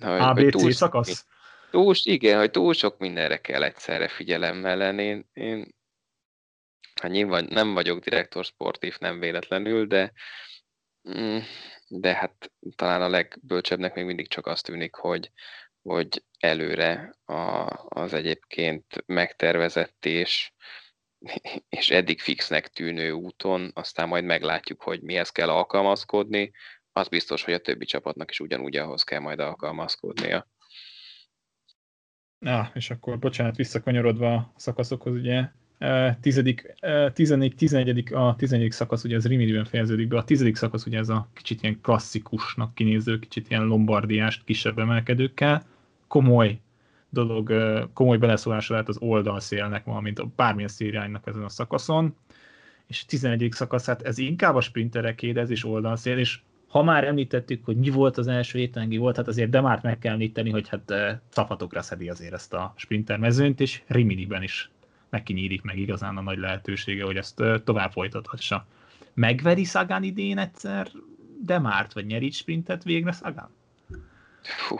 hogy, 0.00 0.20
ABC 0.20 0.42
hogy 0.42 0.48
túl, 0.48 0.72
szakasz? 0.72 1.26
Túl, 1.70 1.94
igen, 2.02 2.38
hogy 2.38 2.50
túl 2.50 2.74
sok 2.74 2.98
mindenre 2.98 3.40
kell 3.40 3.62
egyszerre 3.62 4.08
figyelemmel 4.08 4.76
lenni. 4.76 5.02
Én, 5.02 5.28
én 5.32 5.74
hát 7.00 7.10
nyilván 7.10 7.46
nem 7.50 7.74
vagyok 7.74 8.04
direktor 8.04 8.44
sportív, 8.44 8.96
nem 9.00 9.20
véletlenül, 9.20 9.86
de 9.86 10.12
mm, 11.18 11.38
de 11.88 12.14
hát 12.14 12.52
talán 12.76 13.02
a 13.02 13.08
legbölcsebbnek 13.08 13.94
még 13.94 14.04
mindig 14.04 14.28
csak 14.28 14.46
azt 14.46 14.64
tűnik, 14.64 14.94
hogy, 14.94 15.30
hogy 15.82 16.24
előre 16.38 17.16
a, 17.24 17.72
az 17.88 18.12
egyébként 18.12 19.02
megtervezett 19.06 20.04
és, 20.04 20.52
és 21.68 21.90
eddig 21.90 22.20
fixnek 22.20 22.68
tűnő 22.68 23.10
úton, 23.10 23.70
aztán 23.74 24.08
majd 24.08 24.24
meglátjuk, 24.24 24.82
hogy 24.82 25.02
mihez 25.02 25.30
kell 25.30 25.48
alkalmazkodni, 25.48 26.52
az 26.92 27.08
biztos, 27.08 27.44
hogy 27.44 27.54
a 27.54 27.60
többi 27.60 27.84
csapatnak 27.84 28.30
is 28.30 28.40
ugyanúgy 28.40 28.76
ahhoz 28.76 29.02
kell 29.02 29.20
majd 29.20 29.38
alkalmazkodnia. 29.38 30.48
Na, 32.38 32.70
és 32.74 32.90
akkor 32.90 33.18
bocsánat, 33.18 33.56
visszakanyarodva 33.56 34.34
a 34.34 34.52
szakaszokhoz, 34.56 35.14
ugye 35.14 35.48
tizedik, 36.20 36.74
tizedik, 37.12 37.54
tizenedik, 37.54 38.14
a 38.14 38.34
tizedik 38.38 38.72
szakasz 38.72 39.04
ugye 39.04 39.16
az 39.16 39.26
Riminiben 39.26 39.64
fejeződik 39.64 40.08
be, 40.08 40.18
a 40.18 40.24
tizedik 40.24 40.56
szakasz 40.56 40.86
ugye 40.86 40.98
ez 40.98 41.08
a 41.08 41.28
kicsit 41.34 41.62
ilyen 41.62 41.80
klasszikusnak 41.82 42.74
kinéző, 42.74 43.18
kicsit 43.18 43.50
ilyen 43.50 43.64
lombardiást 43.64 44.44
kisebb 44.44 44.78
emelkedőkkel, 44.78 45.62
komoly 46.06 46.58
dolog, 47.08 47.52
komoly 47.92 48.16
beleszólása 48.16 48.72
lehet 48.72 48.88
az 48.88 48.98
oldalszélnek, 48.98 49.84
valamint 49.84 50.18
a 50.18 50.30
bármilyen 50.36 50.68
széliránynak 50.68 51.26
ezen 51.26 51.42
a 51.42 51.48
szakaszon, 51.48 52.14
és 52.86 53.02
a 53.02 53.06
11. 53.08 53.48
szakaszát 53.50 54.02
ez 54.02 54.18
inkább 54.18 54.54
a 54.54 54.60
sprintereké, 54.60 55.32
de 55.32 55.40
ez 55.40 55.50
is 55.50 55.64
oldalszél, 55.64 56.18
és 56.18 56.40
ha 56.68 56.82
már 56.82 57.04
említettük, 57.04 57.64
hogy 57.64 57.76
mi 57.76 57.90
volt 57.90 58.18
az 58.18 58.26
első 58.26 58.58
étengi 58.58 58.96
volt, 58.96 59.16
hát 59.16 59.28
azért 59.28 59.50
de 59.50 59.60
már 59.60 59.80
meg 59.82 59.98
kell 59.98 60.12
említeni, 60.12 60.50
hogy 60.50 60.68
hát 60.68 60.92
csapatokra 61.32 61.82
szedi 61.82 62.08
azért 62.08 62.32
ezt 62.32 62.54
a 62.54 62.72
sprinter 62.76 63.18
mezőnyt, 63.18 63.60
és 63.60 63.82
Riminiben 63.86 64.42
is 64.42 64.70
neki 65.10 65.32
nyílik 65.32 65.62
meg 65.62 65.78
igazán 65.78 66.16
a 66.16 66.20
nagy 66.20 66.38
lehetősége, 66.38 67.04
hogy 67.04 67.16
ezt 67.16 67.42
tovább 67.64 67.92
folytathassa. 67.92 68.66
Megveri 69.14 69.64
Szagán 69.64 70.02
idén 70.02 70.38
egyszer 70.38 70.90
de 71.42 71.58
Márt, 71.58 71.92
vagy 71.92 72.06
nyeri 72.06 72.30
sprintet 72.30 72.84
végre 72.84 73.12
Szagán? 73.12 73.50
Fú. 74.42 74.76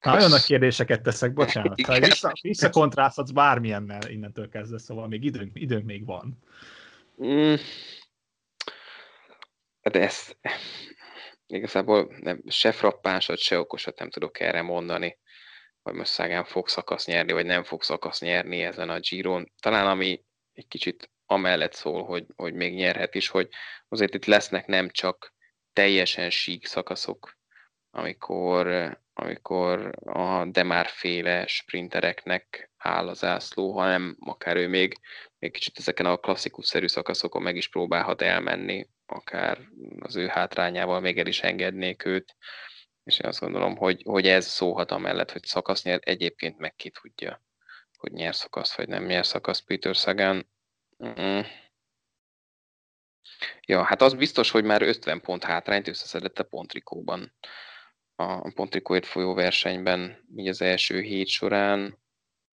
Nagyon 0.00 0.30
nagy 0.30 0.44
kérdéseket 0.44 1.02
teszek, 1.02 1.32
bocsánat. 1.32 1.80
Ha 1.80 2.00
vissza, 2.00 2.32
visszakontrázhatsz 2.40 3.30
bármilyennel 3.30 4.10
innentől 4.10 4.48
kezdve, 4.48 4.78
szóval 4.78 5.08
még 5.08 5.24
időnk, 5.24 5.50
időnk 5.54 5.84
még 5.84 6.04
van. 6.04 6.38
Mm. 7.24 7.54
De 9.82 10.00
ezt 10.00 10.38
igazából 11.46 12.14
nem, 12.20 12.42
se 12.46 12.72
frappánsat, 12.72 13.38
se 13.38 13.58
okosat 13.58 13.98
nem 13.98 14.10
tudok 14.10 14.40
erre 14.40 14.62
mondani 14.62 15.18
hogy 15.86 15.94
most 15.94 16.12
Szágán 16.12 16.44
fog 16.44 16.68
szakasz 16.68 17.06
nyerni, 17.06 17.32
vagy 17.32 17.46
nem 17.46 17.62
fog 17.62 17.82
szakasz 17.82 18.20
nyerni 18.20 18.62
ezen 18.62 18.90
a 18.90 18.98
Giron. 18.98 19.52
Talán 19.60 19.86
ami 19.86 20.24
egy 20.52 20.68
kicsit 20.68 21.10
amellett 21.26 21.72
szól, 21.72 22.04
hogy, 22.04 22.26
hogy 22.36 22.54
még 22.54 22.74
nyerhet 22.74 23.14
is, 23.14 23.28
hogy 23.28 23.48
azért 23.88 24.14
itt 24.14 24.24
lesznek 24.24 24.66
nem 24.66 24.90
csak 24.90 25.34
teljesen 25.72 26.30
sík 26.30 26.66
szakaszok, 26.66 27.36
amikor, 27.90 28.96
amikor 29.12 29.92
a 30.04 30.44
Demár 30.44 30.86
féle 30.86 31.46
sprintereknek 31.46 32.70
áll 32.76 33.08
az 33.08 33.24
ászló, 33.24 33.78
hanem 33.78 34.16
akár 34.20 34.56
ő 34.56 34.68
még, 34.68 35.00
még 35.38 35.52
kicsit 35.52 35.78
ezeken 35.78 36.06
a 36.06 36.16
klasszikus-szerű 36.16 36.86
szakaszokon 36.86 37.42
meg 37.42 37.56
is 37.56 37.68
próbálhat 37.68 38.22
elmenni, 38.22 38.88
akár 39.06 39.58
az 39.98 40.16
ő 40.16 40.26
hátrányával 40.26 41.00
még 41.00 41.18
el 41.18 41.26
is 41.26 41.40
engednék 41.42 42.04
őt 42.04 42.36
és 43.06 43.18
én 43.18 43.28
azt 43.28 43.40
gondolom, 43.40 43.76
hogy, 43.76 44.02
hogy 44.04 44.26
ez 44.26 44.46
szólhat 44.46 44.90
amellett, 44.90 45.32
hogy 45.32 45.44
szakasz 45.44 45.82
nyer, 45.82 46.00
egyébként 46.02 46.58
meg 46.58 46.74
ki 46.74 46.90
tudja, 46.90 47.42
hogy 47.96 48.12
nyer 48.12 48.34
szakasz, 48.34 48.76
vagy 48.76 48.88
nem 48.88 49.04
nyer 49.04 49.26
szakasz 49.26 49.60
Peter 49.60 49.94
Sagan. 49.94 50.48
Mm. 51.04 51.40
Ja, 53.66 53.82
hát 53.82 54.02
az 54.02 54.14
biztos, 54.14 54.50
hogy 54.50 54.64
már 54.64 54.82
50 54.82 55.20
pont 55.20 55.44
hátrányt 55.44 55.88
összeszedett 55.88 56.38
a 56.38 56.44
Pontrikóban. 56.44 57.32
A 58.14 58.52
Pontrikóért 58.54 59.06
folyó 59.06 59.34
versenyben, 59.34 60.24
így 60.36 60.48
az 60.48 60.62
első 60.62 61.00
hét 61.00 61.28
során. 61.28 61.98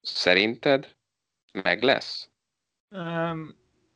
Szerinted 0.02 0.96
meg 1.52 1.82
lesz? 1.82 2.28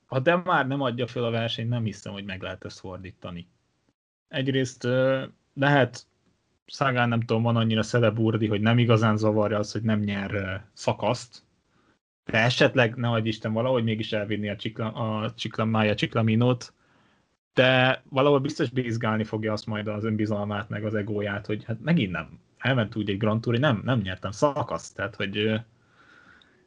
ha 0.06 0.20
de 0.20 0.36
már 0.36 0.68
nem 0.68 0.82
adja 0.82 1.08
fel 1.08 1.24
a 1.24 1.30
versenyt, 1.30 1.70
nem 1.70 1.84
hiszem, 1.84 2.14
hogy 2.14 2.26
meg 2.26 2.42
lehet 2.42 2.66
ezt 2.66 2.80
fordítani. 2.80 3.50
Egyrészt 4.28 4.84
lehet 5.54 6.08
Szágán 6.68 7.10
nem 7.10 7.20
tudom, 7.20 7.44
van 7.44 7.56
annyira 7.56 7.84
szeleburdi, 7.84 8.48
hogy 8.48 8.62
nem 8.62 8.78
igazán 8.78 9.18
zavarja 9.18 9.58
az, 9.58 9.72
hogy 9.72 9.82
nem 9.82 10.00
nyer 10.00 10.64
szakaszt, 10.74 11.44
de 12.26 12.38
esetleg, 12.38 12.96
ne 12.96 13.10
adj 13.10 13.28
Isten, 13.28 13.54
valahogy 13.54 13.84
mégis 13.84 14.14
elvinni 14.14 14.50
a, 14.50 14.56
csikla, 14.56 14.92
a 14.92 15.34
csikla, 15.34 15.66
Mája 15.66 15.96
Csiklaminót, 15.96 16.74
de 17.54 18.02
valahol 18.10 18.40
biztos 18.40 18.70
bízgálni 18.70 19.24
fogja 19.24 19.52
azt 19.52 19.66
majd 19.66 19.88
az 19.88 20.04
önbizalmát, 20.04 20.70
meg 20.70 20.86
az 20.86 20.96
egóját, 20.96 21.46
hogy 21.46 21.64
hát 21.64 21.82
megint 21.82 22.12
nem. 22.12 22.40
Elment 22.58 22.96
úgy 22.96 23.10
egy 23.10 23.18
Grand 23.18 23.42
Tour, 23.42 23.60
nem, 23.60 23.82
nem 23.84 24.00
nyertem 24.00 24.32
szakaszt, 24.32 24.96
tehát 24.96 25.16
hogy 25.16 25.62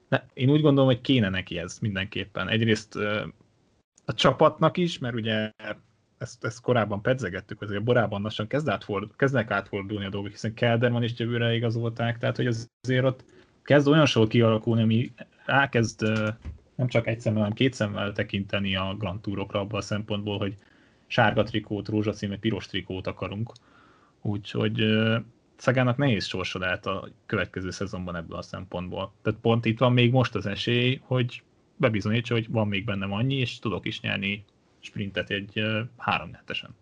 ne, 0.09 0.23
én 0.35 0.51
úgy 0.51 0.61
gondolom, 0.61 0.91
hogy 0.91 1.01
kéne 1.01 1.29
neki 1.29 1.59
ez 1.59 1.79
mindenképpen. 1.79 2.49
Egyrészt 2.49 2.97
a 4.05 4.15
csapatnak 4.15 4.77
is, 4.77 4.99
mert 4.99 5.15
ugye 5.15 5.53
ezt, 6.21 6.45
ezt 6.45 6.61
korábban 6.61 7.03
pedzegettük, 7.03 7.59
hogy 7.59 7.75
a 7.75 7.81
borában 7.81 8.23
lassan 8.23 8.47
kezd 8.47 8.69
átford, 8.69 9.17
kezdnek 9.17 9.51
átfordulni 9.51 10.05
a 10.05 10.09
dolgok, 10.09 10.31
hiszen 10.31 10.55
Kelderman 10.55 11.03
is 11.03 11.13
jövőre 11.17 11.55
igazolták, 11.55 12.19
tehát 12.19 12.37
hogy 12.37 12.47
azért 12.47 13.05
ott 13.05 13.25
kezd 13.63 13.89
olyan 13.89 14.07
sor 14.07 14.29
kialakulni, 14.29 14.83
ami 14.83 15.13
elkezd 15.47 16.03
nem 16.75 16.89
csak 16.89 17.07
egy 17.07 17.21
szemmel, 17.21 17.39
hanem 17.39 17.55
két 17.55 17.75
szemmel 17.75 18.13
tekinteni 18.13 18.77
a 18.77 18.95
Grand 18.99 19.21
Tourokra 19.21 19.61
abban 19.61 19.79
a 19.79 19.83
szempontból, 19.83 20.39
hogy 20.39 20.55
sárga 21.07 21.43
trikót, 21.43 21.89
rózsaszín, 21.89 22.29
vagy 22.29 22.39
piros 22.39 22.67
trikót 22.67 23.07
akarunk. 23.07 23.53
Úgyhogy 24.23 24.83
Szagának 25.57 25.97
nehéz 25.97 26.27
sorsa 26.27 26.59
lehet 26.59 26.87
a 26.87 27.09
következő 27.27 27.71
szezonban 27.71 28.17
ebből 28.17 28.39
a 28.39 28.43
szempontból. 28.43 29.13
Tehát 29.23 29.41
pont 29.41 29.65
itt 29.65 29.79
van 29.79 29.93
még 29.93 30.13
most 30.13 30.35
az 30.35 30.47
esély, 30.47 31.01
hogy 31.03 31.43
bebizonyítsa, 31.77 32.35
hogy 32.35 32.51
van 32.51 32.69
még 32.69 32.85
bennem 32.85 33.13
annyi, 33.13 33.35
és 33.35 33.59
tudok 33.59 33.87
is 33.87 34.01
nyerni 34.01 34.45
sprintet 34.81 35.31
egy 35.31 35.63
három 35.97 36.33
hetesen. 36.33 36.77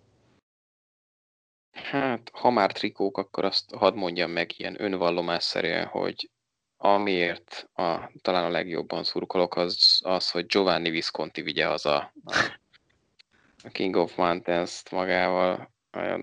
Hát, 1.83 2.31
ha 2.33 2.51
már 2.51 2.73
trikók, 2.73 3.19
akkor 3.19 3.45
azt 3.45 3.75
hadd 3.75 3.95
mondjam 3.95 4.31
meg 4.31 4.59
ilyen 4.59 4.83
önvallomásszerűen, 4.83 5.87
hogy 5.87 6.31
amiért 6.77 7.69
a, 7.73 8.11
talán 8.21 8.45
a 8.45 8.49
legjobban 8.49 9.05
szurkolok, 9.05 9.57
az, 9.57 10.01
az, 10.05 10.31
hogy 10.31 10.47
Giovanni 10.47 10.91
Visconti 10.91 11.43
vigye 11.43 11.67
haza 11.67 12.13
a 13.63 13.69
King 13.73 13.97
of 13.97 14.17
Mountains-t 14.17 14.91
magával. 14.91 15.73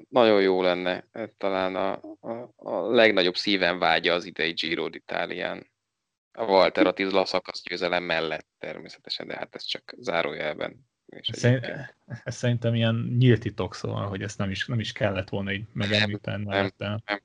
Nagyon 0.10 0.42
jó 0.42 0.62
lenne, 0.62 1.08
talán 1.38 1.76
a, 1.76 2.00
a, 2.22 2.54
a 2.56 2.90
legnagyobb 2.90 3.36
szíven 3.36 3.80
vágya 3.80 4.14
az 4.14 4.26
idei 4.26 4.52
Giro 4.52 4.88
d'Italián. 4.90 5.66
A 6.32 6.44
Walter 6.44 6.88
Attila 6.88 7.26
szakasz 7.26 7.64
győzelem 7.64 8.04
mellett 8.04 8.48
természetesen, 8.58 9.28
de 9.28 9.36
hát 9.36 9.56
ez 9.56 9.64
csak 9.64 9.94
zárójelben. 9.98 10.88
És 11.06 11.30
Szerint, 11.32 11.96
ez 12.24 12.36
szerintem 12.36 12.76
ilyen 12.76 13.16
nyílt 13.18 13.40
titok, 13.40 13.76
szóval, 13.76 14.08
hogy 14.08 14.22
ezt 14.22 14.38
nem 14.38 14.50
is, 14.50 14.66
nem 14.66 14.80
is 14.80 14.92
kellett 14.92 15.30
volna 15.30 15.52
így 15.52 15.66
megemlíteni. 15.74 16.44
Nem, 16.44 16.72
nem, 16.78 16.98
nem. 17.06 17.22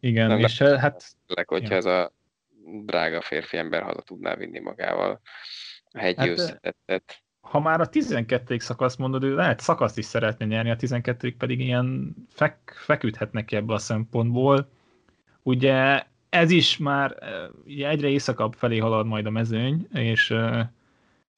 Igen, 0.00 0.28
nem 0.28 0.38
és 0.38 0.58
le, 0.58 0.78
hát... 0.78 1.04
Leg, 1.26 1.48
hogyha 1.48 1.70
ja. 1.70 1.76
ez 1.76 1.84
a 1.84 2.12
drága 2.84 3.20
férfi 3.20 3.56
ember 3.56 3.82
haza 3.82 4.00
tudná 4.00 4.34
vinni 4.34 4.58
magával 4.58 5.20
a 5.84 5.98
hegyi 5.98 6.18
hát, 6.18 6.28
összetettet. 6.28 7.22
Ha 7.40 7.60
már 7.60 7.80
a 7.80 7.88
12. 7.88 8.58
szakasz 8.58 8.96
mondod, 8.96 9.24
ő 9.24 9.34
lehet 9.34 9.60
szakaszt 9.60 9.98
is 9.98 10.04
szeretne 10.04 10.46
nyerni, 10.46 10.70
a 10.70 10.76
12. 10.76 11.34
pedig 11.36 11.60
ilyen 11.60 12.16
fek, 12.30 12.58
feküdhet 12.74 13.32
neki 13.32 13.56
ebből 13.56 13.76
a 13.76 13.78
szempontból. 13.78 14.70
Ugye 15.42 16.04
ez 16.28 16.50
is 16.50 16.76
már 16.76 17.16
ugye 17.64 17.88
egyre 17.88 18.08
északabb 18.08 18.54
felé 18.54 18.78
halad 18.78 19.06
majd 19.06 19.26
a 19.26 19.30
mezőny, 19.30 19.88
és 19.92 20.34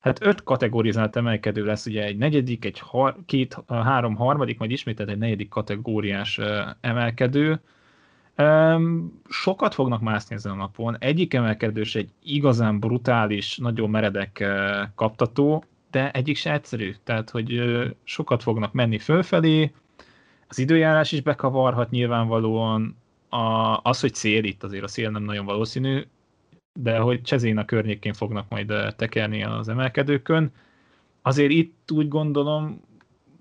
hát 0.00 0.22
öt 0.22 0.42
kategorizált 0.42 1.16
emelkedő 1.16 1.64
lesz, 1.64 1.86
ugye 1.86 2.04
egy 2.04 2.16
negyedik, 2.16 2.64
egy 2.64 2.78
har, 2.78 3.16
két, 3.26 3.56
három 3.68 4.14
harmadik, 4.14 4.58
majd 4.58 4.70
ismételt 4.70 5.08
egy 5.08 5.18
negyedik 5.18 5.48
kategóriás 5.48 6.40
emelkedő, 6.80 7.60
sokat 9.28 9.74
fognak 9.74 10.00
mászni 10.00 10.34
ezen 10.34 10.52
a 10.52 10.54
napon. 10.54 10.96
Egyik 10.98 11.34
emelkedős 11.34 11.94
egy 11.94 12.10
igazán 12.22 12.78
brutális, 12.78 13.56
nagyon 13.56 13.90
meredek 13.90 14.44
kaptató, 14.94 15.64
de 15.90 16.10
egyik 16.10 16.36
se 16.36 16.52
egyszerű. 16.52 16.94
Tehát, 17.04 17.30
hogy 17.30 17.62
sokat 18.04 18.42
fognak 18.42 18.72
menni 18.72 18.98
fölfelé, 18.98 19.72
az 20.48 20.58
időjárás 20.58 21.12
is 21.12 21.20
bekavarhat 21.20 21.90
nyilvánvalóan, 21.90 22.96
a, 23.28 23.80
az, 23.82 24.00
hogy 24.00 24.14
szél 24.14 24.44
itt 24.44 24.62
azért 24.62 24.84
a 24.84 24.88
szél 24.88 25.10
nem 25.10 25.22
nagyon 25.22 25.44
valószínű, 25.44 26.06
de 26.72 26.98
hogy 26.98 27.20
a 27.56 27.64
környékén 27.64 28.12
fognak 28.12 28.48
majd 28.48 28.72
tekerni 28.96 29.44
az 29.44 29.68
emelkedőkön. 29.68 30.52
Azért 31.22 31.50
itt 31.50 31.90
úgy 31.92 32.08
gondolom, 32.08 32.80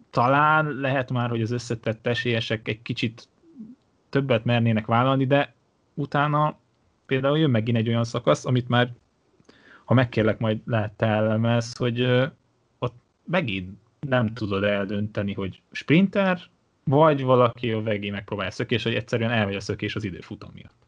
talán 0.10 0.66
lehet 0.66 1.12
már, 1.12 1.30
hogy 1.30 1.42
az 1.42 1.52
összetett 1.52 2.08
esélyesek 2.08 2.68
egy 2.68 2.82
kicsit 2.82 3.28
többet 4.10 4.46
mernének 4.46 4.86
vállalni, 4.86 5.26
de 5.26 5.54
utána 5.94 6.58
például 7.06 7.38
jön 7.38 7.50
megint 7.50 7.78
egy 7.78 7.88
olyan 7.88 8.04
szakasz, 8.04 8.46
amit 8.46 8.68
már, 8.68 8.92
ha 9.86 9.94
megkérlek, 9.94 10.40
majd 10.40 10.60
lehet 10.66 10.92
te 10.92 11.06
elemez, 11.06 11.78
hogy 11.78 12.02
ott 12.80 12.96
megint 13.26 13.78
nem 14.00 14.34
tudod 14.34 14.64
eldönteni, 14.64 15.34
hogy 15.34 15.62
sprinter, 15.72 16.42
vagy 16.84 17.24
valaki 17.24 17.72
a 17.72 17.82
végén 17.82 18.12
megpróbálja 18.12 18.52
szökés, 18.52 18.84
hogy 18.84 18.94
egyszerűen 18.94 19.32
elmegy 19.32 19.56
a 19.56 19.60
szökés 19.60 19.96
az 19.96 20.04
időfutam 20.04 20.52
miatt. 20.54 20.88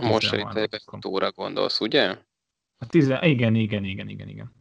Most 0.00 0.28
szerintem 0.28 0.68
óra 1.06 1.32
gondolsz, 1.32 1.80
ugye? 1.80 2.16
A 2.78 2.86
tizen... 2.86 3.22
Igen, 3.22 3.54
igen, 3.54 3.84
igen, 3.84 4.08
igen, 4.08 4.28
igen. 4.28 4.52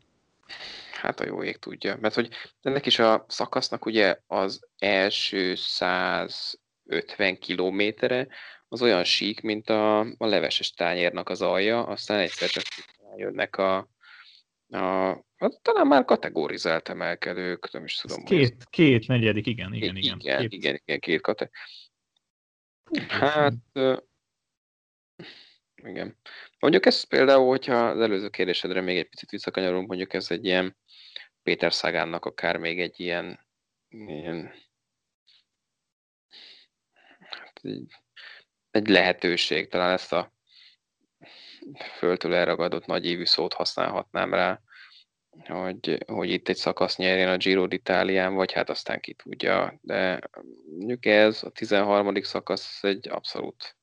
Hát 0.91 1.19
a 1.19 1.25
jó 1.25 1.43
ég 1.43 1.57
tudja. 1.57 1.97
Mert 2.01 2.15
hogy 2.15 2.29
ennek 2.61 2.85
is 2.85 2.99
a 2.99 3.25
szakasznak 3.27 3.85
ugye 3.85 4.17
az 4.27 4.67
első 4.77 5.55
100 5.55 6.59
50 6.85 7.37
kilométere, 7.37 8.27
az 8.67 8.81
olyan 8.81 9.03
sík, 9.03 9.41
mint 9.41 9.69
a, 9.69 9.99
a 9.99 10.25
leveses 10.25 10.71
tányérnak 10.71 11.29
az 11.29 11.41
alja, 11.41 11.83
aztán 11.85 12.19
egyszer 12.19 12.49
csak 12.49 12.63
jönnek 13.17 13.57
a, 13.57 13.77
a 14.69 15.11
a 15.43 15.59
talán 15.61 15.87
már 15.87 16.05
kategorizált 16.05 16.89
emelkedők, 16.89 17.71
nem 17.71 17.83
is 17.83 17.95
tudom. 17.95 18.23
Két, 18.23 18.55
ez... 18.57 18.63
két 18.69 19.07
negyedik, 19.07 19.47
igen, 19.47 19.73
igen, 19.73 19.95
igen. 19.95 20.19
Igen, 20.19 20.39
két. 20.39 20.53
igen, 20.53 20.81
igen, 20.85 20.99
két 20.99 21.21
kate. 21.21 21.49
Hát, 23.07 23.53
igen. 25.75 26.17
Mondjuk 26.59 26.85
ez 26.85 27.03
például, 27.03 27.47
hogyha 27.47 27.87
az 27.87 27.99
előző 27.99 28.29
kérdésedre 28.29 28.81
még 28.81 28.97
egy 28.97 29.09
picit 29.09 29.29
visszakanyarulunk, 29.29 29.87
mondjuk 29.87 30.13
ez 30.13 30.31
egy 30.31 30.45
ilyen 30.45 30.77
Péter 31.43 31.73
Szagánnak 31.73 32.25
akár 32.25 32.57
még 32.57 32.79
egy 32.79 32.99
ilyen, 32.99 33.47
ilyen 33.89 34.53
egy 38.71 38.87
lehetőség, 38.87 39.67
talán 39.67 39.91
ezt 39.91 40.13
a 40.13 40.33
föltől 41.97 42.33
elragadott 42.33 42.85
nagy 42.85 43.05
évű 43.05 43.25
szót 43.25 43.53
használhatnám 43.53 44.33
rá, 44.33 44.61
hogy, 45.45 46.03
hogy 46.07 46.29
itt 46.29 46.49
egy 46.49 46.55
szakasz 46.55 46.97
nyerjen 46.97 47.29
a 47.29 47.37
Giro 47.37 47.65
d'Italián, 47.69 48.31
vagy 48.33 48.51
hát 48.51 48.69
aztán 48.69 48.99
ki 48.99 49.13
tudja, 49.13 49.79
de 49.81 50.19
mondjuk 50.77 51.05
ez 51.05 51.43
a 51.43 51.49
13. 51.49 52.21
szakasz 52.21 52.83
egy 52.83 53.09
abszolút 53.09 53.77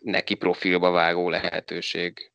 neki 0.00 0.34
profilba 0.34 0.90
vágó 0.90 1.28
lehetőség, 1.28 2.32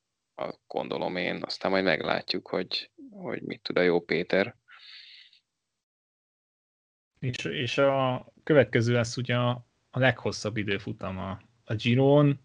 gondolom 0.68 1.16
én, 1.16 1.43
aztán 1.43 1.72
majd 1.72 1.84
meglátjuk, 1.84 2.47
hogy, 2.47 2.91
hogy 3.12 3.41
mit 3.41 3.62
tud 3.62 3.78
a 3.78 3.82
jó 3.82 4.01
Péter. 4.01 4.56
És, 7.20 7.45
és 7.45 7.78
a 7.78 8.28
következő 8.43 8.93
lesz 8.93 9.18
ugye 9.18 9.36
a, 9.36 9.66
a 9.89 9.99
leghosszabb 9.99 10.58
időfutam 10.58 11.18
a, 11.18 11.39
a 11.64 11.76
Giron. 11.76 12.39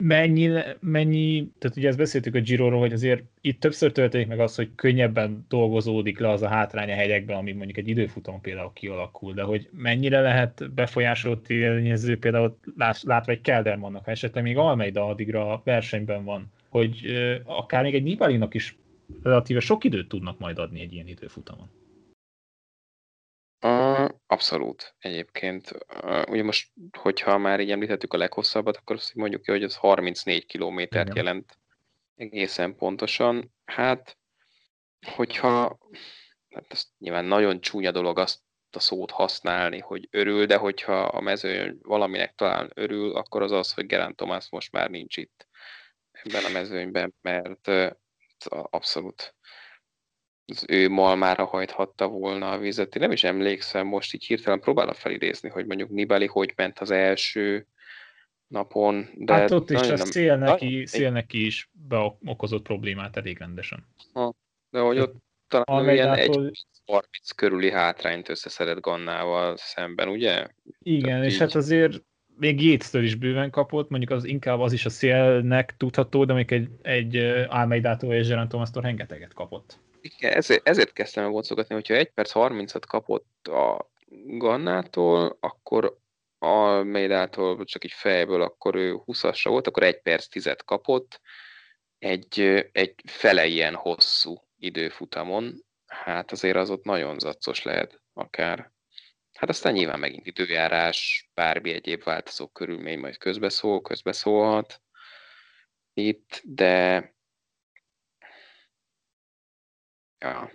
Mennyi, 0.00 0.50
mennyi, 0.80 1.50
tehát 1.58 1.76
ugye 1.76 1.88
ezt 1.88 1.98
beszéltük 1.98 2.34
a 2.34 2.40
Giroról, 2.40 2.80
hogy 2.80 2.92
azért 2.92 3.22
itt 3.40 3.60
többször 3.60 3.92
történik 3.92 4.28
meg 4.28 4.40
az, 4.40 4.54
hogy 4.54 4.70
könnyebben 4.74 5.44
dolgozódik 5.48 6.18
le 6.18 6.28
az 6.28 6.42
a 6.42 6.48
hátrány 6.48 6.90
a 6.90 6.94
hegyekben, 6.94 7.36
ami 7.36 7.52
mondjuk 7.52 7.78
egy 7.78 7.88
időfutam 7.88 8.40
például 8.40 8.72
kialakul, 8.74 9.32
de 9.32 9.42
hogy 9.42 9.68
mennyire 9.72 10.20
lehet 10.20 10.72
befolyásoló 10.74 11.36
tényező 11.36 12.18
például 12.18 12.58
látva 13.02 13.32
egy 13.32 13.40
Keldermannak, 13.40 14.04
ha 14.04 14.10
esetleg 14.10 14.44
még 14.44 14.56
Almeida 14.56 15.06
addigra 15.06 15.60
versenyben 15.64 16.24
van, 16.24 16.52
hogy 16.68 17.04
akár 17.44 17.82
még 17.82 17.94
egy 17.94 18.02
Nibalinak 18.02 18.54
is 18.54 18.76
relatíve 19.22 19.60
sok 19.60 19.84
időt 19.84 20.08
tudnak 20.08 20.38
majd 20.38 20.58
adni 20.58 20.80
egy 20.80 20.92
ilyen 20.92 21.06
időfutamon. 21.06 21.70
Abszolút 24.30 24.94
egyébként. 24.98 25.70
Ugye 26.28 26.42
most, 26.42 26.72
hogyha 26.98 27.38
már 27.38 27.60
így 27.60 27.70
említettük 27.70 28.12
a 28.12 28.16
leghosszabbat, 28.16 28.76
akkor 28.76 28.96
azt 28.96 29.14
mondjuk 29.14 29.42
ki, 29.42 29.50
hogy 29.50 29.62
az 29.62 29.76
34 29.76 30.46
kilométert 30.46 31.08
Igen. 31.08 31.24
jelent 31.24 31.58
egészen 32.16 32.76
pontosan. 32.76 33.52
Hát, 33.64 34.18
hogyha, 35.14 35.78
hát 36.50 36.64
ez 36.68 36.84
nyilván 36.98 37.24
nagyon 37.24 37.60
csúnya 37.60 37.90
dolog 37.90 38.18
azt 38.18 38.40
a 38.70 38.80
szót 38.80 39.10
használni, 39.10 39.78
hogy 39.78 40.08
örül, 40.10 40.46
de 40.46 40.56
hogyha 40.56 41.02
a 41.02 41.20
mezőn 41.20 41.78
valaminek 41.82 42.34
talán 42.34 42.70
örül, 42.74 43.16
akkor 43.16 43.42
az 43.42 43.52
az, 43.52 43.72
hogy 43.72 43.86
Gerán 43.86 44.14
Tomás 44.14 44.48
most 44.50 44.72
már 44.72 44.90
nincs 44.90 45.16
itt 45.16 45.48
ebben 46.10 46.44
a 46.44 46.52
mezőnyben, 46.52 47.14
mert 47.20 47.70
abszolút 48.50 49.34
az 50.50 50.64
ő 50.68 50.88
malmára 50.88 51.44
hajthatta 51.44 52.08
volna 52.08 52.50
a 52.50 52.58
vizet. 52.58 52.94
Én 52.94 53.02
nem 53.02 53.12
is 53.12 53.24
emlékszem, 53.24 53.86
most 53.86 54.14
így 54.14 54.24
hirtelen 54.24 54.60
próbálom 54.60 54.94
felidézni, 54.94 55.48
hogy 55.48 55.66
mondjuk 55.66 55.90
Nibali 55.90 56.26
hogy 56.26 56.52
ment 56.56 56.78
az 56.78 56.90
első 56.90 57.66
napon. 58.46 59.08
De 59.14 59.32
hát 59.32 59.50
ott 59.50 59.70
is 59.70 59.88
a 59.88 59.96
szél 59.96 60.36
neki, 60.36 60.86
szél 60.86 61.10
neki 61.10 61.46
is 61.46 61.70
beokozott 61.88 62.62
problémát 62.62 63.16
elég 63.16 63.38
rendesen. 63.38 63.86
Ha, 64.12 64.34
de 64.70 64.80
hogy 64.80 64.98
ott 64.98 65.14
talán 65.48 65.88
ilyen 65.88 66.14
egy 66.14 66.36
30 66.86 67.30
körüli 67.36 67.70
hátrányt 67.70 68.28
összeszedett 68.28 68.80
Gannával 68.80 69.56
szemben, 69.56 70.08
ugye? 70.08 70.46
Igen, 70.78 71.08
Tehát 71.08 71.24
és 71.24 71.32
így... 71.32 71.38
hát 71.38 71.54
azért 71.54 72.02
még 72.36 72.62
Yates-től 72.62 73.02
is 73.02 73.14
bőven 73.14 73.50
kapott, 73.50 73.90
mondjuk 73.90 74.10
az 74.10 74.24
inkább 74.24 74.60
az 74.60 74.72
is 74.72 74.84
a 74.84 74.90
szélnek 74.90 75.74
tudható, 75.76 76.24
de 76.24 76.32
még 76.32 76.52
egy, 76.52 76.68
egy 76.82 77.16
Almeidától 77.48 78.14
és 78.14 78.28
Gerard 78.28 78.48
Thomas-tól 78.48 78.82
rengeteget 78.82 79.34
kapott. 79.34 79.78
Igen, 80.00 80.32
ezért, 80.32 80.68
ezért 80.68 80.92
kezdtem 80.92 81.24
el 81.24 81.30
boncogatni, 81.30 81.74
hogyha 81.74 81.94
1 81.94 82.10
perc 82.10 82.30
30-at 82.34 82.82
kapott 82.86 83.46
a 83.46 83.90
Gannától, 84.26 85.36
akkor 85.40 85.98
a 86.38 86.82
Meidától 86.82 87.64
csak 87.64 87.84
így 87.84 87.92
fejből, 87.92 88.42
akkor 88.42 88.74
ő 88.74 89.00
20-asra 89.06 89.48
volt, 89.48 89.66
akkor 89.66 89.82
1 89.82 90.00
perc 90.02 90.26
10 90.26 90.54
kapott, 90.64 91.20
egy, 91.98 92.40
egy 92.72 92.94
fele 93.04 93.46
ilyen 93.46 93.74
hosszú 93.74 94.36
időfutamon, 94.58 95.64
hát 95.86 96.32
azért 96.32 96.56
az 96.56 96.70
ott 96.70 96.84
nagyon 96.84 97.18
zacos 97.18 97.62
lehet 97.62 98.00
akár. 98.12 98.72
Hát 99.32 99.48
aztán 99.48 99.72
nyilván 99.72 99.98
megint 99.98 100.26
időjárás, 100.26 101.30
bármi 101.34 101.72
egyéb 101.72 102.02
változó 102.02 102.46
körülmény 102.46 102.98
majd 102.98 103.16
közbeszól, 103.16 103.80
közbeszólhat 103.80 104.80
itt, 105.92 106.40
de 106.44 107.14
ja. 110.20 110.50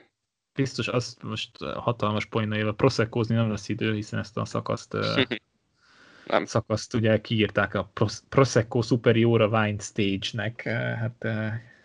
Biztos 0.53 0.87
azt 0.87 1.23
most 1.23 1.57
hatalmas 1.63 2.25
poéna 2.25 2.57
éve 2.57 2.71
proszekózni 2.71 3.35
nem 3.35 3.49
lesz 3.49 3.69
idő, 3.69 3.93
hiszen 3.93 4.19
ezt 4.19 4.37
a 4.37 4.45
szakaszt 4.45 4.97
nem. 6.27 6.45
szakaszt 6.45 6.93
ugye 6.93 7.21
kiírták 7.21 7.73
a 7.73 7.91
Prosecco 8.29 8.81
Superiora 8.81 9.47
Wine 9.47 9.79
Stage-nek, 9.79 10.61
hát 10.99 11.27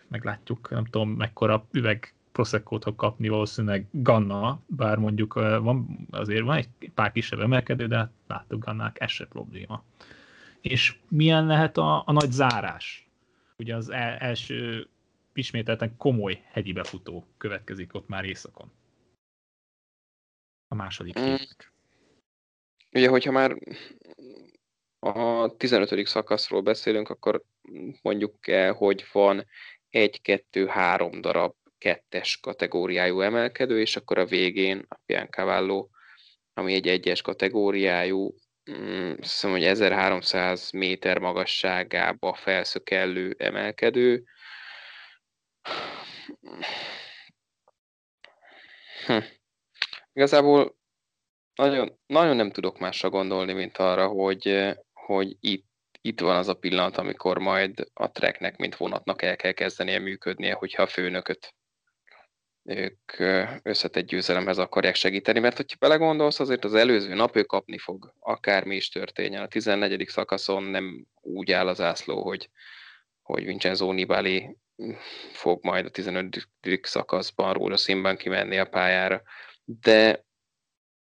meglátjuk, 0.07 0.69
nem 0.69 0.85
tudom 0.85 1.09
mekkora 1.09 1.67
üveg 1.71 2.13
Prosecco-t 2.31 2.83
fog 2.83 2.95
kapni 2.95 3.27
valószínűleg 3.27 3.87
Ganna, 3.91 4.61
bár 4.65 4.97
mondjuk 4.97 5.33
van, 5.33 6.07
azért 6.11 6.43
van 6.43 6.55
egy 6.55 6.69
pár 6.93 7.11
kisebb 7.11 7.39
emelkedő, 7.39 7.87
de 7.87 7.97
hát 7.97 8.11
láttuk 8.27 8.65
Gannák, 8.65 8.99
ez 8.99 9.09
se 9.09 9.25
probléma. 9.25 9.83
És 10.61 10.95
milyen 11.07 11.45
lehet 11.45 11.77
a, 11.77 12.03
a 12.05 12.11
nagy 12.11 12.31
zárás? 12.31 13.07
Ugye 13.57 13.75
az 13.75 13.89
el, 13.89 14.13
első 14.17 14.87
ismételten 15.33 15.97
komoly 15.97 16.43
hegyi 16.51 16.73
befutó 16.73 17.27
következik 17.37 17.93
ott 17.93 18.07
már 18.07 18.25
éjszakon. 18.25 18.71
A 20.67 20.75
második 20.75 21.19
mm. 21.19 21.35
Ugye, 22.91 23.09
hogyha 23.09 23.31
már 23.31 23.57
a 24.99 25.55
15. 25.57 26.07
szakaszról 26.07 26.61
beszélünk, 26.61 27.09
akkor 27.09 27.43
mondjuk 28.01 28.47
el, 28.47 28.73
hogy 28.73 29.05
van 29.11 29.45
egy-kettő-három 29.89 31.21
darab 31.21 31.55
kettes 31.77 32.39
kategóriájú 32.39 33.21
emelkedő, 33.21 33.79
és 33.79 33.95
akkor 33.95 34.17
a 34.17 34.25
végén 34.25 34.85
a 34.89 34.99
Piancavallo, 35.05 35.87
ami 36.53 36.73
egy 36.73 36.87
egyes 36.87 37.21
kategóriájú, 37.21 38.35
mm, 38.71 39.11
azt 39.11 39.31
hiszem, 39.31 39.51
hogy 39.51 39.63
1300 39.63 40.71
méter 40.71 41.17
magasságába 41.17 42.33
felszökellő 42.33 43.35
emelkedő. 43.37 44.23
Hm. 49.05 49.17
Igazából 50.13 50.75
nagyon, 51.55 51.99
nagyon 52.05 52.35
nem 52.35 52.51
tudok 52.51 52.79
másra 52.79 53.09
gondolni, 53.09 53.53
mint 53.53 53.77
arra, 53.77 54.07
hogy, 54.07 54.75
hogy 54.93 55.37
itt, 55.39 55.69
itt 56.01 56.19
van 56.19 56.35
az 56.35 56.47
a 56.47 56.53
pillanat, 56.53 56.97
amikor 56.97 57.37
majd 57.37 57.87
a 57.93 58.11
treknek, 58.11 58.57
mint 58.57 58.75
vonatnak 58.75 59.21
el 59.21 59.35
kell 59.35 59.51
kezdenie 59.51 59.99
működnie, 59.99 60.53
hogyha 60.53 60.83
a 60.83 60.87
főnököt 60.87 61.55
ők 62.63 63.19
összetett 63.63 64.05
győzelemhez 64.05 64.57
akarják 64.57 64.95
segíteni, 64.95 65.39
mert 65.39 65.57
hogyha 65.57 65.77
belegondolsz, 65.79 66.39
azért 66.39 66.63
az 66.63 66.73
előző 66.73 67.13
nap 67.13 67.35
ő 67.35 67.43
kapni 67.43 67.77
fog, 67.77 68.13
akármi 68.19 68.75
is 68.75 68.89
történjen. 68.89 69.41
A 69.41 69.47
14. 69.47 70.07
szakaszon 70.07 70.63
nem 70.63 71.05
úgy 71.21 71.51
áll 71.51 71.67
az 71.67 71.81
ászló, 71.81 72.23
hogy, 72.23 72.49
hogy 73.21 73.45
Vincenzo 73.45 73.91
Nibali 73.91 74.57
fog 75.31 75.63
majd 75.63 75.85
a 75.85 75.89
15. 75.89 76.47
szakaszban 76.81 77.53
róla 77.53 77.77
színben 77.77 78.17
kimenni 78.17 78.57
a 78.57 78.65
pályára. 78.65 79.21
De, 79.63 80.25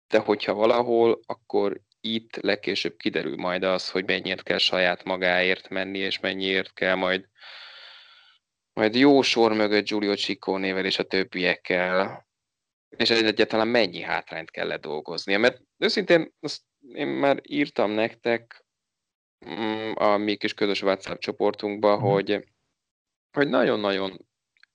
de 0.08 0.18
hogyha 0.18 0.54
valahol, 0.54 1.20
akkor 1.26 1.80
itt 2.00 2.36
legkésőbb 2.36 2.96
kiderül 2.96 3.36
majd 3.36 3.62
az, 3.62 3.90
hogy 3.90 4.04
mennyit 4.04 4.42
kell 4.42 4.58
saját 4.58 5.04
magáért 5.04 5.68
menni, 5.68 5.98
és 5.98 6.20
mennyiért 6.20 6.72
kell 6.72 6.94
majd 6.94 7.28
majd 8.72 8.94
jó 8.94 9.22
sor 9.22 9.52
mögött 9.52 9.86
Giulio 9.86 10.14
Ciccone-vel 10.14 10.84
és 10.84 10.98
a 10.98 11.02
többiekkel, 11.02 12.26
és 12.96 13.10
egyáltalán 13.10 13.68
mennyi 13.68 14.00
hátrányt 14.00 14.50
kell 14.50 14.66
ledolgoznia. 14.66 15.38
Mert 15.38 15.60
őszintén 15.78 16.32
azt 16.40 16.62
én 16.92 17.06
már 17.06 17.40
írtam 17.42 17.90
nektek 17.90 18.64
mm, 19.46 19.92
a 19.94 20.16
mi 20.16 20.36
kis 20.36 20.54
közös 20.54 20.82
WhatsApp 20.82 21.18
csoportunkba, 21.18 21.96
mm. 21.96 22.00
hogy, 22.00 22.44
hogy 23.32 23.48
nagyon-nagyon 23.48 24.26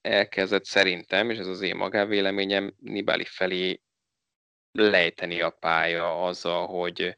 elkezdett 0.01 0.66
szerintem, 0.66 1.30
és 1.30 1.38
ez 1.38 1.47
az 1.47 1.62
én 1.62 1.76
magánvéleményem, 1.76 2.74
Nibali 2.78 3.26
felé 3.26 3.82
lejteni 4.72 5.41
a 5.41 5.49
pálya 5.49 6.24
azzal, 6.24 6.68
hogy, 6.68 7.16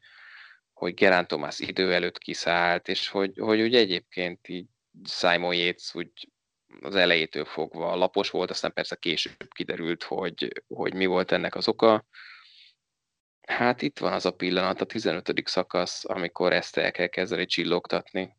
hogy 0.74 0.94
Gerán 0.94 1.28
Tomás 1.28 1.60
idő 1.60 1.94
előtt 1.94 2.18
kiszállt, 2.18 2.88
és 2.88 3.08
hogy, 3.08 3.38
hogy 3.38 3.62
úgy 3.62 3.76
egyébként 3.76 4.48
így 4.48 4.68
Simon 5.04 5.56
Yates 5.56 5.96
úgy 5.96 6.12
az 6.82 6.96
elejétől 6.96 7.46
fogva 7.46 7.96
lapos 7.96 8.30
volt, 8.30 8.50
aztán 8.50 8.74
persze 8.74 8.96
később 8.96 9.54
kiderült, 9.56 10.04
hogy, 10.04 10.64
hogy 10.68 10.94
mi 10.94 11.06
volt 11.06 11.32
ennek 11.32 11.56
az 11.56 11.68
oka. 11.68 12.06
Hát 13.48 13.82
itt 13.82 14.00
van 14.00 14.14
az 14.14 14.26
a 14.26 14.32
pillanat, 14.32 14.82
a 14.82 14.86
15. 14.86 15.42
szakasz, 15.46 16.06
amikor 16.06 16.54
ezt 16.54 16.78
el 16.78 16.92
kell 16.92 17.08
kezdeni 17.08 17.46
csillogtatni, 17.46 18.37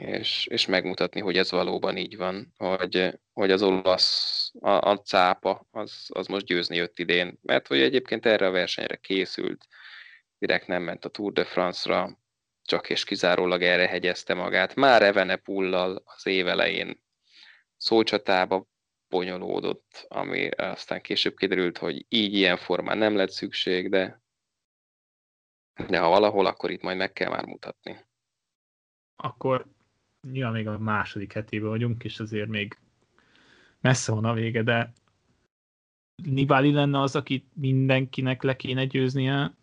és, 0.00 0.46
és 0.46 0.66
megmutatni, 0.66 1.20
hogy 1.20 1.36
ez 1.36 1.50
valóban 1.50 1.96
így 1.96 2.16
van, 2.16 2.52
hogy, 2.56 3.18
hogy 3.32 3.50
az 3.50 3.62
olasz, 3.62 4.52
a, 4.60 4.70
a 4.70 4.98
cápa, 4.98 5.66
az, 5.70 6.06
az 6.08 6.26
most 6.26 6.46
győzni 6.46 6.76
jött 6.76 6.98
idén, 6.98 7.38
mert 7.42 7.66
hogy 7.66 7.80
egyébként 7.80 8.26
erre 8.26 8.46
a 8.46 8.50
versenyre 8.50 8.96
készült, 8.96 9.66
direkt 10.38 10.66
nem 10.66 10.82
ment 10.82 11.04
a 11.04 11.08
Tour 11.08 11.32
de 11.32 11.44
France-ra, 11.44 12.18
csak 12.62 12.90
és 12.90 13.04
kizárólag 13.04 13.62
erre 13.62 13.86
hegyezte 13.86 14.34
magát. 14.34 14.74
Már 14.74 15.02
Evene 15.02 15.36
Pullal 15.36 16.02
az 16.04 16.26
év 16.26 16.48
elején 16.48 17.02
szócsatába 17.76 18.66
bonyolódott, 19.08 20.06
ami 20.08 20.48
aztán 20.48 21.00
később 21.00 21.36
kiderült, 21.36 21.78
hogy 21.78 22.04
így 22.08 22.34
ilyen 22.34 22.56
formán 22.56 22.98
nem 22.98 23.16
lett 23.16 23.30
szükség, 23.30 23.88
de, 23.88 24.22
de 25.88 25.98
ha 25.98 26.08
valahol, 26.08 26.46
akkor 26.46 26.70
itt 26.70 26.82
majd 26.82 26.96
meg 26.96 27.12
kell 27.12 27.28
már 27.28 27.44
mutatni. 27.44 28.06
Akkor 29.16 29.66
nyilván 30.28 30.52
még 30.52 30.68
a 30.68 30.78
második 30.78 31.32
hetében 31.32 31.68
vagyunk, 31.68 32.04
és 32.04 32.20
azért 32.20 32.48
még 32.48 32.78
messze 33.80 34.12
van 34.12 34.24
a 34.24 34.32
vége, 34.32 34.62
de 34.62 34.92
Nibali 36.22 36.72
lenne 36.72 37.00
az, 37.00 37.16
akit 37.16 37.44
mindenkinek 37.54 38.42
le 38.42 38.56
kéne 38.56 38.84
győznie, 38.84 39.54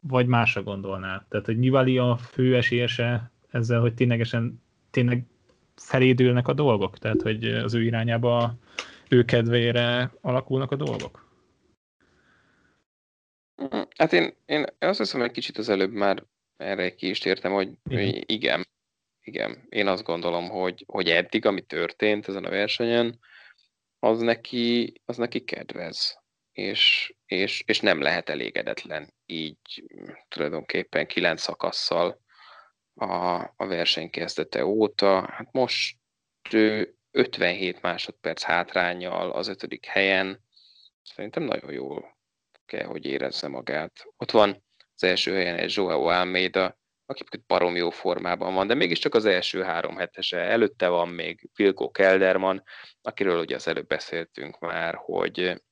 vagy 0.00 0.26
másra 0.26 0.62
gondolnál? 0.62 1.26
Tehát, 1.28 1.46
hogy 1.46 1.58
Nibali 1.58 1.98
a 1.98 2.16
fő 2.16 2.56
esélyese 2.56 3.30
ezzel, 3.50 3.80
hogy 3.80 3.94
ténylegesen 3.94 4.62
tényleg 4.90 5.24
felédülnek 5.76 6.48
a 6.48 6.52
dolgok? 6.52 6.98
Tehát, 6.98 7.22
hogy 7.22 7.44
az 7.44 7.74
ő 7.74 7.82
irányába, 7.82 8.54
ő 9.08 9.24
kedvére 9.24 10.12
alakulnak 10.20 10.70
a 10.70 10.76
dolgok? 10.76 11.30
Hát 13.96 14.12
én, 14.12 14.34
én 14.46 14.64
azt 14.78 14.98
hiszem, 14.98 15.20
hogy 15.20 15.30
kicsit 15.30 15.58
az 15.58 15.68
előbb 15.68 15.92
már 15.92 16.24
erre 16.56 16.94
ki 16.94 17.08
is 17.08 17.18
tértem, 17.18 17.52
hogy, 17.52 17.78
hogy 17.84 18.30
igen, 18.30 18.66
igen, 19.22 19.66
én 19.68 19.86
azt 19.86 20.02
gondolom, 20.02 20.48
hogy, 20.48 20.84
hogy 20.86 21.10
eddig, 21.10 21.46
ami 21.46 21.62
történt 21.62 22.28
ezen 22.28 22.44
a 22.44 22.50
versenyen, 22.50 23.18
az 23.98 24.20
neki, 24.20 24.92
az 25.04 25.16
neki 25.16 25.44
kedvez, 25.44 26.18
és, 26.52 27.14
és, 27.26 27.62
és 27.66 27.80
nem 27.80 28.00
lehet 28.00 28.28
elégedetlen 28.28 29.14
így 29.26 29.84
tulajdonképpen 30.28 31.06
kilenc 31.06 31.40
szakasszal 31.40 32.20
a, 32.94 33.40
a 33.56 33.66
verseny 33.66 34.10
kezdete 34.10 34.64
óta. 34.64 35.30
Hát 35.30 35.52
most 35.52 35.98
57 37.10 37.82
másodperc 37.82 38.42
hátrányjal 38.42 39.30
az 39.30 39.48
ötödik 39.48 39.84
helyen. 39.84 40.44
Szerintem 41.02 41.42
nagyon 41.42 41.72
jól 41.72 42.16
kell, 42.66 42.84
hogy 42.84 43.06
érezze 43.06 43.48
magát. 43.48 44.06
Ott 44.16 44.30
van 44.30 44.64
az 44.94 45.02
első 45.04 45.34
helyen 45.34 45.58
egy 45.58 45.72
Joao 45.76 46.04
Almeida, 46.04 46.80
aki 47.20 47.42
barom 47.46 47.76
jó 47.76 47.90
formában 47.90 48.54
van, 48.54 48.66
de 48.66 48.74
mégiscsak 48.74 49.14
az 49.14 49.24
első 49.24 49.62
három 49.62 49.96
hetese. 49.96 50.38
Előtte 50.38 50.88
van 50.88 51.08
még 51.08 51.50
Vilko 51.56 51.90
Kelderman, 51.90 52.62
akiről 53.02 53.40
ugye 53.40 53.54
az 53.54 53.68
előbb 53.68 53.86
beszéltünk 53.86 54.58
már, 54.58 54.94
hogy, 54.94 55.62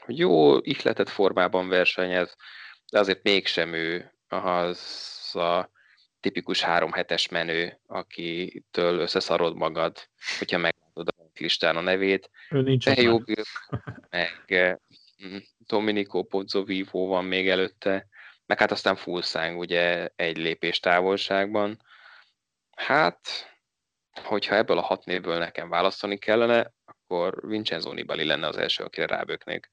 hogy 0.00 0.18
jó 0.18 0.56
ihletett 0.58 1.08
formában 1.08 1.68
versenyez, 1.68 2.36
de 2.90 2.98
azért 2.98 3.22
mégsem 3.22 3.72
ő 3.72 4.14
az 4.28 5.36
a 5.36 5.70
tipikus 6.20 6.60
három 6.60 6.92
hetes 6.92 7.28
menő, 7.28 7.80
akitől 7.86 8.98
összeszarod 8.98 9.56
magad, 9.56 10.08
hogyha 10.38 10.58
meglátod 10.58 11.08
a 11.08 11.30
listán 11.38 11.76
a 11.76 11.80
nevét. 11.80 12.30
Ő 12.50 12.62
nincs 12.62 12.86
jó 12.86 13.18
meg 14.10 14.78
mm, 15.24 15.36
Domenico 15.58 16.22
Pozzovivo 16.22 17.06
van 17.06 17.24
még 17.24 17.48
előtte, 17.48 18.06
meg 18.46 18.58
hát 18.58 18.70
aztán 18.70 18.96
Fulszáng 18.96 19.58
ugye 19.58 20.08
egy 20.16 20.36
lépés 20.36 20.80
távolságban. 20.80 21.82
Hát, 22.76 23.18
hogyha 24.22 24.54
ebből 24.54 24.78
a 24.78 24.82
hat 24.82 25.04
névből 25.04 25.38
nekem 25.38 25.68
választani 25.68 26.18
kellene, 26.18 26.72
akkor 26.84 27.46
Vincenzo 27.46 27.92
Nibali 27.92 28.24
lenne 28.24 28.46
az 28.46 28.56
első, 28.56 28.84
akire 28.84 29.06
ráböknék. 29.06 29.70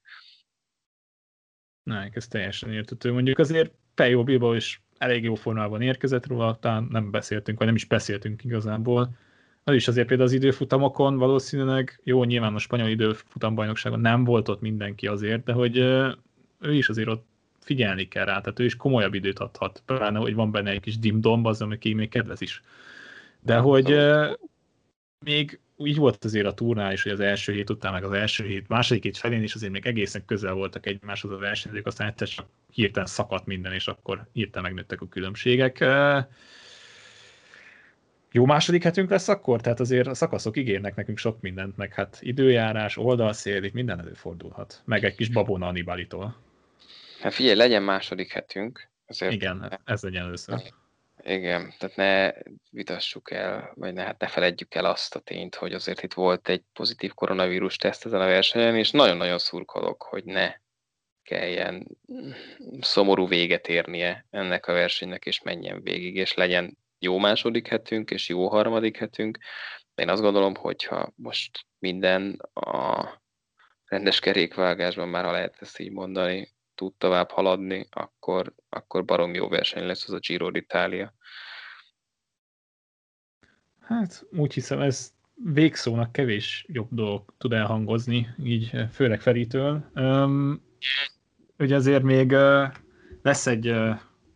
Na, 1.82 2.08
ez 2.12 2.28
teljesen 2.28 2.72
értető. 2.72 3.12
Mondjuk 3.12 3.38
azért 3.38 3.72
Pejo 3.94 4.24
Bilbao 4.24 4.52
is 4.52 4.82
elég 4.98 5.24
jó 5.24 5.34
formában 5.34 5.82
érkezett 5.82 6.26
róla, 6.26 6.58
talán 6.58 6.86
nem 6.90 7.10
beszéltünk, 7.10 7.58
vagy 7.58 7.66
nem 7.66 7.76
is 7.76 7.84
beszéltünk 7.84 8.44
igazából. 8.44 9.18
Az 9.64 9.74
is 9.74 9.88
azért 9.88 10.06
például 10.06 10.28
az 10.28 10.34
időfutamokon 10.34 11.16
valószínűleg, 11.16 12.00
jó, 12.04 12.24
nyilván 12.24 12.54
a 12.54 12.58
spanyol 12.58 12.88
időfutambajnokságon 12.88 14.00
nem 14.00 14.24
volt 14.24 14.48
ott 14.48 14.60
mindenki 14.60 15.06
azért, 15.06 15.44
de 15.44 15.52
hogy 15.52 15.76
ő 16.58 16.74
is 16.74 16.88
azért 16.88 17.08
ott 17.08 17.26
figyelni 17.64 18.08
kell 18.08 18.24
rá, 18.24 18.40
tehát 18.40 18.58
ő 18.58 18.64
is 18.64 18.76
komolyabb 18.76 19.14
időt 19.14 19.38
adhat, 19.38 19.82
pláne, 19.86 20.18
hogy 20.18 20.34
van 20.34 20.50
benne 20.50 20.70
egy 20.70 20.80
kis 20.80 20.98
dimdomb, 20.98 21.46
az, 21.46 21.62
ami 21.62 21.78
még 21.82 22.08
kedvez 22.08 22.40
is. 22.40 22.62
De 23.40 23.56
hogy 23.56 23.96
még 25.24 25.60
így 25.76 25.96
volt 25.96 26.24
azért 26.24 26.46
a 26.46 26.54
turnál 26.54 26.92
is, 26.92 27.02
hogy 27.02 27.12
az 27.12 27.20
első 27.20 27.52
hét 27.52 27.70
után, 27.70 27.92
meg 27.92 28.04
az 28.04 28.12
első 28.12 28.44
hét, 28.44 28.68
második 28.68 29.02
hét 29.02 29.16
felén 29.16 29.42
is 29.42 29.54
azért 29.54 29.72
még 29.72 29.86
egészen 29.86 30.24
közel 30.24 30.52
voltak 30.52 30.86
egymáshoz 30.86 31.30
a 31.30 31.38
versenyzők, 31.38 31.86
aztán 31.86 32.08
egyszer 32.08 32.28
csak 32.28 32.46
hirtelen 32.70 33.08
szakadt 33.08 33.46
minden, 33.46 33.72
és 33.72 33.88
akkor 33.88 34.26
hirtelen 34.32 34.70
megnőttek 34.70 35.00
a 35.00 35.08
különbségek. 35.08 35.84
Jó 38.32 38.44
második 38.46 38.82
hetünk 38.82 39.10
lesz 39.10 39.28
akkor? 39.28 39.60
Tehát 39.60 39.80
azért 39.80 40.06
a 40.06 40.14
szakaszok 40.14 40.56
ígérnek 40.56 40.94
nekünk 40.94 41.18
sok 41.18 41.40
mindent, 41.40 41.76
meg 41.76 41.94
hát 41.94 42.18
időjárás, 42.20 42.96
oldalszél, 42.96 43.62
itt 43.62 43.72
minden 43.72 44.00
előfordulhat. 44.00 44.82
Meg 44.84 45.04
egy 45.04 45.14
kis 45.14 45.28
babona 45.28 45.66
Anibalitól. 45.66 46.36
Hát 47.24 47.34
figyelj, 47.34 47.56
legyen 47.56 47.82
második 47.82 48.32
hetünk. 48.32 48.90
Azért 49.06 49.32
Igen, 49.32 49.80
ez 49.84 50.02
legyen 50.02 50.22
először. 50.22 50.62
Igen, 51.22 51.74
tehát 51.78 51.96
ne 51.96 52.32
vitassuk 52.70 53.30
el, 53.30 53.72
vagy 53.74 53.92
ne, 53.92 54.02
hát 54.02 54.20
ne 54.20 54.26
feledjük 54.26 54.74
el 54.74 54.84
azt 54.84 55.14
a 55.14 55.20
tényt, 55.20 55.54
hogy 55.54 55.72
azért 55.72 56.02
itt 56.02 56.12
volt 56.12 56.48
egy 56.48 56.62
pozitív 56.72 57.14
koronavírus 57.14 57.76
teszt 57.76 58.06
ezen 58.06 58.20
a 58.20 58.26
versenyen, 58.26 58.76
és 58.76 58.90
nagyon-nagyon 58.90 59.38
szurkolok, 59.38 60.02
hogy 60.02 60.24
ne 60.24 60.54
kelljen 61.22 61.86
szomorú 62.80 63.28
véget 63.28 63.68
érnie 63.68 64.26
ennek 64.30 64.66
a 64.66 64.72
versenynek, 64.72 65.24
és 65.24 65.42
menjen 65.42 65.82
végig, 65.82 66.16
és 66.16 66.34
legyen 66.34 66.78
jó 66.98 67.18
második 67.18 67.68
hetünk, 67.68 68.10
és 68.10 68.28
jó 68.28 68.48
harmadik 68.48 68.96
hetünk. 68.96 69.38
Én 69.94 70.08
azt 70.08 70.22
gondolom, 70.22 70.54
hogyha 70.54 71.12
most 71.16 71.66
minden 71.78 72.40
a 72.54 73.08
rendes 73.84 74.20
kerékvágásban, 74.20 75.08
már 75.08 75.24
ha 75.24 75.32
lehet 75.32 75.56
ezt 75.60 75.78
így 75.78 75.90
mondani, 75.90 76.53
tud 76.84 76.94
tovább 76.98 77.30
haladni, 77.30 77.86
akkor, 77.90 78.54
akkor 78.68 79.04
barom 79.04 79.34
jó 79.34 79.48
verseny 79.48 79.86
lesz 79.86 80.08
az 80.08 80.14
a 80.14 80.18
Giro 80.18 80.50
d'Italia. 80.52 81.10
Hát 83.80 84.26
úgy 84.30 84.54
hiszem, 84.54 84.80
ez 84.80 85.12
végszónak 85.34 86.12
kevés 86.12 86.64
jobb 86.68 86.88
dolog 86.90 87.34
tud 87.38 87.52
elhangozni, 87.52 88.28
így 88.44 88.70
főleg 88.92 89.20
Feritől. 89.20 89.90
Um, 89.94 90.62
ugye 91.58 91.74
azért 91.74 92.02
még 92.02 92.36
lesz 93.22 93.46
egy 93.46 93.74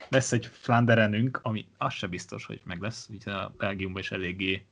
lesz 0.09 0.33
egy 0.33 0.47
Flanderenünk, 0.47 1.41
ami 1.43 1.67
az 1.79 1.93
se 1.93 2.07
biztos, 2.07 2.47
hogy 2.47 2.61
meg 2.65 2.81
lesz, 2.81 3.09
ugye 3.09 3.33
a 3.33 3.55
Belgiumban 3.57 4.01
is 4.01 4.11
eléggé 4.11 4.67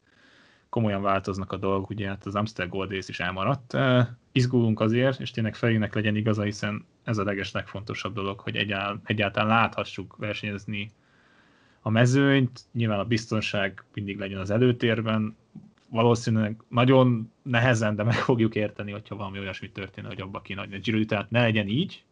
komolyan 0.77 1.03
változnak 1.03 1.53
a 1.53 1.57
dolgok, 1.57 1.91
ugye 1.91 2.09
hát 2.09 2.27
az 2.27 2.35
Amstel 2.35 2.69
Gold 2.69 2.91
Race 2.91 3.09
is 3.09 3.21
elmaradt. 3.21 3.77
Izgulunk 4.33 4.81
azért, 4.81 5.21
és 5.21 5.31
tényleg 5.31 5.55
felének 5.55 5.95
legyen 5.95 6.17
igaza, 6.17 6.43
hiszen 6.43 6.85
ez 7.05 7.19
a 7.19 7.25
leges 7.25 7.53
legfontosabb 7.53 8.15
dolog, 8.15 8.41
hogy 8.41 8.57
egyáltalán, 8.57 9.01
egyáltalán 9.05 9.49
láthassuk 9.49 10.17
versenyezni 10.17 10.91
a 11.81 11.91
mezőnyt, 11.91 12.61
nyilván 12.73 12.99
a 12.99 13.05
biztonság 13.05 13.85
mindig 13.95 14.19
legyen 14.19 14.39
az 14.39 14.51
előtérben, 14.51 15.37
valószínűleg 15.89 16.63
nagyon 16.69 17.33
nehezen, 17.43 17.97
de 17.97 18.03
meg 18.03 18.15
fogjuk 18.15 18.55
érteni, 18.55 18.93
hogyha 18.93 19.17
valami 19.17 19.39
olyasmi 19.39 19.71
történne, 19.71 20.09
hogy 20.09 20.21
abba 20.21 20.41
kéne 20.41 20.61
a 20.61 20.67
Giro, 20.67 21.05
tehát 21.05 21.31
ne 21.31 21.41
legyen 21.41 21.69
így, 21.69 22.05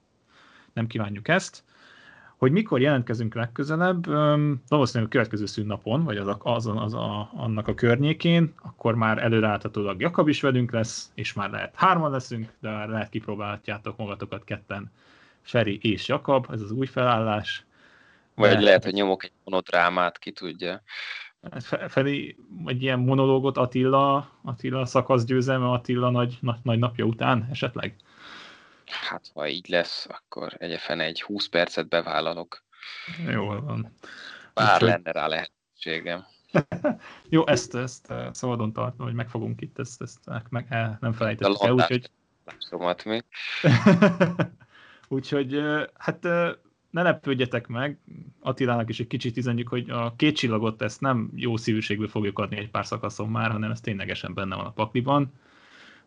nem 0.72 0.86
kívánjuk 0.86 1.28
ezt. 1.28 1.64
Hogy 2.36 2.52
mikor 2.52 2.80
jelentkezünk 2.80 3.34
legközelebb, 3.34 4.06
valószínűleg 4.68 5.08
a 5.08 5.12
következő 5.12 5.46
szünnapon, 5.46 6.04
vagy 6.04 6.16
az, 6.16 6.36
az, 6.38 6.66
az 6.66 6.94
a, 6.94 7.30
annak 7.34 7.68
a 7.68 7.74
környékén, 7.74 8.52
akkor 8.62 8.94
már 8.94 9.18
előreláthatólag 9.18 10.00
Jakab 10.00 10.28
is 10.28 10.40
velünk 10.40 10.72
lesz, 10.72 11.10
és 11.14 11.32
már 11.32 11.50
lehet 11.50 11.74
hárman 11.74 12.10
leszünk, 12.10 12.48
de 12.60 12.70
már 12.70 12.88
lehet 12.88 13.08
kipróbálhatjátok 13.08 13.96
magatokat 13.96 14.44
ketten, 14.44 14.90
Feri 15.42 15.78
és 15.82 16.08
Jakab, 16.08 16.46
ez 16.50 16.60
az 16.60 16.70
új 16.70 16.86
felállás. 16.86 17.64
Vagy 18.34 18.50
de... 18.50 18.60
lehet, 18.60 18.84
hogy 18.84 18.92
nyomok 18.92 19.24
egy 19.24 19.32
monodrámát, 19.44 20.18
ki 20.18 20.32
tudja. 20.32 20.82
Feri 21.88 22.36
egy 22.64 22.82
ilyen 22.82 22.98
monológot 22.98 23.56
Attila, 23.56 24.30
Attila 24.42 24.86
szakaszgyőzelme, 24.86 25.70
Attila 25.70 26.10
nagy, 26.10 26.38
nagy, 26.40 26.58
nagy 26.62 26.78
napja 26.78 27.04
után 27.04 27.48
esetleg? 27.50 27.96
Hát, 28.86 29.30
ha 29.34 29.48
így 29.48 29.68
lesz, 29.68 30.06
akkor 30.08 30.54
egyefen 30.58 31.00
egy 31.00 31.22
20 31.22 31.48
percet 31.48 31.88
bevállalok. 31.88 32.64
Jól 33.30 33.60
van. 33.60 33.92
Bár 34.54 34.82
Úgy, 34.82 34.88
lenne 34.88 35.12
rá 35.12 35.26
lehetőségem. 35.26 36.26
Jó, 37.28 37.46
ezt, 37.46 37.74
ezt 37.74 38.10
eh, 38.10 38.28
szabadon 38.32 38.72
tartom, 38.72 39.06
hogy 39.06 39.14
megfogunk 39.14 39.60
itt, 39.60 39.78
ezt, 39.78 40.02
ezt 40.02 40.18
meg 40.48 40.66
eh, 40.68 40.90
nem 41.00 41.12
felejtettük 41.12 41.62
el, 41.62 41.72
úgyhogy... 41.72 42.10
mi. 43.04 43.20
úgyhogy, 45.16 45.54
eh, 45.54 45.84
hát 45.94 46.22
ne 46.90 47.02
lepődjetek 47.02 47.66
meg, 47.66 47.98
Attilának 48.40 48.88
is 48.88 49.00
egy 49.00 49.06
kicsit 49.06 49.36
üzenjük, 49.36 49.68
hogy 49.68 49.90
a 49.90 50.14
két 50.16 50.36
csillagot 50.36 50.82
ezt 50.82 51.00
nem 51.00 51.30
jó 51.34 51.56
szívűségből 51.56 52.08
fogjuk 52.08 52.38
adni 52.38 52.56
egy 52.56 52.70
pár 52.70 52.86
szakaszon 52.86 53.28
már, 53.28 53.50
hanem 53.50 53.70
ez 53.70 53.80
ténylegesen 53.80 54.34
benne 54.34 54.56
van 54.56 54.66
a 54.66 54.72
pakliban 54.72 55.32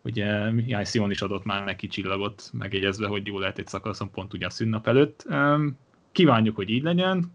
Ugye 0.08 0.52
Mihály 0.52 0.84
Szimon 0.84 1.12
is 1.12 1.22
adott 1.22 1.44
már 1.44 1.66
neki 1.66 1.88
csillagot, 1.88 2.50
megjegyezve, 2.54 3.08
hogy 3.08 3.28
jó 3.28 3.40
lehet 3.40 3.58
egy 3.58 3.68
szakaszon 3.68 4.12
pont 4.12 4.34
ugye 4.34 4.46
a 4.46 4.50
szünnap 4.50 4.88
előtt. 4.88 5.28
Kívánjuk, 6.12 6.56
hogy 6.56 6.70
így 6.70 6.84
legyen, 6.84 7.34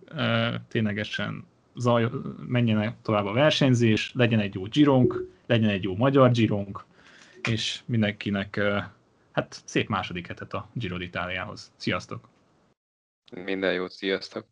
ténylegesen 0.68 1.45
zaj, 1.77 2.11
menjen 2.47 2.97
tovább 3.03 3.25
a 3.25 3.33
versenyzés, 3.33 4.12
legyen 4.14 4.41
egy 4.41 4.55
jó 4.55 4.62
gironk, 4.62 5.29
legyen 5.47 5.70
egy 5.70 5.83
jó 5.83 5.97
magyar 5.97 6.31
gironk, 6.31 6.85
és 7.51 7.81
mindenkinek 7.87 8.61
hát 9.33 9.62
szép 9.64 9.89
második 9.89 10.27
hetet 10.27 10.53
a 10.53 10.68
Giro 10.73 10.97
d'Italiához. 10.99 11.73
Sziasztok! 11.77 12.29
Minden 13.45 13.73
jót, 13.73 13.91
sziasztok! 13.91 14.47